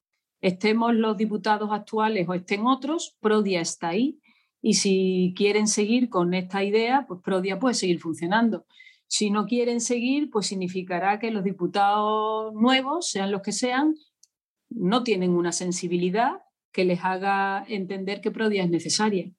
estemos 0.41 0.95
los 0.95 1.17
diputados 1.17 1.71
actuales 1.73 2.29
o 2.29 2.35
estén 2.35 2.67
otros, 2.67 3.17
Prodia 3.21 3.61
está 3.61 3.89
ahí 3.89 4.21
y 4.61 4.75
si 4.75 5.35
quieren 5.37 5.69
seguir 5.69 6.09
con 6.09 6.35
esta 6.35 6.65
idea, 6.65 7.05
pues 7.07 7.21
Prodia 7.23 7.59
puede 7.59 7.75
seguir 7.75 8.01
funcionando. 8.01 8.65
Si 9.17 9.31
no 9.31 9.47
quieren 9.47 9.81
seguir, 9.81 10.29
pues 10.29 10.49
significará 10.49 11.21
que 11.21 11.31
los 11.31 11.45
diputados 11.45 12.53
nuevos, 12.53 13.09
sean 13.09 13.31
los 13.31 13.43
que 13.43 13.53
sean, 13.53 13.95
no 14.71 15.05
tienen 15.05 15.31
una 15.31 15.53
sensibilidad 15.53 16.43
que 16.73 16.85
les 16.85 17.05
haga 17.05 17.65
entender 17.69 18.21
que 18.21 18.33
Prodia 18.33 18.65
es 18.65 18.71
necesaria. 18.71 19.31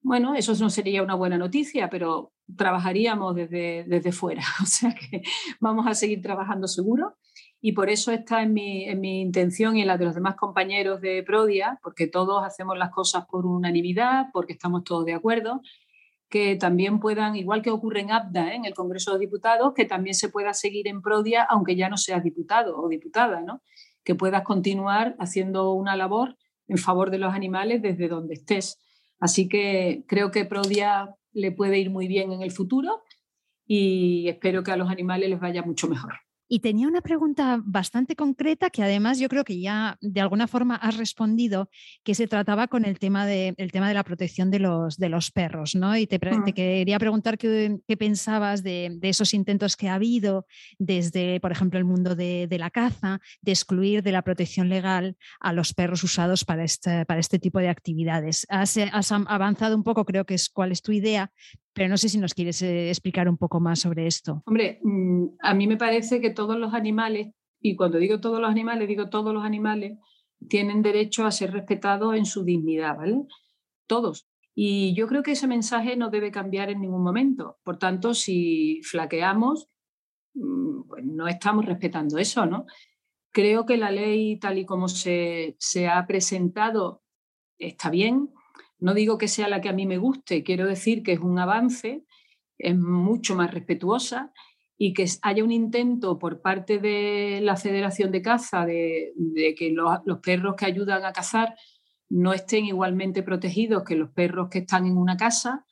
Bueno, 0.00 0.34
eso 0.34 0.54
no 0.58 0.70
sería 0.70 1.02
una 1.02 1.14
buena 1.14 1.36
noticia, 1.36 1.90
pero 1.90 2.32
trabajaríamos 2.56 3.34
desde, 3.34 3.84
desde 3.86 4.12
fuera. 4.12 4.42
O 4.62 4.66
sea 4.66 4.94
que 4.94 5.20
vamos 5.60 5.86
a 5.86 5.92
seguir 5.92 6.22
trabajando 6.22 6.66
seguro 6.66 7.18
y 7.60 7.72
por 7.72 7.90
eso 7.90 8.12
está 8.12 8.40
en 8.40 8.54
mi, 8.54 8.84
en 8.84 8.98
mi 8.98 9.20
intención 9.20 9.76
y 9.76 9.82
en 9.82 9.88
la 9.88 9.98
de 9.98 10.06
los 10.06 10.14
demás 10.14 10.36
compañeros 10.36 11.02
de 11.02 11.22
Prodia, 11.22 11.78
porque 11.82 12.06
todos 12.06 12.42
hacemos 12.46 12.78
las 12.78 12.92
cosas 12.92 13.26
por 13.26 13.44
unanimidad, 13.44 14.28
porque 14.32 14.54
estamos 14.54 14.84
todos 14.84 15.04
de 15.04 15.12
acuerdo, 15.12 15.60
que 16.28 16.56
también 16.56 17.00
puedan, 17.00 17.36
igual 17.36 17.62
que 17.62 17.70
ocurre 17.70 18.00
en 18.00 18.10
ABDA, 18.10 18.52
¿eh? 18.52 18.56
en 18.56 18.64
el 18.64 18.74
Congreso 18.74 19.12
de 19.14 19.20
Diputados, 19.20 19.72
que 19.74 19.86
también 19.86 20.14
se 20.14 20.28
pueda 20.28 20.52
seguir 20.52 20.86
en 20.88 21.00
Prodia, 21.00 21.44
aunque 21.44 21.76
ya 21.76 21.88
no 21.88 21.96
seas 21.96 22.22
diputado 22.22 22.78
o 22.78 22.88
diputada, 22.88 23.40
¿no? 23.40 23.62
que 24.04 24.14
puedas 24.14 24.42
continuar 24.42 25.16
haciendo 25.18 25.72
una 25.72 25.96
labor 25.96 26.36
en 26.66 26.78
favor 26.78 27.10
de 27.10 27.18
los 27.18 27.34
animales 27.34 27.82
desde 27.82 28.08
donde 28.08 28.34
estés. 28.34 28.78
Así 29.20 29.48
que 29.48 30.04
creo 30.06 30.30
que 30.30 30.44
Prodia 30.44 31.14
le 31.32 31.52
puede 31.52 31.78
ir 31.78 31.90
muy 31.90 32.08
bien 32.08 32.32
en 32.32 32.42
el 32.42 32.50
futuro 32.50 33.02
y 33.66 34.28
espero 34.28 34.62
que 34.62 34.72
a 34.72 34.76
los 34.76 34.90
animales 34.90 35.28
les 35.28 35.40
vaya 35.40 35.62
mucho 35.62 35.88
mejor. 35.88 36.14
Y 36.48 36.60
tenía 36.60 36.88
una 36.88 37.02
pregunta 37.02 37.60
bastante 37.62 38.16
concreta 38.16 38.70
que 38.70 38.82
además 38.82 39.18
yo 39.18 39.28
creo 39.28 39.44
que 39.44 39.60
ya 39.60 39.98
de 40.00 40.20
alguna 40.20 40.46
forma 40.46 40.76
has 40.76 40.96
respondido, 40.96 41.70
que 42.02 42.14
se 42.14 42.26
trataba 42.26 42.68
con 42.68 42.84
el 42.84 42.98
tema 42.98 43.26
de, 43.26 43.54
tema 43.70 43.88
de 43.88 43.94
la 43.94 44.04
protección 44.04 44.50
de 44.50 44.58
los, 44.58 44.96
de 44.96 45.10
los 45.10 45.30
perros, 45.30 45.74
¿no? 45.74 45.96
Y 45.96 46.06
te, 46.06 46.16
mm. 46.18 46.52
quería 46.54 46.98
preguntar 46.98 47.36
qué, 47.36 47.80
pensabas 47.98 48.62
de, 48.62 48.98
esos 49.02 49.34
intentos 49.34 49.76
que 49.76 49.88
ha 49.88 49.94
habido 49.94 50.46
desde, 50.78 51.38
por 51.40 51.52
ejemplo, 51.52 51.78
el 51.78 51.84
mundo 51.84 52.14
de, 52.14 52.48
la 52.58 52.70
caza, 52.70 53.20
de 53.42 53.52
excluir 53.52 54.02
de 54.02 54.12
la 54.12 54.22
protección 54.22 54.68
legal 54.68 55.16
a 55.40 55.52
los 55.52 55.74
perros 55.74 56.02
usados 56.02 56.44
para 56.44 56.64
este, 56.64 57.04
para 57.04 57.20
este 57.20 57.38
tipo 57.38 57.58
de 57.58 57.68
actividades. 57.68 58.46
Has, 58.48 58.76
has 58.76 59.12
avanzado 59.12 59.76
un 59.76 59.84
poco, 59.84 60.04
creo 60.04 60.24
que 60.24 60.34
es 60.34 60.48
cuál 60.48 60.72
es 60.72 60.82
tu 60.82 60.92
idea, 60.92 61.30
pero 61.78 61.88
no 61.88 61.96
sé 61.96 62.08
si 62.08 62.18
nos 62.18 62.34
quieres 62.34 62.60
eh, 62.62 62.88
explicar 62.88 63.28
un 63.28 63.36
poco 63.36 63.60
más 63.60 63.78
sobre 63.78 64.08
esto. 64.08 64.42
Hombre, 64.46 64.80
mm, 64.82 65.26
a 65.38 65.54
mí 65.54 65.68
me 65.68 65.76
parece 65.76 66.20
que 66.20 66.30
todos 66.30 66.58
los 66.58 66.74
animales, 66.74 67.28
y 67.60 67.76
cuando 67.76 67.98
digo 67.98 68.18
todos 68.18 68.40
los 68.40 68.50
animales, 68.50 68.88
digo 68.88 69.08
todos 69.08 69.32
los 69.32 69.44
animales, 69.44 69.96
tienen 70.48 70.82
derecho 70.82 71.24
a 71.24 71.30
ser 71.30 71.52
respetados 71.52 72.16
en 72.16 72.26
su 72.26 72.42
dignidad, 72.42 72.96
¿vale? 72.96 73.22
Todos. 73.86 74.26
Y 74.56 74.92
yo 74.94 75.06
creo 75.06 75.22
que 75.22 75.30
ese 75.30 75.46
mensaje 75.46 75.94
no 75.94 76.10
debe 76.10 76.32
cambiar 76.32 76.68
en 76.68 76.80
ningún 76.80 77.04
momento. 77.04 77.58
Por 77.62 77.78
tanto, 77.78 78.12
si 78.12 78.80
flaqueamos, 78.82 79.68
mm, 80.34 80.82
pues 80.88 81.04
no 81.04 81.28
estamos 81.28 81.64
respetando 81.64 82.18
eso, 82.18 82.44
¿no? 82.44 82.66
Creo 83.30 83.66
que 83.66 83.76
la 83.76 83.92
ley, 83.92 84.36
tal 84.40 84.58
y 84.58 84.66
como 84.66 84.88
se, 84.88 85.54
se 85.60 85.86
ha 85.86 86.04
presentado, 86.08 87.04
está 87.56 87.88
bien, 87.88 88.30
no 88.78 88.94
digo 88.94 89.18
que 89.18 89.28
sea 89.28 89.48
la 89.48 89.60
que 89.60 89.68
a 89.68 89.72
mí 89.72 89.86
me 89.86 89.98
guste, 89.98 90.42
quiero 90.42 90.66
decir 90.66 91.02
que 91.02 91.12
es 91.12 91.20
un 91.20 91.38
avance, 91.38 92.04
es 92.58 92.76
mucho 92.76 93.34
más 93.34 93.52
respetuosa 93.52 94.32
y 94.76 94.92
que 94.92 95.06
haya 95.22 95.42
un 95.42 95.50
intento 95.50 96.18
por 96.18 96.40
parte 96.40 96.78
de 96.78 97.40
la 97.42 97.56
Federación 97.56 98.12
de 98.12 98.22
Caza 98.22 98.64
de, 98.64 99.12
que 99.56 99.70
los, 99.70 99.98
los, 100.04 100.20
perros 100.20 100.54
que 100.56 100.66
ayudan 100.66 101.04
a 101.04 101.12
cazar 101.12 101.56
no 102.08 102.32
estén 102.32 102.64
igualmente 102.64 103.22
protegidos 103.22 103.82
que 103.84 103.96
los 103.96 104.10
perros 104.10 104.48
que 104.48 104.60
están 104.60 104.86
en 104.86 104.96
una 104.96 105.16
casa, 105.16 105.66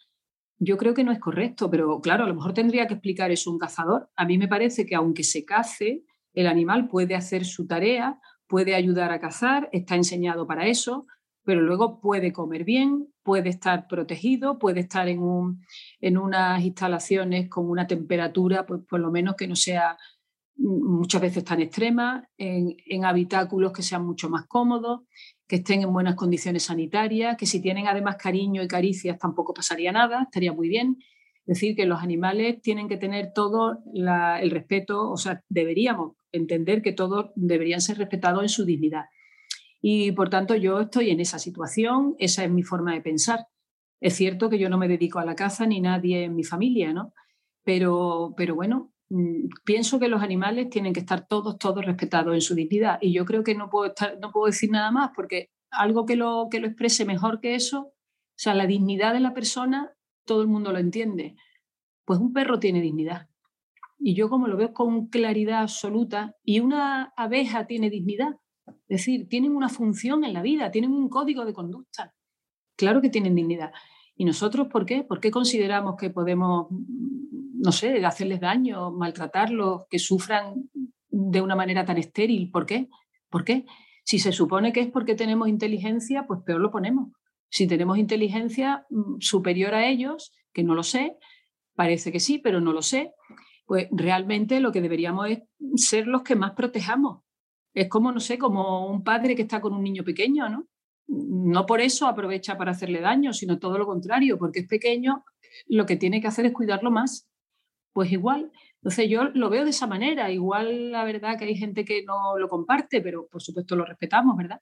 yo 0.58 0.76
creo 0.76 0.94
que 0.94 1.04
no 1.04 1.12
es 1.12 1.20
correcto, 1.20 1.70
pero 1.70 2.00
claro, 2.00 2.24
a 2.24 2.28
lo 2.28 2.34
mejor 2.34 2.52
tendría 2.52 2.86
que 2.86 2.94
explicar 2.94 3.30
eso 3.30 3.50
un 3.50 3.58
cazador. 3.58 4.10
A 4.16 4.24
mí 4.24 4.38
me 4.38 4.48
parece 4.48 4.86
que 4.86 4.94
aunque 4.94 5.22
se 5.22 5.44
cace, 5.44 6.02
el 6.34 6.46
animal 6.46 6.88
puede 6.88 7.14
hacer 7.14 7.44
su 7.44 7.66
tarea, 7.66 8.18
puede 8.46 8.74
ayudar 8.74 9.12
a 9.12 9.20
cazar, 9.20 9.68
está 9.72 9.96
enseñado 9.96 10.46
para 10.46 10.66
eso, 10.66 11.06
pero 11.46 11.62
luego 11.62 12.00
puede 12.00 12.32
comer 12.32 12.64
bien, 12.64 13.06
puede 13.22 13.50
estar 13.50 13.86
protegido, 13.86 14.58
puede 14.58 14.80
estar 14.80 15.08
en, 15.08 15.20
un, 15.20 15.64
en 16.00 16.18
unas 16.18 16.62
instalaciones 16.64 17.48
con 17.48 17.70
una 17.70 17.86
temperatura, 17.86 18.66
pues 18.66 18.80
por 18.86 18.98
lo 18.98 19.12
menos 19.12 19.36
que 19.36 19.46
no 19.46 19.54
sea 19.54 19.96
muchas 20.56 21.20
veces 21.20 21.44
tan 21.44 21.60
extrema, 21.60 22.28
en, 22.36 23.04
habitáculos 23.04 23.72
que 23.72 23.82
sean 23.82 24.04
mucho 24.04 24.28
más 24.28 24.46
cómodos, 24.46 25.02
que 25.46 25.56
estén 25.56 25.82
en 25.82 25.92
buenas 25.92 26.16
condiciones 26.16 26.64
sanitarias, 26.64 27.36
que 27.36 27.46
si 27.46 27.62
tienen 27.62 27.86
además 27.86 28.16
cariño 28.16 28.60
y 28.64 28.68
caricias 28.68 29.16
tampoco 29.16 29.54
pasaría 29.54 29.92
nada, 29.92 30.24
estaría 30.24 30.52
muy 30.52 30.68
bien. 30.68 30.96
Es 31.46 31.60
decir, 31.60 31.76
que 31.76 31.86
los 31.86 32.02
animales 32.02 32.60
tienen 32.60 32.88
que 32.88 32.96
tener 32.96 33.32
todo 33.32 33.78
el 33.94 34.50
respeto, 34.50 35.12
o 35.12 35.16
sea, 35.16 35.44
deberíamos 35.48 36.16
entender 36.32 36.82
que 36.82 36.92
todos 36.92 37.30
deberían 37.36 37.80
ser 37.80 37.98
respetados 37.98 38.42
en 38.42 38.48
su 38.48 38.64
dignidad. 38.64 39.04
Y 39.80 40.12
por 40.12 40.30
tanto 40.30 40.54
yo 40.54 40.80
estoy 40.80 41.10
en 41.10 41.20
esa 41.20 41.38
situación, 41.38 42.14
esa 42.18 42.44
es 42.44 42.50
mi 42.50 42.62
forma 42.62 42.94
de 42.94 43.00
pensar. 43.00 43.46
Es 44.00 44.14
cierto 44.14 44.50
que 44.50 44.58
yo 44.58 44.68
no 44.68 44.78
me 44.78 44.88
dedico 44.88 45.18
a 45.18 45.24
la 45.24 45.34
caza 45.34 45.66
ni 45.66 45.80
nadie 45.80 46.24
en 46.24 46.34
mi 46.34 46.44
familia, 46.44 46.92
¿no? 46.92 47.12
Pero, 47.64 48.34
pero 48.36 48.54
bueno, 48.54 48.92
mm, 49.10 49.48
pienso 49.64 49.98
que 49.98 50.08
los 50.08 50.22
animales 50.22 50.70
tienen 50.70 50.92
que 50.92 51.00
estar 51.00 51.26
todos, 51.26 51.58
todos 51.58 51.84
respetados 51.84 52.34
en 52.34 52.40
su 52.40 52.54
dignidad. 52.54 52.98
Y 53.00 53.12
yo 53.12 53.24
creo 53.24 53.42
que 53.42 53.54
no 53.54 53.70
puedo, 53.70 53.86
estar, 53.86 54.18
no 54.20 54.30
puedo 54.32 54.46
decir 54.46 54.70
nada 54.70 54.90
más 54.90 55.10
porque 55.14 55.50
algo 55.70 56.06
que 56.06 56.16
lo, 56.16 56.48
que 56.50 56.60
lo 56.60 56.66
exprese 56.66 57.04
mejor 57.04 57.40
que 57.40 57.54
eso, 57.54 57.80
o 57.80 58.38
sea, 58.38 58.54
la 58.54 58.66
dignidad 58.66 59.14
de 59.14 59.20
la 59.20 59.34
persona, 59.34 59.92
todo 60.26 60.42
el 60.42 60.48
mundo 60.48 60.72
lo 60.72 60.78
entiende. 60.78 61.36
Pues 62.04 62.20
un 62.20 62.32
perro 62.32 62.58
tiene 62.58 62.80
dignidad. 62.80 63.28
Y 63.98 64.14
yo 64.14 64.28
como 64.28 64.46
lo 64.46 64.56
veo 64.56 64.72
con 64.72 65.06
claridad 65.08 65.62
absoluta, 65.62 66.36
y 66.44 66.60
una 66.60 67.12
abeja 67.16 67.66
tiene 67.66 67.90
dignidad, 67.90 68.36
es 68.66 68.74
decir, 68.88 69.28
tienen 69.28 69.54
una 69.54 69.68
función 69.68 70.24
en 70.24 70.32
la 70.32 70.42
vida, 70.42 70.70
tienen 70.70 70.92
un 70.92 71.08
código 71.08 71.44
de 71.44 71.52
conducta. 71.52 72.14
Claro 72.76 73.00
que 73.00 73.10
tienen 73.10 73.34
dignidad. 73.34 73.72
¿Y 74.16 74.24
nosotros 74.24 74.68
por 74.68 74.86
qué? 74.86 75.02
¿Por 75.02 75.20
qué 75.20 75.30
consideramos 75.30 75.96
que 75.96 76.10
podemos, 76.10 76.68
no 76.70 77.72
sé, 77.72 78.04
hacerles 78.04 78.40
daño, 78.40 78.90
maltratarlos, 78.90 79.82
que 79.90 79.98
sufran 79.98 80.70
de 81.08 81.40
una 81.40 81.54
manera 81.54 81.84
tan 81.84 81.98
estéril? 81.98 82.50
¿Por 82.50 82.66
qué? 82.66 82.88
¿Por 83.28 83.44
qué? 83.44 83.66
Si 84.04 84.18
se 84.18 84.32
supone 84.32 84.72
que 84.72 84.80
es 84.80 84.90
porque 84.90 85.14
tenemos 85.14 85.48
inteligencia, 85.48 86.26
pues 86.26 86.40
peor 86.44 86.60
lo 86.60 86.70
ponemos. 86.70 87.10
Si 87.48 87.66
tenemos 87.66 87.98
inteligencia 87.98 88.86
mm, 88.90 89.16
superior 89.20 89.74
a 89.74 89.86
ellos, 89.86 90.32
que 90.52 90.64
no 90.64 90.74
lo 90.74 90.82
sé, 90.82 91.16
parece 91.74 92.12
que 92.12 92.20
sí, 92.20 92.38
pero 92.38 92.60
no 92.60 92.72
lo 92.72 92.82
sé, 92.82 93.12
pues 93.66 93.88
realmente 93.90 94.60
lo 94.60 94.72
que 94.72 94.80
deberíamos 94.80 95.28
es 95.28 95.40
ser 95.74 96.06
los 96.06 96.22
que 96.22 96.36
más 96.36 96.52
protejamos, 96.52 97.22
es 97.76 97.90
como, 97.90 98.10
no 98.10 98.20
sé, 98.20 98.38
como 98.38 98.86
un 98.86 99.04
padre 99.04 99.36
que 99.36 99.42
está 99.42 99.60
con 99.60 99.74
un 99.74 99.82
niño 99.82 100.02
pequeño, 100.02 100.48
¿no? 100.48 100.66
No 101.08 101.66
por 101.66 101.82
eso 101.82 102.06
aprovecha 102.06 102.56
para 102.56 102.70
hacerle 102.70 103.02
daño, 103.02 103.34
sino 103.34 103.58
todo 103.58 103.76
lo 103.76 103.86
contrario, 103.86 104.38
porque 104.38 104.60
es 104.60 104.66
pequeño, 104.66 105.24
lo 105.66 105.84
que 105.84 105.96
tiene 105.96 106.22
que 106.22 106.26
hacer 106.26 106.46
es 106.46 106.52
cuidarlo 106.52 106.90
más. 106.90 107.28
Pues 107.92 108.10
igual. 108.10 108.50
Entonces 108.76 109.10
yo 109.10 109.24
lo 109.24 109.50
veo 109.50 109.64
de 109.64 109.70
esa 109.70 109.86
manera. 109.86 110.30
Igual 110.30 110.90
la 110.90 111.04
verdad 111.04 111.38
que 111.38 111.44
hay 111.44 111.54
gente 111.54 111.84
que 111.84 112.02
no 112.02 112.38
lo 112.38 112.48
comparte, 112.48 113.02
pero 113.02 113.26
por 113.26 113.42
supuesto 113.42 113.76
lo 113.76 113.84
respetamos, 113.84 114.38
¿verdad? 114.38 114.60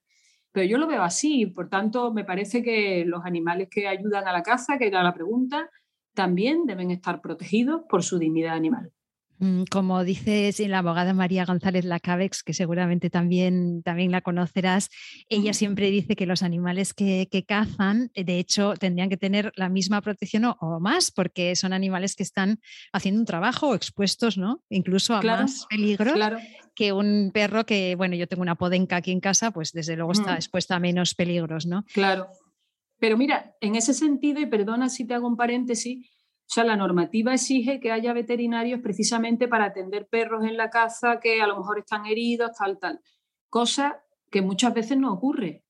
Pero 0.50 0.66
yo 0.66 0.76
lo 0.76 0.88
veo 0.88 1.02
así, 1.02 1.46
por 1.46 1.68
tanto 1.68 2.12
me 2.12 2.24
parece 2.24 2.64
que 2.64 3.04
los 3.04 3.24
animales 3.24 3.68
que 3.70 3.86
ayudan 3.86 4.26
a 4.26 4.32
la 4.32 4.42
caza, 4.42 4.76
que 4.76 4.88
era 4.88 5.04
la 5.04 5.14
pregunta, 5.14 5.70
también 6.14 6.66
deben 6.66 6.90
estar 6.90 7.20
protegidos 7.20 7.82
por 7.88 8.02
su 8.02 8.18
dignidad 8.18 8.54
animal. 8.54 8.92
Mm, 9.38 9.64
como 9.70 10.04
dices 10.04 10.60
la 10.60 10.78
abogada 10.78 11.12
María 11.12 11.44
González 11.44 11.84
Lacabex, 11.84 12.42
que 12.42 12.52
seguramente 12.52 13.10
también, 13.10 13.82
también 13.82 14.12
la 14.12 14.20
conocerás, 14.20 14.90
ella 15.28 15.52
siempre 15.52 15.90
dice 15.90 16.14
que 16.14 16.26
los 16.26 16.42
animales 16.42 16.94
que, 16.94 17.44
cazan, 17.46 18.10
eh, 18.14 18.24
de 18.24 18.38
hecho, 18.38 18.74
tendrían 18.74 19.08
que 19.08 19.16
tener 19.16 19.52
la 19.56 19.68
misma 19.68 20.00
protección 20.00 20.44
o, 20.44 20.80
más, 20.80 21.10
porque 21.10 21.56
son 21.56 21.72
animales 21.72 22.14
que 22.14 22.22
están 22.22 22.60
haciendo 22.92 23.20
un 23.20 23.26
trabajo 23.26 23.74
expuestos, 23.74 24.38
¿no? 24.38 24.62
Incluso 24.68 25.14
a 25.14 25.22
más 25.22 25.66
peligros. 25.68 26.14
que 26.74 26.92
un 26.92 27.30
perro 27.32 27.66
que, 27.66 27.94
bueno, 27.96 28.14
yo 28.16 28.26
tengo 28.26 28.42
una 28.42 28.56
podenca 28.56 28.96
aquí 28.96 29.10
en 29.10 29.20
casa, 29.20 29.50
pues 29.50 29.72
desde 29.72 29.96
luego 29.96 30.12
está 30.12 30.32
mm. 30.32 30.36
expuesta 30.36 30.76
a 30.76 30.80
menos 30.80 31.14
peligros, 31.14 31.66
¿no? 31.66 31.84
Claro. 31.92 32.28
Pero 32.98 33.16
mira, 33.16 33.54
en 33.60 33.74
ese 33.74 33.92
sentido, 33.92 34.40
y 34.40 34.46
perdona 34.46 34.88
si 34.88 35.04
te 35.04 35.14
hago 35.14 35.26
un 35.26 35.36
paréntesis, 35.36 36.08
sea, 36.46 36.64
la 36.64 36.76
normativa 36.76 37.34
exige 37.34 37.80
que 37.80 37.90
haya 37.90 38.12
veterinarios 38.12 38.80
precisamente 38.80 39.48
para 39.48 39.66
atender 39.66 40.06
perros 40.08 40.44
en 40.44 40.56
la 40.56 40.70
caza 40.70 41.20
que 41.20 41.40
a 41.40 41.46
lo 41.46 41.56
mejor 41.56 41.78
están 41.78 42.06
heridos, 42.06 42.52
tal, 42.58 42.78
tal. 42.78 43.00
Cosa 43.48 44.02
que 44.30 44.42
muchas 44.42 44.74
veces 44.74 44.98
no 44.98 45.12
ocurre 45.12 45.64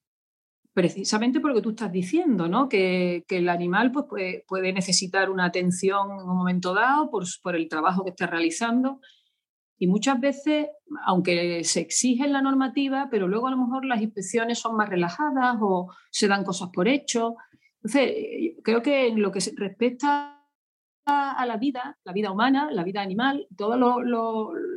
precisamente 0.74 1.38
por 1.38 1.50
lo 1.50 1.56
que 1.56 1.62
tú 1.62 1.70
estás 1.70 1.92
diciendo, 1.92 2.48
¿no? 2.48 2.68
que, 2.68 3.24
el 3.28 3.48
animal 3.48 3.92
pues, 3.92 4.42
puede, 4.46 4.72
necesitar 4.72 5.30
una 5.30 5.44
atención 5.44 6.10
en 6.10 6.28
un 6.28 6.36
momento 6.36 6.74
dado 6.74 7.10
por, 7.10 7.24
por, 7.42 7.54
el 7.54 7.68
trabajo 7.68 8.04
que 8.04 8.10
está 8.10 8.26
realizando. 8.26 9.00
Y 9.78 9.86
muchas 9.86 10.20
veces, 10.20 10.66
aunque 11.06 11.62
se 11.62 11.80
exige 11.80 12.24
en 12.24 12.32
la 12.32 12.42
normativa, 12.42 13.08
pero 13.10 13.28
luego 13.28 13.46
a 13.46 13.52
lo 13.52 13.56
mejor 13.56 13.84
las 13.84 14.02
inspecciones 14.02 14.58
son 14.58 14.76
más 14.76 14.88
relajadas 14.88 15.56
o 15.60 15.92
se 16.10 16.26
dan 16.26 16.44
cosas 16.44 16.70
por 16.72 16.88
hecho. 16.88 17.36
Entonces, 17.76 18.56
creo 18.64 18.82
que 18.82 19.08
en 19.08 19.22
lo 19.22 19.30
que 19.30 19.40
respecta 19.56 20.33
a 21.06 21.44
la 21.46 21.56
vida, 21.56 21.98
la 22.04 22.12
vida 22.12 22.30
humana, 22.30 22.70
la 22.70 22.82
vida 22.82 23.02
animal, 23.02 23.46
todas 23.56 23.78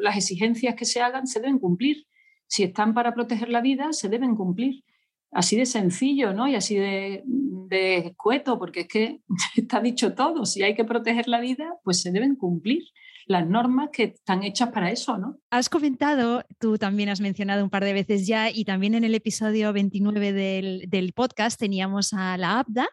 las 0.01 0.17
exigencias 0.17 0.75
que 0.75 0.85
se 0.85 1.01
hagan 1.01 1.27
se 1.27 1.39
deben 1.39 1.59
cumplir. 1.59 2.05
Si 2.47 2.63
están 2.63 2.93
para 2.93 3.13
proteger 3.13 3.49
la 3.49 3.61
vida, 3.61 3.93
se 3.93 4.09
deben 4.09 4.35
cumplir 4.35 4.83
así 5.31 5.57
de 5.57 5.65
sencillo, 5.65 6.33
¿no? 6.33 6.47
Y 6.47 6.55
así 6.55 6.75
de, 6.75 7.23
de 7.25 7.97
escueto, 7.97 8.57
porque 8.57 8.81
es 8.81 8.87
que 8.87 9.21
está 9.55 9.79
dicho 9.81 10.13
todo, 10.13 10.45
si 10.45 10.63
hay 10.63 10.75
que 10.75 10.85
proteger 10.85 11.27
la 11.27 11.39
vida, 11.39 11.75
pues 11.83 12.01
se 12.01 12.11
deben 12.11 12.35
cumplir 12.35 12.83
las 13.27 13.47
normas 13.47 13.89
que 13.91 14.03
están 14.03 14.43
hechas 14.43 14.69
para 14.69 14.89
eso, 14.89 15.17
¿no? 15.17 15.37
Has 15.49 15.69
comentado, 15.69 16.43
tú 16.59 16.77
también 16.77 17.07
has 17.07 17.21
mencionado 17.21 17.63
un 17.63 17.69
par 17.69 17.85
de 17.85 17.93
veces 17.93 18.27
ya, 18.27 18.49
y 18.49 18.65
también 18.65 18.95
en 18.95 19.05
el 19.05 19.15
episodio 19.15 19.71
29 19.71 20.33
del, 20.33 21.13
podcast 21.13 21.57
teníamos 21.57 22.11
a 22.11 22.35
la 22.37 22.59
ABDA, 22.59 22.89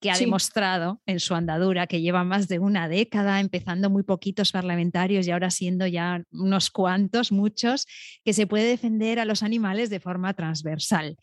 que 0.00 0.10
ha 0.10 0.18
demostrado 0.18 1.00
en 1.06 1.18
su 1.18 1.34
andadura 1.34 1.86
que 1.86 2.02
lleva 2.02 2.22
más 2.22 2.46
de 2.46 2.58
una 2.58 2.88
década, 2.88 3.40
empezando 3.40 3.88
muy 3.88 4.02
poquitos 4.02 4.52
parlamentarios 4.52 5.26
y 5.26 5.30
ahora 5.30 5.48
siendo 5.48 5.86
ya 5.86 6.22
unos 6.30 6.70
cuantos, 6.70 7.32
muchos, 7.32 7.86
que 8.22 8.34
se 8.34 8.46
puede 8.46 8.68
defender 8.68 9.18
a 9.18 9.24
los 9.24 9.42
animales 9.42 9.88
de 9.88 9.98
forma 9.98 10.34
transversal. 10.34 11.16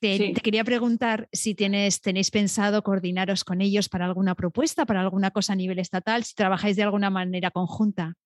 Te, 0.00 0.34
quería 0.34 0.64
preguntar 0.64 1.30
si 1.32 1.54
tienes, 1.54 2.02
tenéis 2.02 2.30
pensado 2.30 2.82
coordinaros 2.82 3.42
con 3.42 3.62
ellos 3.62 3.88
para 3.88 4.04
alguna 4.04 4.34
propuesta, 4.34 4.84
para 4.84 5.00
alguna 5.00 5.30
cosa 5.30 5.54
a 5.54 5.56
nivel 5.56 5.78
estatal, 5.78 6.24
si 6.24 6.34
trabajáis 6.34 6.76
de 6.76 6.82
alguna 6.82 7.08
manera 7.08 7.50
conjunta. 7.50 8.16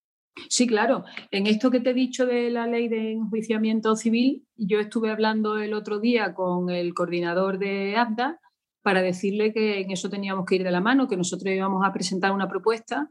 Sí, 0.49 0.67
claro. 0.67 1.05
En 1.31 1.47
esto 1.47 1.71
que 1.71 1.81
te 1.81 1.91
he 1.91 1.95
dicho 1.95 2.27
de 2.27 2.51
la 2.51 2.67
ley 2.67 2.89
de 2.89 3.13
enjuiciamiento 3.13 3.97
civil, 3.97 4.47
yo 4.57 4.81
estuve 4.81 5.11
hablando 5.11 5.59
el 5.59 5.75
otro 5.75 6.01
día 6.01 6.35
con 6.35 6.71
el 6.71 6.95
coordinador 6.95 7.59
de 7.59 7.97
ABDA 7.97 8.41
para 8.83 9.03
decirle 9.03 9.53
que 9.53 9.81
en 9.81 9.91
eso 9.91 10.09
teníamos 10.09 10.47
que 10.47 10.57
ir 10.57 10.65
de 10.65 10.71
la 10.71 10.81
mano, 10.81 11.09
que 11.09 11.17
nosotros 11.17 11.53
íbamos 11.53 11.87
a 11.87 11.93
presentar 11.93 12.33
una 12.33 12.49
propuesta 12.49 13.09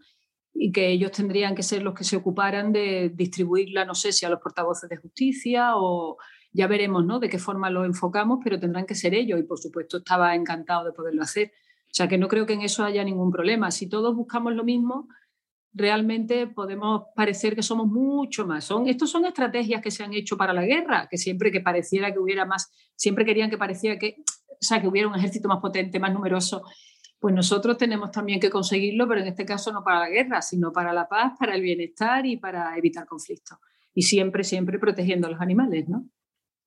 y 0.53 0.71
que 0.71 0.89
ellos 0.89 1.11
tendrían 1.11 1.55
que 1.55 1.63
ser 1.63 1.83
los 1.83 1.93
que 1.93 2.03
se 2.03 2.17
ocuparan 2.17 2.71
de 2.73 3.11
distribuirla, 3.13 3.85
no 3.85 3.93
sé 3.93 4.11
si 4.11 4.25
a 4.25 4.29
los 4.29 4.39
portavoces 4.39 4.89
de 4.89 4.97
justicia 4.97 5.75
o 5.75 6.17
ya 6.51 6.67
veremos 6.67 7.05
¿no? 7.05 7.19
de 7.19 7.29
qué 7.29 7.37
forma 7.37 7.69
lo 7.69 7.85
enfocamos, 7.85 8.39
pero 8.43 8.59
tendrán 8.59 8.85
que 8.85 8.95
ser 8.95 9.13
ellos 9.13 9.39
y 9.39 9.43
por 9.43 9.59
supuesto 9.59 9.97
estaba 9.97 10.33
encantado 10.33 10.85
de 10.85 10.93
poderlo 10.93 11.21
hacer. 11.21 11.51
O 11.85 11.93
sea 11.93 12.07
que 12.07 12.17
no 12.17 12.27
creo 12.27 12.45
que 12.45 12.53
en 12.53 12.61
eso 12.61 12.83
haya 12.83 13.03
ningún 13.03 13.31
problema. 13.31 13.71
Si 13.71 13.87
todos 13.87 14.15
buscamos 14.15 14.53
lo 14.53 14.63
mismo, 14.63 15.07
realmente 15.73 16.47
podemos 16.47 17.03
parecer 17.15 17.55
que 17.55 17.63
somos 17.63 17.87
mucho 17.87 18.45
más. 18.45 18.65
Son, 18.65 18.87
estos 18.87 19.09
son 19.09 19.25
estrategias 19.25 19.81
que 19.81 19.91
se 19.91 20.03
han 20.03 20.13
hecho 20.13 20.37
para 20.37 20.53
la 20.53 20.65
guerra, 20.65 21.07
que 21.09 21.17
siempre 21.17 21.51
que 21.51 21.61
pareciera 21.61 22.11
que 22.11 22.19
hubiera 22.19 22.45
más, 22.45 22.71
siempre 22.95 23.25
querían 23.25 23.49
que 23.49 23.57
pareciera 23.57 23.97
que, 23.97 24.15
o 24.49 24.57
sea, 24.59 24.81
que 24.81 24.87
hubiera 24.87 25.07
un 25.07 25.15
ejército 25.15 25.47
más 25.47 25.59
potente, 25.59 25.99
más 25.99 26.13
numeroso. 26.13 26.63
Pues 27.19 27.35
nosotros 27.35 27.77
tenemos 27.77 28.11
también 28.11 28.39
que 28.39 28.49
conseguirlo, 28.49 29.07
pero 29.07 29.21
en 29.21 29.27
este 29.27 29.45
caso 29.45 29.71
no 29.71 29.83
para 29.83 29.99
la 29.99 30.09
guerra, 30.09 30.41
sino 30.41 30.71
para 30.71 30.93
la 30.93 31.07
paz, 31.07 31.33
para 31.37 31.55
el 31.55 31.61
bienestar 31.61 32.25
y 32.25 32.37
para 32.37 32.77
evitar 32.77 33.05
conflictos. 33.05 33.57
Y 33.93 34.03
siempre, 34.03 34.43
siempre 34.43 34.79
protegiendo 34.79 35.27
a 35.27 35.31
los 35.31 35.41
animales, 35.41 35.89
¿no? 35.89 36.07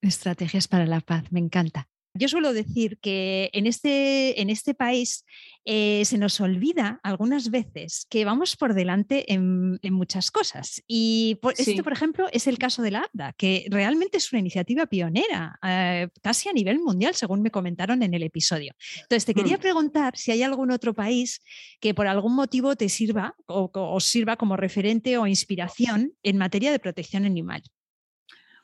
Estrategias 0.03 0.69
para 0.69 0.85
la 0.85 1.01
paz, 1.01 1.31
me 1.31 1.41
encanta. 1.41 1.89
Yo 2.15 2.29
suelo 2.29 2.53
decir 2.53 2.99
que 2.99 3.49
en 3.55 3.67
este, 3.67 4.41
en 4.41 4.51
este 4.51 4.75
país 4.75 5.25
eh, 5.65 6.05
se 6.05 6.19
nos 6.19 6.41
olvida 6.41 7.01
algunas 7.03 7.51
veces 7.51 8.07
que 8.11 8.25
vamos 8.25 8.57
por 8.57 8.75
delante 8.75 9.33
en, 9.33 9.79
muchas 9.85 10.31
cosas. 10.31 10.83
Y 10.87 11.39
este, 11.57 11.83
por 11.83 11.93
ejemplo, 11.93 12.29
es 12.33 12.47
el 12.47 12.59
caso 12.59 12.83
de 12.83 12.91
la 12.91 13.07
ABDA, 13.13 13.33
que 13.33 13.67
realmente 13.71 14.19
es 14.19 14.33
una 14.33 14.41
iniciativa 14.41 14.87
pionera, 14.87 15.59
eh, 15.63 16.09
casi 16.21 16.49
a 16.49 16.53
nivel 16.53 16.81
mundial, 16.81 17.15
según 17.15 17.41
me 17.41 17.51
comentaron 17.51 18.03
en 18.03 18.13
el 18.13 18.25
episodio. 18.25 18.75
Entonces, 18.97 19.25
te 19.25 19.35
quería 19.35 19.57
mm. 19.57 19.61
preguntar 19.61 20.17
si 20.17 20.33
hay 20.33 20.43
algún 20.43 20.71
otro 20.71 20.93
país 20.95 21.41
que 21.81 21.95
por 21.95 22.09
algún 22.09 22.35
motivo 22.35 22.77
te 22.77 22.89
sirva 22.89 23.35
o, 23.47 23.71
o 23.73 24.01
sirva 24.01 24.37
como 24.37 24.57
referente 24.57 25.17
o 25.17 25.27
inspiración 25.27 26.13
en 26.23 26.37
materia 26.37 26.73
de 26.73 26.79
protección 26.79 27.25
animal. 27.25 27.63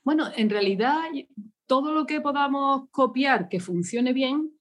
Bueno, 0.02 0.30
en 0.36 0.50
realidad 0.50 1.02
todo 1.68 1.92
lo 1.92 2.06
que 2.06 2.20
podamos 2.20 2.88
copiar 2.90 3.48
que 3.48 3.60
funcione 3.60 4.12
bien 4.12 4.58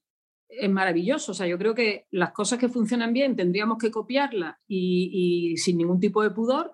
es 0.48 0.70
maravilloso. 0.70 1.32
O 1.32 1.34
sea, 1.34 1.46
yo 1.46 1.58
creo 1.58 1.74
que 1.74 2.06
las 2.10 2.32
cosas 2.32 2.58
que 2.58 2.68
funcionan 2.68 3.12
bien 3.12 3.34
tendríamos 3.34 3.78
que 3.78 3.90
copiarlas 3.90 4.56
y, 4.68 5.56
sin 5.56 5.78
ningún 5.78 5.98
tipo 5.98 6.22
de 6.22 6.30
pudor, 6.30 6.72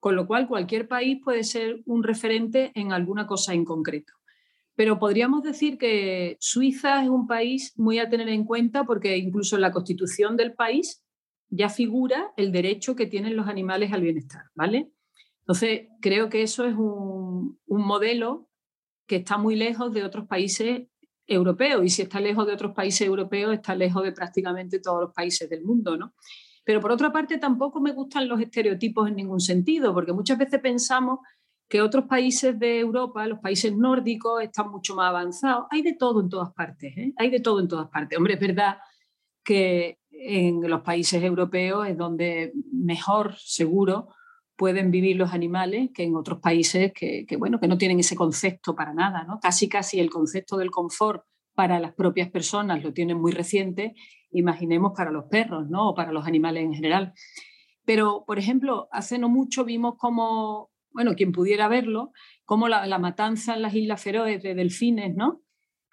con 0.00 0.16
lo 0.16 0.26
cual 0.26 0.48
cualquier 0.48 0.88
país 0.88 1.20
puede 1.22 1.44
ser 1.44 1.82
un 1.86 2.02
referente 2.02 2.72
en 2.74 2.92
alguna 2.92 3.26
cosa 3.26 3.54
en 3.54 3.64
concreto. 3.64 4.14
Pero 4.74 4.98
podríamos 4.98 5.42
decir 5.42 5.78
que 5.78 6.36
Suiza 6.40 7.02
es 7.02 7.08
un 7.08 7.26
país 7.26 7.72
muy 7.76 7.98
a 7.98 8.08
tener 8.08 8.28
en 8.28 8.44
cuenta 8.44 8.84
porque 8.84 9.16
incluso 9.16 9.56
en 9.56 9.62
la 9.62 9.72
constitución 9.72 10.36
del 10.36 10.54
país 10.54 11.02
ya 11.48 11.68
figura 11.68 12.32
el 12.36 12.50
derecho 12.50 12.96
que 12.96 13.06
tienen 13.06 13.36
los 13.36 13.46
animales 13.46 13.92
al 13.92 14.02
bienestar, 14.02 14.42
¿vale? 14.54 14.90
Entonces, 15.46 15.86
creo 16.00 16.28
que 16.28 16.42
eso 16.42 16.66
es 16.66 16.74
un, 16.74 17.58
modelo 17.68 18.45
que 19.06 19.16
está 19.16 19.38
muy 19.38 19.56
lejos 19.56 19.92
de 19.92 20.04
otros 20.04 20.26
países 20.26 20.82
europeos 21.26 21.84
y 21.84 21.90
si 21.90 22.02
está 22.02 22.20
lejos 22.20 22.46
de 22.46 22.52
otros 22.52 22.72
países 22.72 23.06
europeos, 23.06 23.52
está 23.52 23.74
lejos 23.74 24.02
de 24.02 24.12
prácticamente 24.12 24.78
todos 24.78 25.00
los 25.02 25.12
países 25.12 25.48
del 25.48 25.64
mundo, 25.64 25.96
¿no? 25.96 26.14
Pero 26.64 26.80
por 26.80 26.90
otra 26.90 27.12
parte, 27.12 27.38
tampoco 27.38 27.80
me 27.80 27.92
gustan 27.92 28.28
los 28.28 28.40
estereotipos 28.40 29.08
en 29.08 29.16
ningún 29.16 29.40
sentido, 29.40 29.94
porque 29.94 30.12
muchas 30.12 30.36
veces 30.36 30.60
pensamos 30.60 31.20
que 31.68 31.80
otros 31.80 32.06
países 32.06 32.58
de 32.58 32.80
Europa, 32.80 33.26
los 33.26 33.38
países 33.38 33.76
nórdicos, 33.76 34.42
están 34.42 34.70
mucho 34.70 34.94
más 34.94 35.10
avanzados. 35.10 35.66
Hay 35.70 35.82
de 35.82 35.94
todo 35.94 36.20
en 36.20 36.28
todas 36.28 36.52
partes, 36.52 36.96
¿eh? 36.96 37.12
hay 37.16 37.30
de 37.30 37.40
todo 37.40 37.60
en 37.60 37.68
todas 37.68 37.88
partes. 37.88 38.18
Hombre, 38.18 38.34
es 38.34 38.40
verdad 38.40 38.78
que 39.44 40.00
en 40.10 40.68
los 40.68 40.82
países 40.82 41.22
europeos 41.22 41.86
es 41.86 41.96
donde 41.96 42.52
mejor, 42.72 43.36
seguro, 43.36 44.08
pueden 44.56 44.90
vivir 44.90 45.16
los 45.16 45.32
animales 45.32 45.90
que 45.94 46.04
en 46.04 46.16
otros 46.16 46.40
países 46.40 46.92
que, 46.92 47.26
bueno, 47.38 47.60
que 47.60 47.68
no 47.68 47.78
tienen 47.78 48.00
ese 48.00 48.16
concepto 48.16 48.74
para 48.74 48.94
nada. 48.94 49.24
¿no? 49.24 49.38
Casi, 49.40 49.68
casi 49.68 50.00
el 50.00 50.10
concepto 50.10 50.56
del 50.56 50.70
confort 50.70 51.24
para 51.54 51.78
las 51.78 51.94
propias 51.94 52.30
personas 52.30 52.82
lo 52.82 52.92
tienen 52.92 53.18
muy 53.18 53.32
reciente, 53.32 53.94
imaginemos 54.30 54.92
para 54.96 55.10
los 55.10 55.24
perros 55.24 55.68
¿no? 55.68 55.90
o 55.90 55.94
para 55.94 56.12
los 56.12 56.26
animales 56.26 56.64
en 56.64 56.74
general. 56.74 57.14
Pero, 57.84 58.24
por 58.26 58.38
ejemplo, 58.38 58.88
hace 58.90 59.18
no 59.18 59.28
mucho 59.28 59.64
vimos 59.64 59.94
como, 59.96 60.70
bueno, 60.90 61.14
quien 61.14 61.32
pudiera 61.32 61.68
verlo, 61.68 62.10
como 62.44 62.68
la, 62.68 62.98
matanza 62.98 63.54
en 63.54 63.62
las 63.62 63.74
Islas 63.74 64.02
Feroes 64.02 64.42
de 64.42 64.54
delfines, 64.54 65.14
¿no? 65.14 65.42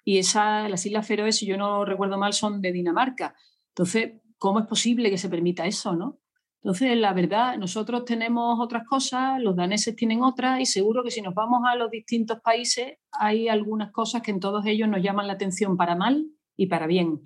Y 0.04 0.18
esa, 0.18 0.68
las 0.68 0.84
Islas 0.84 1.06
Feroes, 1.06 1.36
si 1.36 1.46
yo 1.46 1.56
no 1.56 1.84
recuerdo 1.84 2.18
mal, 2.18 2.32
son 2.32 2.60
de 2.60 2.72
Dinamarca. 2.72 3.34
Entonces, 3.68 4.20
¿cómo 4.38 4.58
es 4.60 4.66
posible 4.66 5.08
que 5.08 5.18
se 5.18 5.28
permita 5.28 5.66
eso, 5.66 5.94
no? 5.94 6.18
Entonces, 6.64 6.96
la 6.96 7.12
verdad, 7.12 7.58
nosotros 7.58 8.06
tenemos 8.06 8.58
otras 8.58 8.86
cosas, 8.86 9.38
los 9.38 9.54
daneses 9.54 9.94
tienen 9.94 10.22
otras 10.22 10.60
y 10.60 10.64
seguro 10.64 11.04
que 11.04 11.10
si 11.10 11.20
nos 11.20 11.34
vamos 11.34 11.60
a 11.68 11.76
los 11.76 11.90
distintos 11.90 12.40
países 12.40 12.94
hay 13.12 13.48
algunas 13.48 13.92
cosas 13.92 14.22
que 14.22 14.30
en 14.30 14.40
todos 14.40 14.64
ellos 14.64 14.88
nos 14.88 15.02
llaman 15.02 15.26
la 15.26 15.34
atención 15.34 15.76
para 15.76 15.94
mal 15.94 16.24
y 16.56 16.66
para 16.68 16.86
bien. 16.86 17.20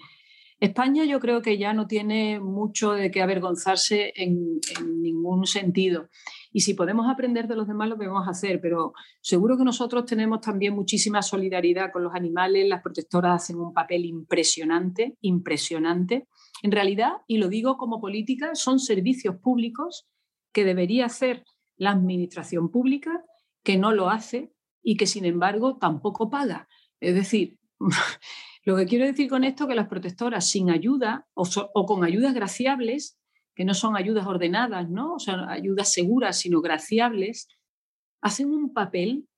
España 0.59 1.05
yo 1.05 1.21
creo 1.21 1.41
que 1.41 1.57
ya 1.57 1.73
no 1.73 1.87
tiene 1.87 2.41
mucho 2.41 2.91
de 2.95 3.13
qué 3.13 3.23
avergonzarse 3.23 4.13
en, 4.17 4.59
en, 4.77 5.03
ningún 5.03 5.47
sentido. 5.47 6.09
Y 6.53 6.63
si 6.63 6.75
podemos 6.75 7.09
aprender 7.09 7.47
de 7.47 7.55
los 7.55 7.69
demás, 7.69 7.89
lo 7.89 7.95
debemos 7.95 8.27
hacer, 8.27 8.61
pero 8.61 8.93
seguro 9.21 9.57
que 9.57 9.63
nosotros 9.63 10.05
tenemos 10.05 10.41
también 10.41 10.75
muchísima 10.75 11.23
solidaridad 11.23 11.93
con 11.93 12.03
los 12.03 12.13
animales, 12.13 12.67
las 12.69 12.83
protectoras 12.83 13.45
hacen 13.45 13.61
un 13.61 13.73
papel 13.73 14.05
impresionante, 14.05 15.17
impresionante. 15.21 16.27
En 16.63 16.73
realidad, 16.73 17.13
y 17.27 17.39
lo 17.39 17.49
digo 17.49 17.77
como 17.77 18.01
política, 18.01 18.55
son 18.55 18.79
servicios 18.79 19.37
públicos 19.37 20.07
que 20.53 20.65
debería 20.65 21.07
hacer 21.07 21.45
la 21.77 21.91
administración 21.91 22.71
pública, 22.71 23.25
que 23.63 23.77
no 23.77 23.93
lo 23.93 24.11
hace 24.11 24.53
y 24.83 24.97
que 24.97 25.07
sin 25.07 25.25
embargo 25.25 25.77
tampoco 25.79 26.31
paga. 26.31 26.69
Es 27.01 27.15
decir, 27.15 27.59
lo 28.65 28.77
que 28.77 28.87
quiero 28.87 29.07
decir 29.07 29.29
con 29.29 29.45
esto 29.45 29.65
es 29.65 29.69
que 29.69 29.75
las 29.75 29.89
protectoras 29.89 30.51
sin 30.51 30.71
ayuda 30.71 31.27
o, 31.35 31.87
con 31.87 32.05
ayudas 32.05 32.35
graciables, 32.35 33.19
que 33.55 33.65
no 33.65 33.75
son 33.75 33.97
ayudas 33.97 34.27
ordenadas, 34.27 34.89
¿no? 34.89 35.15
o 35.15 35.19
sea, 35.19 35.49
ayudas 35.51 35.93
seguras, 35.93 36.39
sino 36.39 36.61
graciables, 36.61 37.49
hacen 38.21 38.51
un 38.51 38.73
papel 38.73 39.29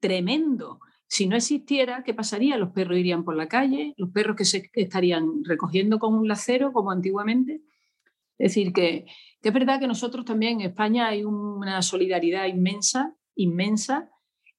tremendo. 0.00 0.80
Si 1.06 1.26
no 1.26 1.36
existiera, 1.36 2.02
¿qué 2.02 2.14
pasaría? 2.14 2.56
Los 2.56 2.70
perros 2.70 2.98
irían 2.98 3.24
por 3.24 3.36
la 3.36 3.48
calle, 3.48 3.94
los 3.96 4.10
perros 4.10 4.36
que 4.36 4.44
se 4.44 4.70
estarían 4.72 5.44
recogiendo 5.44 5.98
con 5.98 6.14
un 6.14 6.26
lacero 6.26 6.72
como 6.72 6.90
antiguamente. 6.90 7.62
Es 8.38 8.50
decir, 8.50 8.72
que, 8.72 9.06
que 9.40 9.48
es 9.48 9.54
verdad 9.54 9.78
que 9.78 9.86
nosotros 9.86 10.24
también 10.24 10.60
en 10.60 10.68
España 10.68 11.06
hay 11.08 11.24
una 11.24 11.82
solidaridad 11.82 12.46
inmensa, 12.46 13.14
inmensa, 13.36 14.10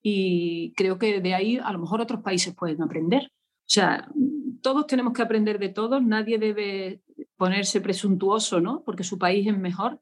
y 0.02 0.74
creo 0.76 1.00
que 1.00 1.20
de 1.20 1.34
ahí 1.34 1.58
a 1.58 1.72
lo 1.72 1.80
mejor 1.80 2.00
otros 2.00 2.22
países 2.22 2.54
pueden 2.54 2.82
aprender. 2.84 3.24
O 3.26 3.68
sea, 3.68 4.08
todos 4.62 4.86
tenemos 4.86 5.14
que 5.14 5.24
aprender 5.24 5.58
de 5.58 5.70
todos, 5.70 6.04
nadie 6.04 6.38
debe 6.38 7.02
ponerse 7.38 7.82
presuntuoso, 7.82 8.62
¿no? 8.62 8.84
Porque 8.84 9.04
su 9.04 9.18
país 9.18 9.48
es 9.48 9.58
mejor, 9.58 10.00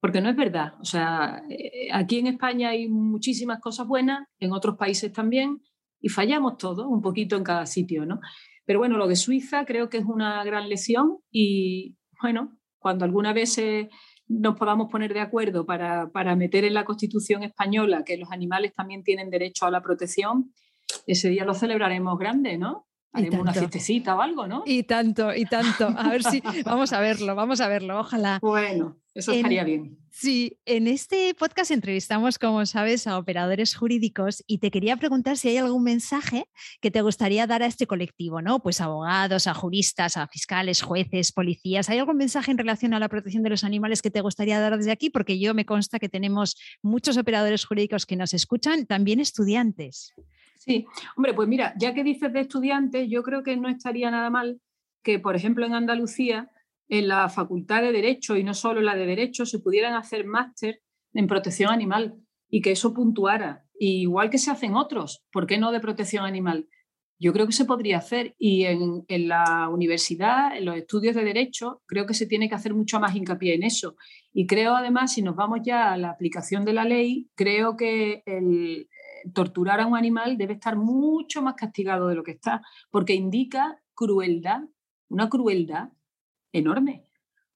porque 0.00 0.20
no 0.20 0.28
es 0.28 0.36
verdad. 0.36 0.74
O 0.80 0.84
sea, 0.84 1.42
eh, 1.48 1.88
aquí 1.92 2.18
en 2.18 2.28
España 2.28 2.70
hay 2.70 2.88
muchísimas 2.88 3.60
cosas 3.60 3.86
buenas, 3.86 4.26
en 4.38 4.52
otros 4.52 4.76
países 4.76 5.12
también, 5.12 5.62
y 6.00 6.08
fallamos 6.08 6.58
todos, 6.58 6.86
un 6.86 7.00
poquito 7.00 7.36
en 7.36 7.44
cada 7.44 7.66
sitio, 7.66 8.06
¿no? 8.06 8.20
Pero 8.64 8.78
bueno, 8.78 8.98
lo 8.98 9.06
de 9.06 9.16
Suiza 9.16 9.64
creo 9.64 9.88
que 9.88 9.98
es 9.98 10.04
una 10.04 10.42
gran 10.44 10.68
lección 10.68 11.18
y 11.30 11.96
bueno, 12.20 12.58
cuando 12.78 13.04
alguna 13.04 13.32
vez 13.32 13.58
nos 14.28 14.56
podamos 14.56 14.90
poner 14.90 15.14
de 15.14 15.20
acuerdo 15.20 15.64
para, 15.64 16.10
para, 16.10 16.34
meter 16.34 16.64
en 16.64 16.74
la 16.74 16.84
Constitución 16.84 17.42
española 17.44 18.02
que 18.04 18.16
los 18.16 18.30
animales 18.32 18.74
también 18.74 19.04
tienen 19.04 19.30
derecho 19.30 19.66
a 19.66 19.70
la 19.70 19.82
protección, 19.82 20.52
ese 21.06 21.28
día 21.28 21.44
lo 21.44 21.54
celebraremos 21.54 22.18
grande, 22.18 22.58
¿no? 22.58 22.86
Haremos 23.12 23.40
una 23.40 23.54
fiestecita 23.54 24.14
o 24.14 24.20
algo, 24.20 24.46
¿no? 24.46 24.62
Y 24.66 24.82
tanto, 24.82 25.34
y 25.34 25.46
tanto. 25.46 25.88
A 25.96 26.10
ver 26.10 26.22
si 26.22 26.42
vamos 26.64 26.92
a 26.92 27.00
verlo, 27.00 27.34
vamos 27.34 27.60
a 27.60 27.68
verlo, 27.68 28.00
ojalá. 28.00 28.38
Bueno, 28.42 28.98
eso 29.16 29.32
estaría 29.32 29.64
bien. 29.64 29.98
Sí, 30.10 30.58
en 30.66 30.86
este 30.86 31.34
podcast 31.34 31.70
entrevistamos, 31.70 32.38
como 32.38 32.64
sabes, 32.66 33.06
a 33.06 33.18
operadores 33.18 33.74
jurídicos 33.74 34.44
y 34.46 34.58
te 34.58 34.70
quería 34.70 34.96
preguntar 34.96 35.38
si 35.38 35.48
hay 35.48 35.56
algún 35.56 35.82
mensaje 35.82 36.44
que 36.80 36.90
te 36.90 37.00
gustaría 37.00 37.46
dar 37.46 37.62
a 37.62 37.66
este 37.66 37.86
colectivo, 37.86 38.42
¿no? 38.42 38.60
Pues 38.62 38.80
abogados, 38.80 39.46
a 39.46 39.54
juristas, 39.54 40.16
a 40.16 40.26
fiscales, 40.26 40.82
jueces, 40.82 41.32
policías. 41.32 41.88
¿Hay 41.88 41.98
algún 41.98 42.18
mensaje 42.18 42.50
en 42.50 42.58
relación 42.58 42.92
a 42.92 42.98
la 42.98 43.08
protección 43.08 43.42
de 43.42 43.50
los 43.50 43.64
animales 43.64 44.02
que 44.02 44.10
te 44.10 44.20
gustaría 44.20 44.60
dar 44.60 44.76
desde 44.76 44.92
aquí? 44.92 45.08
Porque 45.08 45.38
yo 45.38 45.54
me 45.54 45.64
consta 45.64 45.98
que 45.98 46.08
tenemos 46.08 46.56
muchos 46.82 47.16
operadores 47.16 47.64
jurídicos 47.64 48.04
que 48.04 48.16
nos 48.16 48.34
escuchan, 48.34 48.86
también 48.86 49.18
estudiantes. 49.18 50.12
Sí, 50.58 50.86
hombre, 51.16 51.32
pues 51.32 51.48
mira, 51.48 51.72
ya 51.78 51.94
que 51.94 52.04
dices 52.04 52.32
de 52.32 52.40
estudiantes, 52.40 53.08
yo 53.08 53.22
creo 53.22 53.42
que 53.42 53.56
no 53.56 53.68
estaría 53.68 54.10
nada 54.10 54.28
mal 54.28 54.60
que, 55.02 55.18
por 55.18 55.36
ejemplo, 55.36 55.64
en 55.64 55.74
Andalucía, 55.74 56.50
en 56.88 57.08
la 57.08 57.28
Facultad 57.28 57.82
de 57.82 57.92
Derecho 57.92 58.36
y 58.36 58.44
no 58.44 58.54
solo 58.54 58.80
la 58.80 58.94
de 58.94 59.06
Derecho, 59.06 59.46
se 59.46 59.58
pudieran 59.58 59.94
hacer 59.94 60.24
máster 60.24 60.82
en 61.12 61.26
protección 61.26 61.70
animal 61.70 62.14
y 62.48 62.60
que 62.60 62.72
eso 62.72 62.94
puntuara. 62.94 63.64
igual 63.78 64.30
que 64.30 64.38
se 64.38 64.50
hacen 64.50 64.74
otros, 64.74 65.24
¿por 65.32 65.46
qué 65.46 65.58
no 65.58 65.72
de 65.72 65.80
protección 65.80 66.24
animal? 66.24 66.68
Yo 67.18 67.32
creo 67.32 67.46
que 67.46 67.52
se 67.52 67.64
podría 67.64 67.98
hacer 67.98 68.34
y 68.38 68.64
en, 68.64 69.04
en, 69.08 69.28
la 69.28 69.68
universidad, 69.70 70.56
en 70.56 70.66
los 70.66 70.76
estudios 70.76 71.14
de 71.14 71.24
derecho, 71.24 71.82
creo 71.86 72.06
que 72.06 72.14
se 72.14 72.26
tiene 72.26 72.48
que 72.48 72.54
hacer 72.54 72.74
mucho 72.74 73.00
más 73.00 73.16
hincapié 73.16 73.54
en 73.54 73.62
eso. 73.62 73.96
Y 74.34 74.46
creo 74.46 74.76
además, 74.76 75.14
si 75.14 75.22
nos 75.22 75.34
vamos 75.34 75.60
ya 75.64 75.92
a 75.92 75.96
la 75.96 76.10
aplicación 76.10 76.64
de 76.66 76.74
la 76.74 76.84
ley, 76.84 77.30
creo 77.34 77.76
que 77.76 78.22
el, 78.26 78.88
torturar 79.32 79.80
a 79.80 79.86
un 79.86 79.96
animal 79.96 80.36
debe 80.36 80.54
estar 80.54 80.76
mucho 80.76 81.42
más 81.42 81.54
castigado 81.54 82.08
de 82.08 82.14
lo 82.14 82.22
que 82.22 82.32
está, 82.32 82.62
porque 82.90 83.14
indica 83.14 83.80
crueldad, 83.94 84.62
una 85.08 85.28
crueldad 85.28 85.90
enorme. 86.58 87.04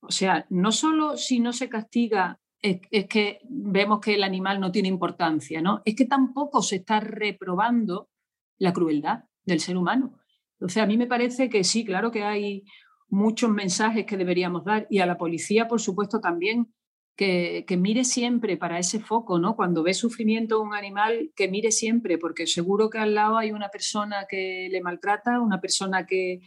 O 0.00 0.10
sea, 0.10 0.46
no 0.50 0.72
solo 0.72 1.16
si 1.16 1.40
no 1.40 1.52
se 1.52 1.68
castiga 1.68 2.40
es, 2.62 3.06
que 3.08 3.40
vemos 3.48 4.00
que 4.00 4.14
el 4.14 4.22
animal 4.22 4.60
no 4.60 4.70
tiene 4.70 4.88
importancia, 4.88 5.62
¿no? 5.62 5.82
Es 5.84 5.94
que 5.94 6.04
tampoco 6.04 6.62
se 6.62 6.76
está 6.76 7.00
reprobando 7.00 8.10
la 8.58 8.72
crueldad 8.72 9.24
del 9.44 9.60
ser 9.60 9.76
humano. 9.76 10.18
Entonces, 10.52 10.82
a 10.82 10.86
mí 10.86 10.96
me 10.98 11.06
parece 11.06 11.48
que 11.48 11.64
sí, 11.64 11.84
claro 11.84 12.10
que 12.10 12.22
hay 12.22 12.64
muchos 13.08 13.50
mensajes 13.50 14.04
que 14.04 14.16
deberíamos 14.16 14.64
dar 14.64 14.86
y 14.90 14.98
a 14.98 15.06
la 15.06 15.16
policía, 15.16 15.68
por 15.68 15.80
supuesto, 15.80 16.20
también 16.20 16.72
que, 17.16 17.64
mire 17.78 18.04
siempre 18.04 18.56
para 18.56 18.78
ese 18.78 18.98
foco, 18.98 19.38
¿no? 19.38 19.54
Cuando 19.54 19.82
ve 19.82 19.92
sufrimiento 19.92 20.60
un 20.60 20.74
animal, 20.74 21.32
que 21.36 21.48
mire 21.48 21.70
siempre, 21.70 22.16
porque 22.16 22.46
seguro 22.46 22.88
que 22.88 22.98
al 22.98 23.14
lado 23.14 23.36
hay 23.36 23.52
una 23.52 23.68
persona 23.68 24.26
que 24.28 24.68
le 24.70 24.80
maltrata, 24.80 25.40
una 25.40 25.60
persona 25.60 26.06
que, 26.06 26.40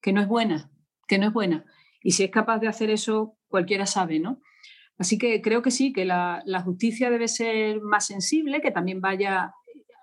que 0.00 0.12
no 0.12 0.20
es 0.20 0.28
buena, 0.28 0.70
que 1.08 1.18
no 1.18 1.26
es 1.26 1.32
buena. 1.32 1.64
Y 2.02 2.12
si 2.12 2.24
es 2.24 2.30
capaz 2.30 2.58
de 2.58 2.68
hacer 2.68 2.90
eso, 2.90 3.36
cualquiera 3.48 3.86
sabe, 3.86 4.18
¿no? 4.18 4.40
Así 4.98 5.18
que 5.18 5.40
creo 5.40 5.62
que 5.62 5.70
sí, 5.70 5.92
que 5.92 6.04
la, 6.04 6.42
justicia 6.64 7.10
debe 7.10 7.28
ser 7.28 7.80
más 7.80 8.06
sensible, 8.06 8.60
que 8.60 8.70
también 8.70 9.00
vaya 9.00 9.52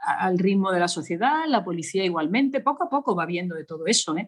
al 0.06 0.40
ritmo 0.40 0.72
de 0.72 0.80
la 0.80 0.88
sociedad, 0.88 1.46
la 1.48 1.64
policía 1.64 2.04
igualmente, 2.04 2.62
poco 2.62 2.84
a 2.84 2.90
poco 2.90 3.16
va 3.16 3.26
viendo 3.26 3.56
de 3.56 3.66
todo 3.66 3.86
eso, 3.86 4.18
¿eh? 4.18 4.28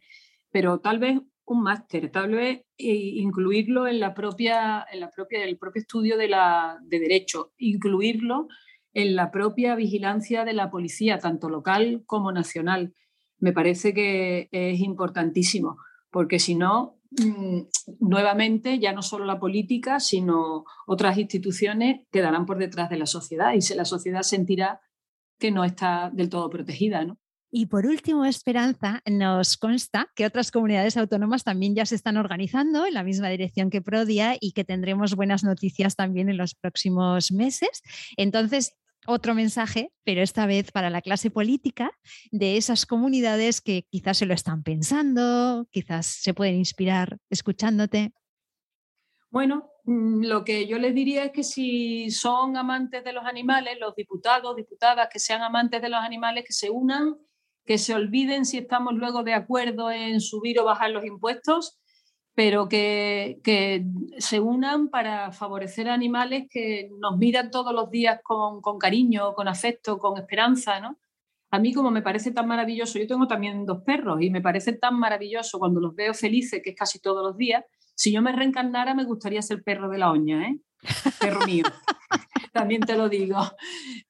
pero 0.51 0.80
tal 0.80 0.99
vez 0.99 1.19
un 1.45 1.63
máster, 1.63 2.09
tal 2.11 2.32
vez 2.32 2.61
incluirlo 2.78 3.88
en 3.88 3.99
la 3.99 4.13
propia, 4.13 4.86
en 4.91 4.99
la 4.99 5.09
propia, 5.09 5.43
el 5.43 5.57
propio 5.57 5.82
estudio 5.82 6.17
de, 6.17 6.30
la, 6.30 6.78
de 6.84 6.99
derecho, 6.99 7.53
incluirlo 7.57 8.47
en 8.93 9.15
la 9.15 9.32
propia 9.32 9.76
vigilancia 9.76 10.45
de 10.45 10.53
la 10.53 10.69
policía, 10.69 11.19
tanto 11.19 11.49
local 11.49 12.03
como 12.05 12.32
nacional. 12.32 12.93
Me 13.39 13.53
parece 13.53 13.93
que 13.93 14.49
es 14.51 14.80
importantísimo, 14.80 15.78
porque 16.11 16.39
si 16.39 16.55
no, 16.55 17.01
nuevamente 17.99 18.80
ya 18.80 18.93
no 18.93 19.01
solo 19.01 19.26
la 19.26 19.39
política, 19.39 19.99
sino 19.99 20.66
otras 20.88 21.18
instituciones 21.18 22.07
quedarán 22.12 22.45
por 22.45 22.57
detrás 22.57 22.89
de 22.89 22.97
la 22.97 23.05
sociedad 23.05 23.53
y 23.53 23.74
la 23.76 23.86
sociedad 23.86 24.22
sentirá 24.22 24.82
que 25.38 25.51
no 25.51 25.64
está 25.64 26.09
del 26.14 26.30
todo 26.30 26.49
protegida. 26.49 27.03
¿no? 27.03 27.18
Y 27.53 27.66
por 27.66 27.86
último, 27.86 28.24
Esperanza, 28.24 29.01
nos 29.05 29.57
consta 29.57 30.07
que 30.16 30.26
otras 30.26 30.51
comunidades 30.51 30.95
autónomas 30.95 31.43
también 31.43 31.76
ya 31.76 31.86
se 31.86 31.95
están 31.95 32.16
organizando 32.16 32.86
en 32.86 32.93
la 32.93 33.03
misma 33.03 33.28
dirección 33.28 33.70
que 33.70 33.82
Prodia 33.82 34.38
y 34.39 34.53
que 34.53 34.64
tendremos 34.64 35.16
buenas 35.18 35.43
noticias 35.43 35.97
también 35.97 36.30
en 36.30 36.38
los 36.38 36.55
próximos 36.55 37.34
meses. 37.34 37.82
Entonces, 38.16 38.78
otro 39.08 39.34
mensaje, 39.34 39.91
pero 40.04 40.22
esta 40.22 40.45
vez 40.45 40.72
para 40.72 40.89
la 40.89 41.02
clase 41.02 41.32
política 41.32 41.91
de 42.32 42.58
esas 42.58 42.86
comunidades 42.86 43.62
que 43.62 43.86
quizás 43.89 44.18
se 44.18 44.26
lo 44.26 44.34
están 44.34 44.64
pensando, 44.64 45.68
quizás 45.72 46.06
se 46.06 46.34
pueden 46.34 46.56
inspirar 46.56 47.18
escuchándote. 47.30 48.14
Bueno, 49.30 49.70
mm, 49.86 50.26
lo 50.26 50.43
que 50.43 50.68
yo 50.68 50.78
les 50.78 50.93
diría 50.93 51.26
es 51.26 51.32
que 51.32 51.43
si 51.43 52.12
son 52.12 52.58
amantes 52.58 53.04
de 53.04 53.14
los 53.14 53.26
animales, 53.26 53.78
los 53.80 53.95
diputados, 53.95 54.56
diputadas 54.56 55.08
que 55.12 55.20
sean 55.20 55.41
amantes 55.41 55.82
de 55.82 55.89
los 55.89 55.99
animales, 55.99 56.43
que 56.45 56.54
se 56.54 56.70
unan 56.70 57.16
que 57.66 57.78
se 57.78 57.93
olviden 57.93 58.45
si 58.45 58.58
estamos 58.58 58.93
luego 58.93 59.24
de 59.24 59.34
acuerdo 59.34 59.91
en 59.91 60.20
subir 60.20 60.60
o 60.60 60.66
bajar 60.66 60.91
los 60.91 61.06
impuestos, 61.06 61.80
pero 62.34 62.70
que, 62.70 63.86
se 64.18 64.40
unan 64.40 64.90
para 64.90 65.32
favorecer 65.32 65.90
a 65.90 65.94
animales 65.94 66.48
que 66.50 66.90
nos 67.00 67.18
miran 67.18 67.52
todos 67.52 67.74
los 67.74 67.90
días 67.90 68.20
con, 68.24 68.62
cariño, 68.80 69.34
con 69.34 69.48
afecto, 69.48 69.98
con 69.98 70.18
esperanza, 70.18 70.80
¿no? 70.80 70.98
A 71.54 71.60
mí 71.60 71.74
como 71.74 71.92
me 71.92 72.02
parece 72.02 72.32
tan 72.32 72.48
maravilloso, 72.48 72.98
yo 72.98 73.08
tengo 73.08 73.28
también 73.28 73.66
dos 73.66 73.84
perros 73.84 74.22
y 74.22 74.30
me 74.30 74.42
parece 74.42 74.72
tan 74.74 74.98
maravilloso 74.98 75.60
cuando 75.60 75.82
los 75.82 75.94
veo 75.94 76.14
felices, 76.14 76.62
que 76.64 76.70
es 76.70 76.76
casi 76.78 77.00
todos 77.00 77.22
los 77.22 77.36
días, 77.36 77.66
si 77.94 78.14
yo 78.14 78.22
me 78.22 78.32
reencarnara 78.32 78.94
me 78.94 79.04
gustaría 79.04 79.42
ser 79.42 79.62
perro 79.62 79.90
de 79.90 79.98
la 79.98 80.12
oña, 80.12 80.48
¿eh? 80.48 80.60
Perro 81.20 81.42
mío. 81.46 81.66
también 82.54 82.82
te 82.82 82.96
lo 82.96 83.10
digo, 83.10 83.38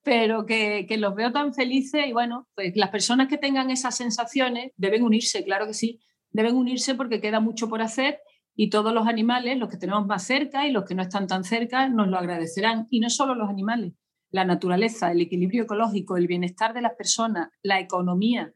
pero 0.03 0.45
que, 0.45 0.85
que, 0.87 0.97
los 0.97 1.15
veo 1.15 1.31
tan 1.31 1.53
felices 1.55 2.05
y 2.07 2.13
bueno, 2.13 2.47
pues 2.53 2.73
las 2.75 2.89
personas 2.89 3.27
que 3.27 3.39
tengan 3.39 3.71
esas 3.71 3.97
sensaciones 3.97 4.71
deben 4.77 5.03
unirse, 5.03 5.43
claro 5.43 5.65
que 5.65 5.73
sí, 5.73 5.99
deben 6.31 6.55
unirse 6.55 6.95
porque 6.95 7.21
queda 7.21 7.39
mucho 7.39 7.69
por 7.69 7.81
hacer 7.81 8.19
y 8.55 8.69
todos 8.69 8.93
los 8.93 9.07
animales, 9.07 9.57
los 9.57 9.69
que 9.69 9.77
tenemos 9.77 10.05
más 10.05 10.23
cerca 10.23 10.67
y 10.67 10.71
los 10.71 10.85
que 10.85 10.95
no 10.95 11.01
están 11.01 11.27
tan 11.27 11.43
cerca, 11.43 11.87
nos 11.89 12.07
lo 12.07 12.17
agradecerán. 12.17 12.87
Y 12.89 12.99
no 12.99 13.09
solo 13.09 13.33
los 13.35 13.49
animales, 13.49 13.93
la 14.29 14.45
naturaleza, 14.45 15.11
el 15.11 15.21
equilibrio 15.21 15.63
ecológico, 15.63 16.17
el 16.17 16.27
bienestar 16.27 16.73
de 16.73 16.81
las 16.81 16.95
personas, 16.95 17.49
la 17.63 17.79
economía, 17.79 18.53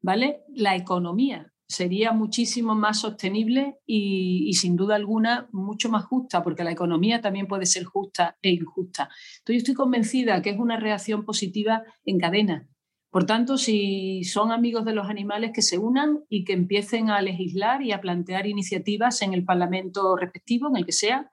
¿vale? 0.00 0.42
La 0.48 0.76
economía 0.76 1.52
sería 1.72 2.12
muchísimo 2.12 2.74
más 2.74 3.00
sostenible 3.00 3.78
y, 3.86 4.52
sin 4.54 4.76
duda 4.76 4.94
alguna 4.94 5.48
mucho 5.52 5.88
más 5.88 6.04
justa, 6.04 6.42
porque 6.42 6.64
la 6.64 6.70
economía 6.70 7.20
también 7.20 7.46
puede 7.46 7.66
ser 7.66 7.84
justa 7.84 8.36
e 8.42 8.50
injusta. 8.50 9.08
Entonces, 9.38 9.54
yo 9.54 9.58
estoy 9.58 9.74
convencida 9.74 10.42
que 10.42 10.50
es 10.50 10.58
una 10.58 10.78
reacción 10.78 11.24
positiva 11.24 11.82
en 12.04 12.18
cadena. 12.18 12.68
Por 13.12 13.26
tanto, 13.26 13.58
si 13.58 14.24
son 14.24 14.52
amigos 14.52 14.86
de 14.86 14.94
los 14.94 15.10
animales, 15.10 15.50
que 15.52 15.60
se 15.60 15.76
unan 15.76 16.20
y 16.30 16.44
que 16.44 16.54
empiecen 16.54 17.10
a 17.10 17.20
legislar 17.20 17.82
y 17.82 17.92
a 17.92 18.00
plantear 18.00 18.46
iniciativas 18.46 19.20
en 19.20 19.34
el 19.34 19.44
Parlamento 19.44 20.16
respectivo, 20.16 20.68
en 20.70 20.76
el 20.76 20.86
que 20.86 20.92
sea, 20.92 21.30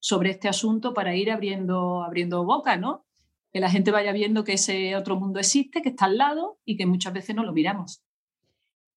sobre 0.00 0.30
este 0.30 0.48
asunto 0.48 0.92
para 0.92 1.14
ir 1.14 1.30
abriendo, 1.30 2.02
abriendo 2.02 2.44
boca, 2.44 2.76
¿no? 2.76 3.06
Que 3.52 3.60
la 3.60 3.70
gente 3.70 3.92
vaya 3.92 4.10
viendo 4.10 4.42
que 4.42 4.54
ese 4.54 4.96
otro 4.96 5.14
mundo 5.14 5.38
existe, 5.38 5.80
que 5.80 5.90
está 5.90 6.06
al 6.06 6.18
lado 6.18 6.58
y 6.64 6.76
que 6.76 6.86
muchas 6.86 7.12
veces 7.12 7.36
no 7.36 7.44
lo 7.44 7.52
miramos. 7.52 8.02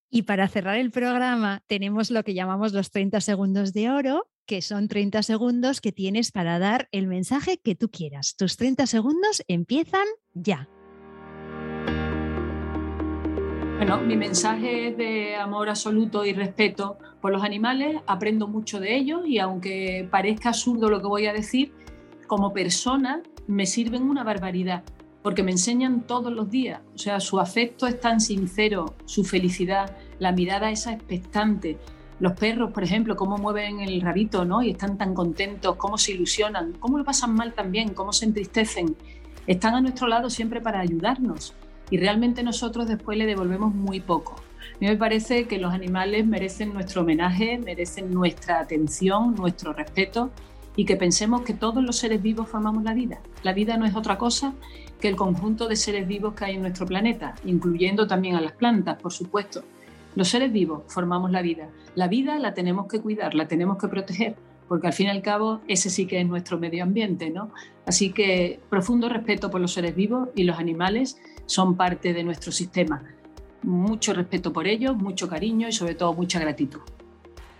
Y 0.09 0.23
para 0.23 0.47
cerrar 0.47 0.77
el 0.77 0.89
programa 0.89 1.63
tenemos 1.67 2.09
lo 2.09 2.23
que 2.23 2.33
llamamos 2.33 2.73
los 2.73 2.89
30 2.89 3.21
segundos 3.21 3.71
de 3.71 3.91
oro, 3.91 4.31
que 4.47 4.63
son 4.63 4.87
30 4.87 5.21
segundos 5.21 5.79
que 5.79 5.91
tienes 5.91 6.31
para 6.31 6.57
dar 6.57 6.89
el 6.91 7.05
mensaje 7.05 7.59
que 7.59 7.75
tú 7.75 7.91
quieras. 7.91 8.35
Tus 8.35 8.57
30 8.57 8.87
segundos 8.87 9.43
empiezan 9.47 10.07
ya. 10.33 10.67
Bueno, 13.77 13.99
mi 13.99 14.15
mensaje 14.15 14.87
es 14.87 14.97
de 14.97 15.35
amor 15.35 15.67
absoluto 15.67 16.23
y 16.23 16.31
respeto 16.31 16.97
por 17.19 17.33
los 17.33 17.43
animales. 17.43 17.97
Aprendo 18.07 18.47
mucho 18.47 18.79
de 18.79 18.95
ellos 18.95 19.27
y 19.27 19.37
aunque 19.39 20.07
parezca 20.09 20.49
absurdo 20.49 20.89
lo 20.89 21.01
que 21.01 21.07
voy 21.07 21.27
a 21.27 21.33
decir, 21.33 21.73
como 22.25 22.53
persona 22.53 23.21
me 23.47 23.65
sirven 23.65 24.03
una 24.03 24.23
barbaridad 24.23 24.83
porque 25.21 25.43
me 25.43 25.51
enseñan 25.51 26.07
todos 26.07 26.31
los 26.31 26.49
días. 26.49 26.79
O 26.95 26.97
sea, 26.97 27.19
su 27.19 27.37
afecto 27.37 27.85
es 27.85 27.99
tan 27.99 28.21
sincero, 28.21 28.95
su 29.03 29.25
felicidad, 29.25 29.97
la 30.19 30.31
mirada 30.31 30.71
esa 30.71 30.93
expectante. 30.93 31.77
Los 32.21 32.31
perros, 32.31 32.71
por 32.71 32.83
ejemplo, 32.83 33.17
cómo 33.17 33.37
mueven 33.37 33.81
el 33.81 33.99
rabito, 33.99 34.45
¿no? 34.45 34.63
Y 34.63 34.69
están 34.69 34.97
tan 34.97 35.13
contentos, 35.13 35.75
cómo 35.75 35.97
se 35.97 36.13
ilusionan, 36.13 36.71
cómo 36.79 36.97
lo 36.97 37.03
pasan 37.03 37.35
mal 37.35 37.53
también, 37.53 37.93
cómo 37.93 38.13
se 38.13 38.23
entristecen. 38.23 38.95
Están 39.47 39.75
a 39.75 39.81
nuestro 39.81 40.07
lado 40.07 40.29
siempre 40.29 40.61
para 40.61 40.79
ayudarnos 40.79 41.53
y 41.89 41.97
realmente 41.97 42.43
nosotros 42.43 42.87
después 42.87 43.17
le 43.17 43.25
devolvemos 43.25 43.73
muy 43.73 43.99
poco. 43.99 44.35
A 44.75 44.77
mí 44.79 44.87
me 44.87 44.97
parece 44.97 45.47
que 45.47 45.57
los 45.57 45.73
animales 45.73 46.25
merecen 46.25 46.73
nuestro 46.73 47.01
homenaje, 47.01 47.57
merecen 47.57 48.13
nuestra 48.13 48.59
atención, 48.59 49.35
nuestro 49.35 49.73
respeto 49.73 50.31
y 50.75 50.85
que 50.85 50.97
pensemos 50.97 51.43
que 51.43 51.53
todos 51.53 51.83
los 51.83 51.95
seres 51.95 52.21
vivos 52.21 52.49
formamos 52.49 52.83
la 52.83 52.93
vida. 52.93 53.19
La 53.43 53.53
vida 53.53 53.77
no 53.77 53.85
es 53.85 53.95
otra 53.95 54.17
cosa 54.17 54.53
que 54.99 55.07
el 55.07 55.15
conjunto 55.15 55.67
de 55.67 55.75
seres 55.75 56.07
vivos 56.07 56.33
que 56.33 56.45
hay 56.45 56.55
en 56.55 56.61
nuestro 56.61 56.85
planeta, 56.85 57.35
incluyendo 57.45 58.07
también 58.07 58.35
a 58.35 58.41
las 58.41 58.53
plantas, 58.53 58.97
por 59.01 59.13
supuesto. 59.13 59.63
Los 60.15 60.29
seres 60.29 60.51
vivos 60.51 60.83
formamos 60.87 61.31
la 61.31 61.41
vida. 61.41 61.69
La 61.95 62.07
vida 62.07 62.39
la 62.39 62.53
tenemos 62.53 62.87
que 62.87 63.01
cuidar, 63.01 63.35
la 63.35 63.47
tenemos 63.47 63.77
que 63.77 63.87
proteger, 63.87 64.35
porque 64.67 64.87
al 64.87 64.93
fin 64.93 65.07
y 65.07 65.09
al 65.09 65.21
cabo 65.21 65.61
ese 65.67 65.89
sí 65.89 66.07
que 66.07 66.19
es 66.19 66.27
nuestro 66.27 66.57
medio 66.57 66.83
ambiente, 66.83 67.29
¿no? 67.29 67.51
Así 67.85 68.11
que 68.11 68.59
profundo 68.69 69.09
respeto 69.09 69.51
por 69.51 69.61
los 69.61 69.73
seres 69.73 69.95
vivos 69.95 70.29
y 70.35 70.43
los 70.43 70.57
animales 70.57 71.17
son 71.45 71.75
parte 71.75 72.13
de 72.13 72.23
nuestro 72.23 72.51
sistema. 72.51 73.03
Mucho 73.63 74.13
respeto 74.13 74.53
por 74.53 74.67
ellos, 74.67 74.95
mucho 74.95 75.27
cariño 75.27 75.67
y 75.67 75.71
sobre 75.71 75.95
todo 75.95 76.13
mucha 76.13 76.39
gratitud. 76.39 76.81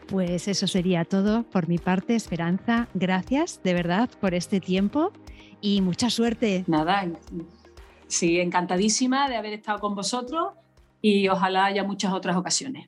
Pues 0.07 0.47
eso 0.47 0.67
sería 0.67 1.03
todo 1.03 1.43
por 1.43 1.67
mi 1.67 1.77
parte, 1.77 2.15
Esperanza. 2.15 2.87
Gracias 2.93 3.61
de 3.63 3.73
verdad 3.73 4.09
por 4.21 4.35
este 4.35 4.59
tiempo 4.59 5.11
y 5.61 5.81
mucha 5.81 6.09
suerte. 6.09 6.63
Nada, 6.67 7.07
sí, 8.07 8.39
encantadísima 8.39 9.27
de 9.29 9.35
haber 9.35 9.53
estado 9.53 9.79
con 9.79 9.95
vosotros 9.95 10.53
y 11.01 11.27
ojalá 11.27 11.65
haya 11.65 11.83
muchas 11.83 12.13
otras 12.13 12.37
ocasiones. 12.37 12.87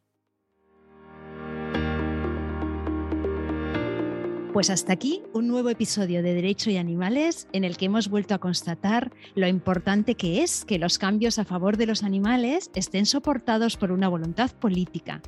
Pues 4.57 4.71
hasta 4.71 4.91
aquí 4.91 5.21
un 5.33 5.47
nuevo 5.47 5.69
episodio 5.69 6.23
de 6.23 6.33
Derecho 6.33 6.71
y 6.71 6.77
Animales 6.77 7.47
en 7.53 7.63
el 7.63 7.77
que 7.77 7.85
hemos 7.85 8.09
vuelto 8.09 8.33
a 8.33 8.39
constatar 8.39 9.11
lo 9.35 9.47
importante 9.47 10.15
que 10.15 10.41
es 10.41 10.65
que 10.65 10.79
los 10.79 10.97
cambios 10.97 11.37
a 11.37 11.45
favor 11.45 11.77
de 11.77 11.85
los 11.85 12.01
animales 12.01 12.71
estén 12.73 13.05
soportados 13.05 13.77
por 13.77 13.91
una 13.91 14.09
voluntad 14.09 14.49
política. 14.49 15.21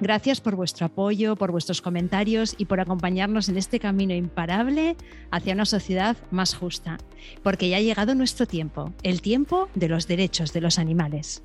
Gracias 0.00 0.40
por 0.40 0.56
vuestro 0.56 0.86
apoyo, 0.86 1.36
por 1.36 1.52
vuestros 1.52 1.80
comentarios 1.80 2.56
y 2.58 2.64
por 2.64 2.80
acompañarnos 2.80 3.48
en 3.48 3.56
este 3.56 3.78
camino 3.78 4.14
imparable 4.14 4.96
hacia 5.30 5.54
una 5.54 5.64
sociedad 5.64 6.16
más 6.32 6.56
justa, 6.56 6.98
porque 7.44 7.68
ya 7.68 7.76
ha 7.76 7.82
llegado 7.82 8.16
nuestro 8.16 8.46
tiempo, 8.46 8.92
el 9.04 9.22
tiempo 9.22 9.68
de 9.76 9.90
los 9.90 10.08
derechos 10.08 10.52
de 10.52 10.60
los 10.60 10.80
animales. 10.80 11.44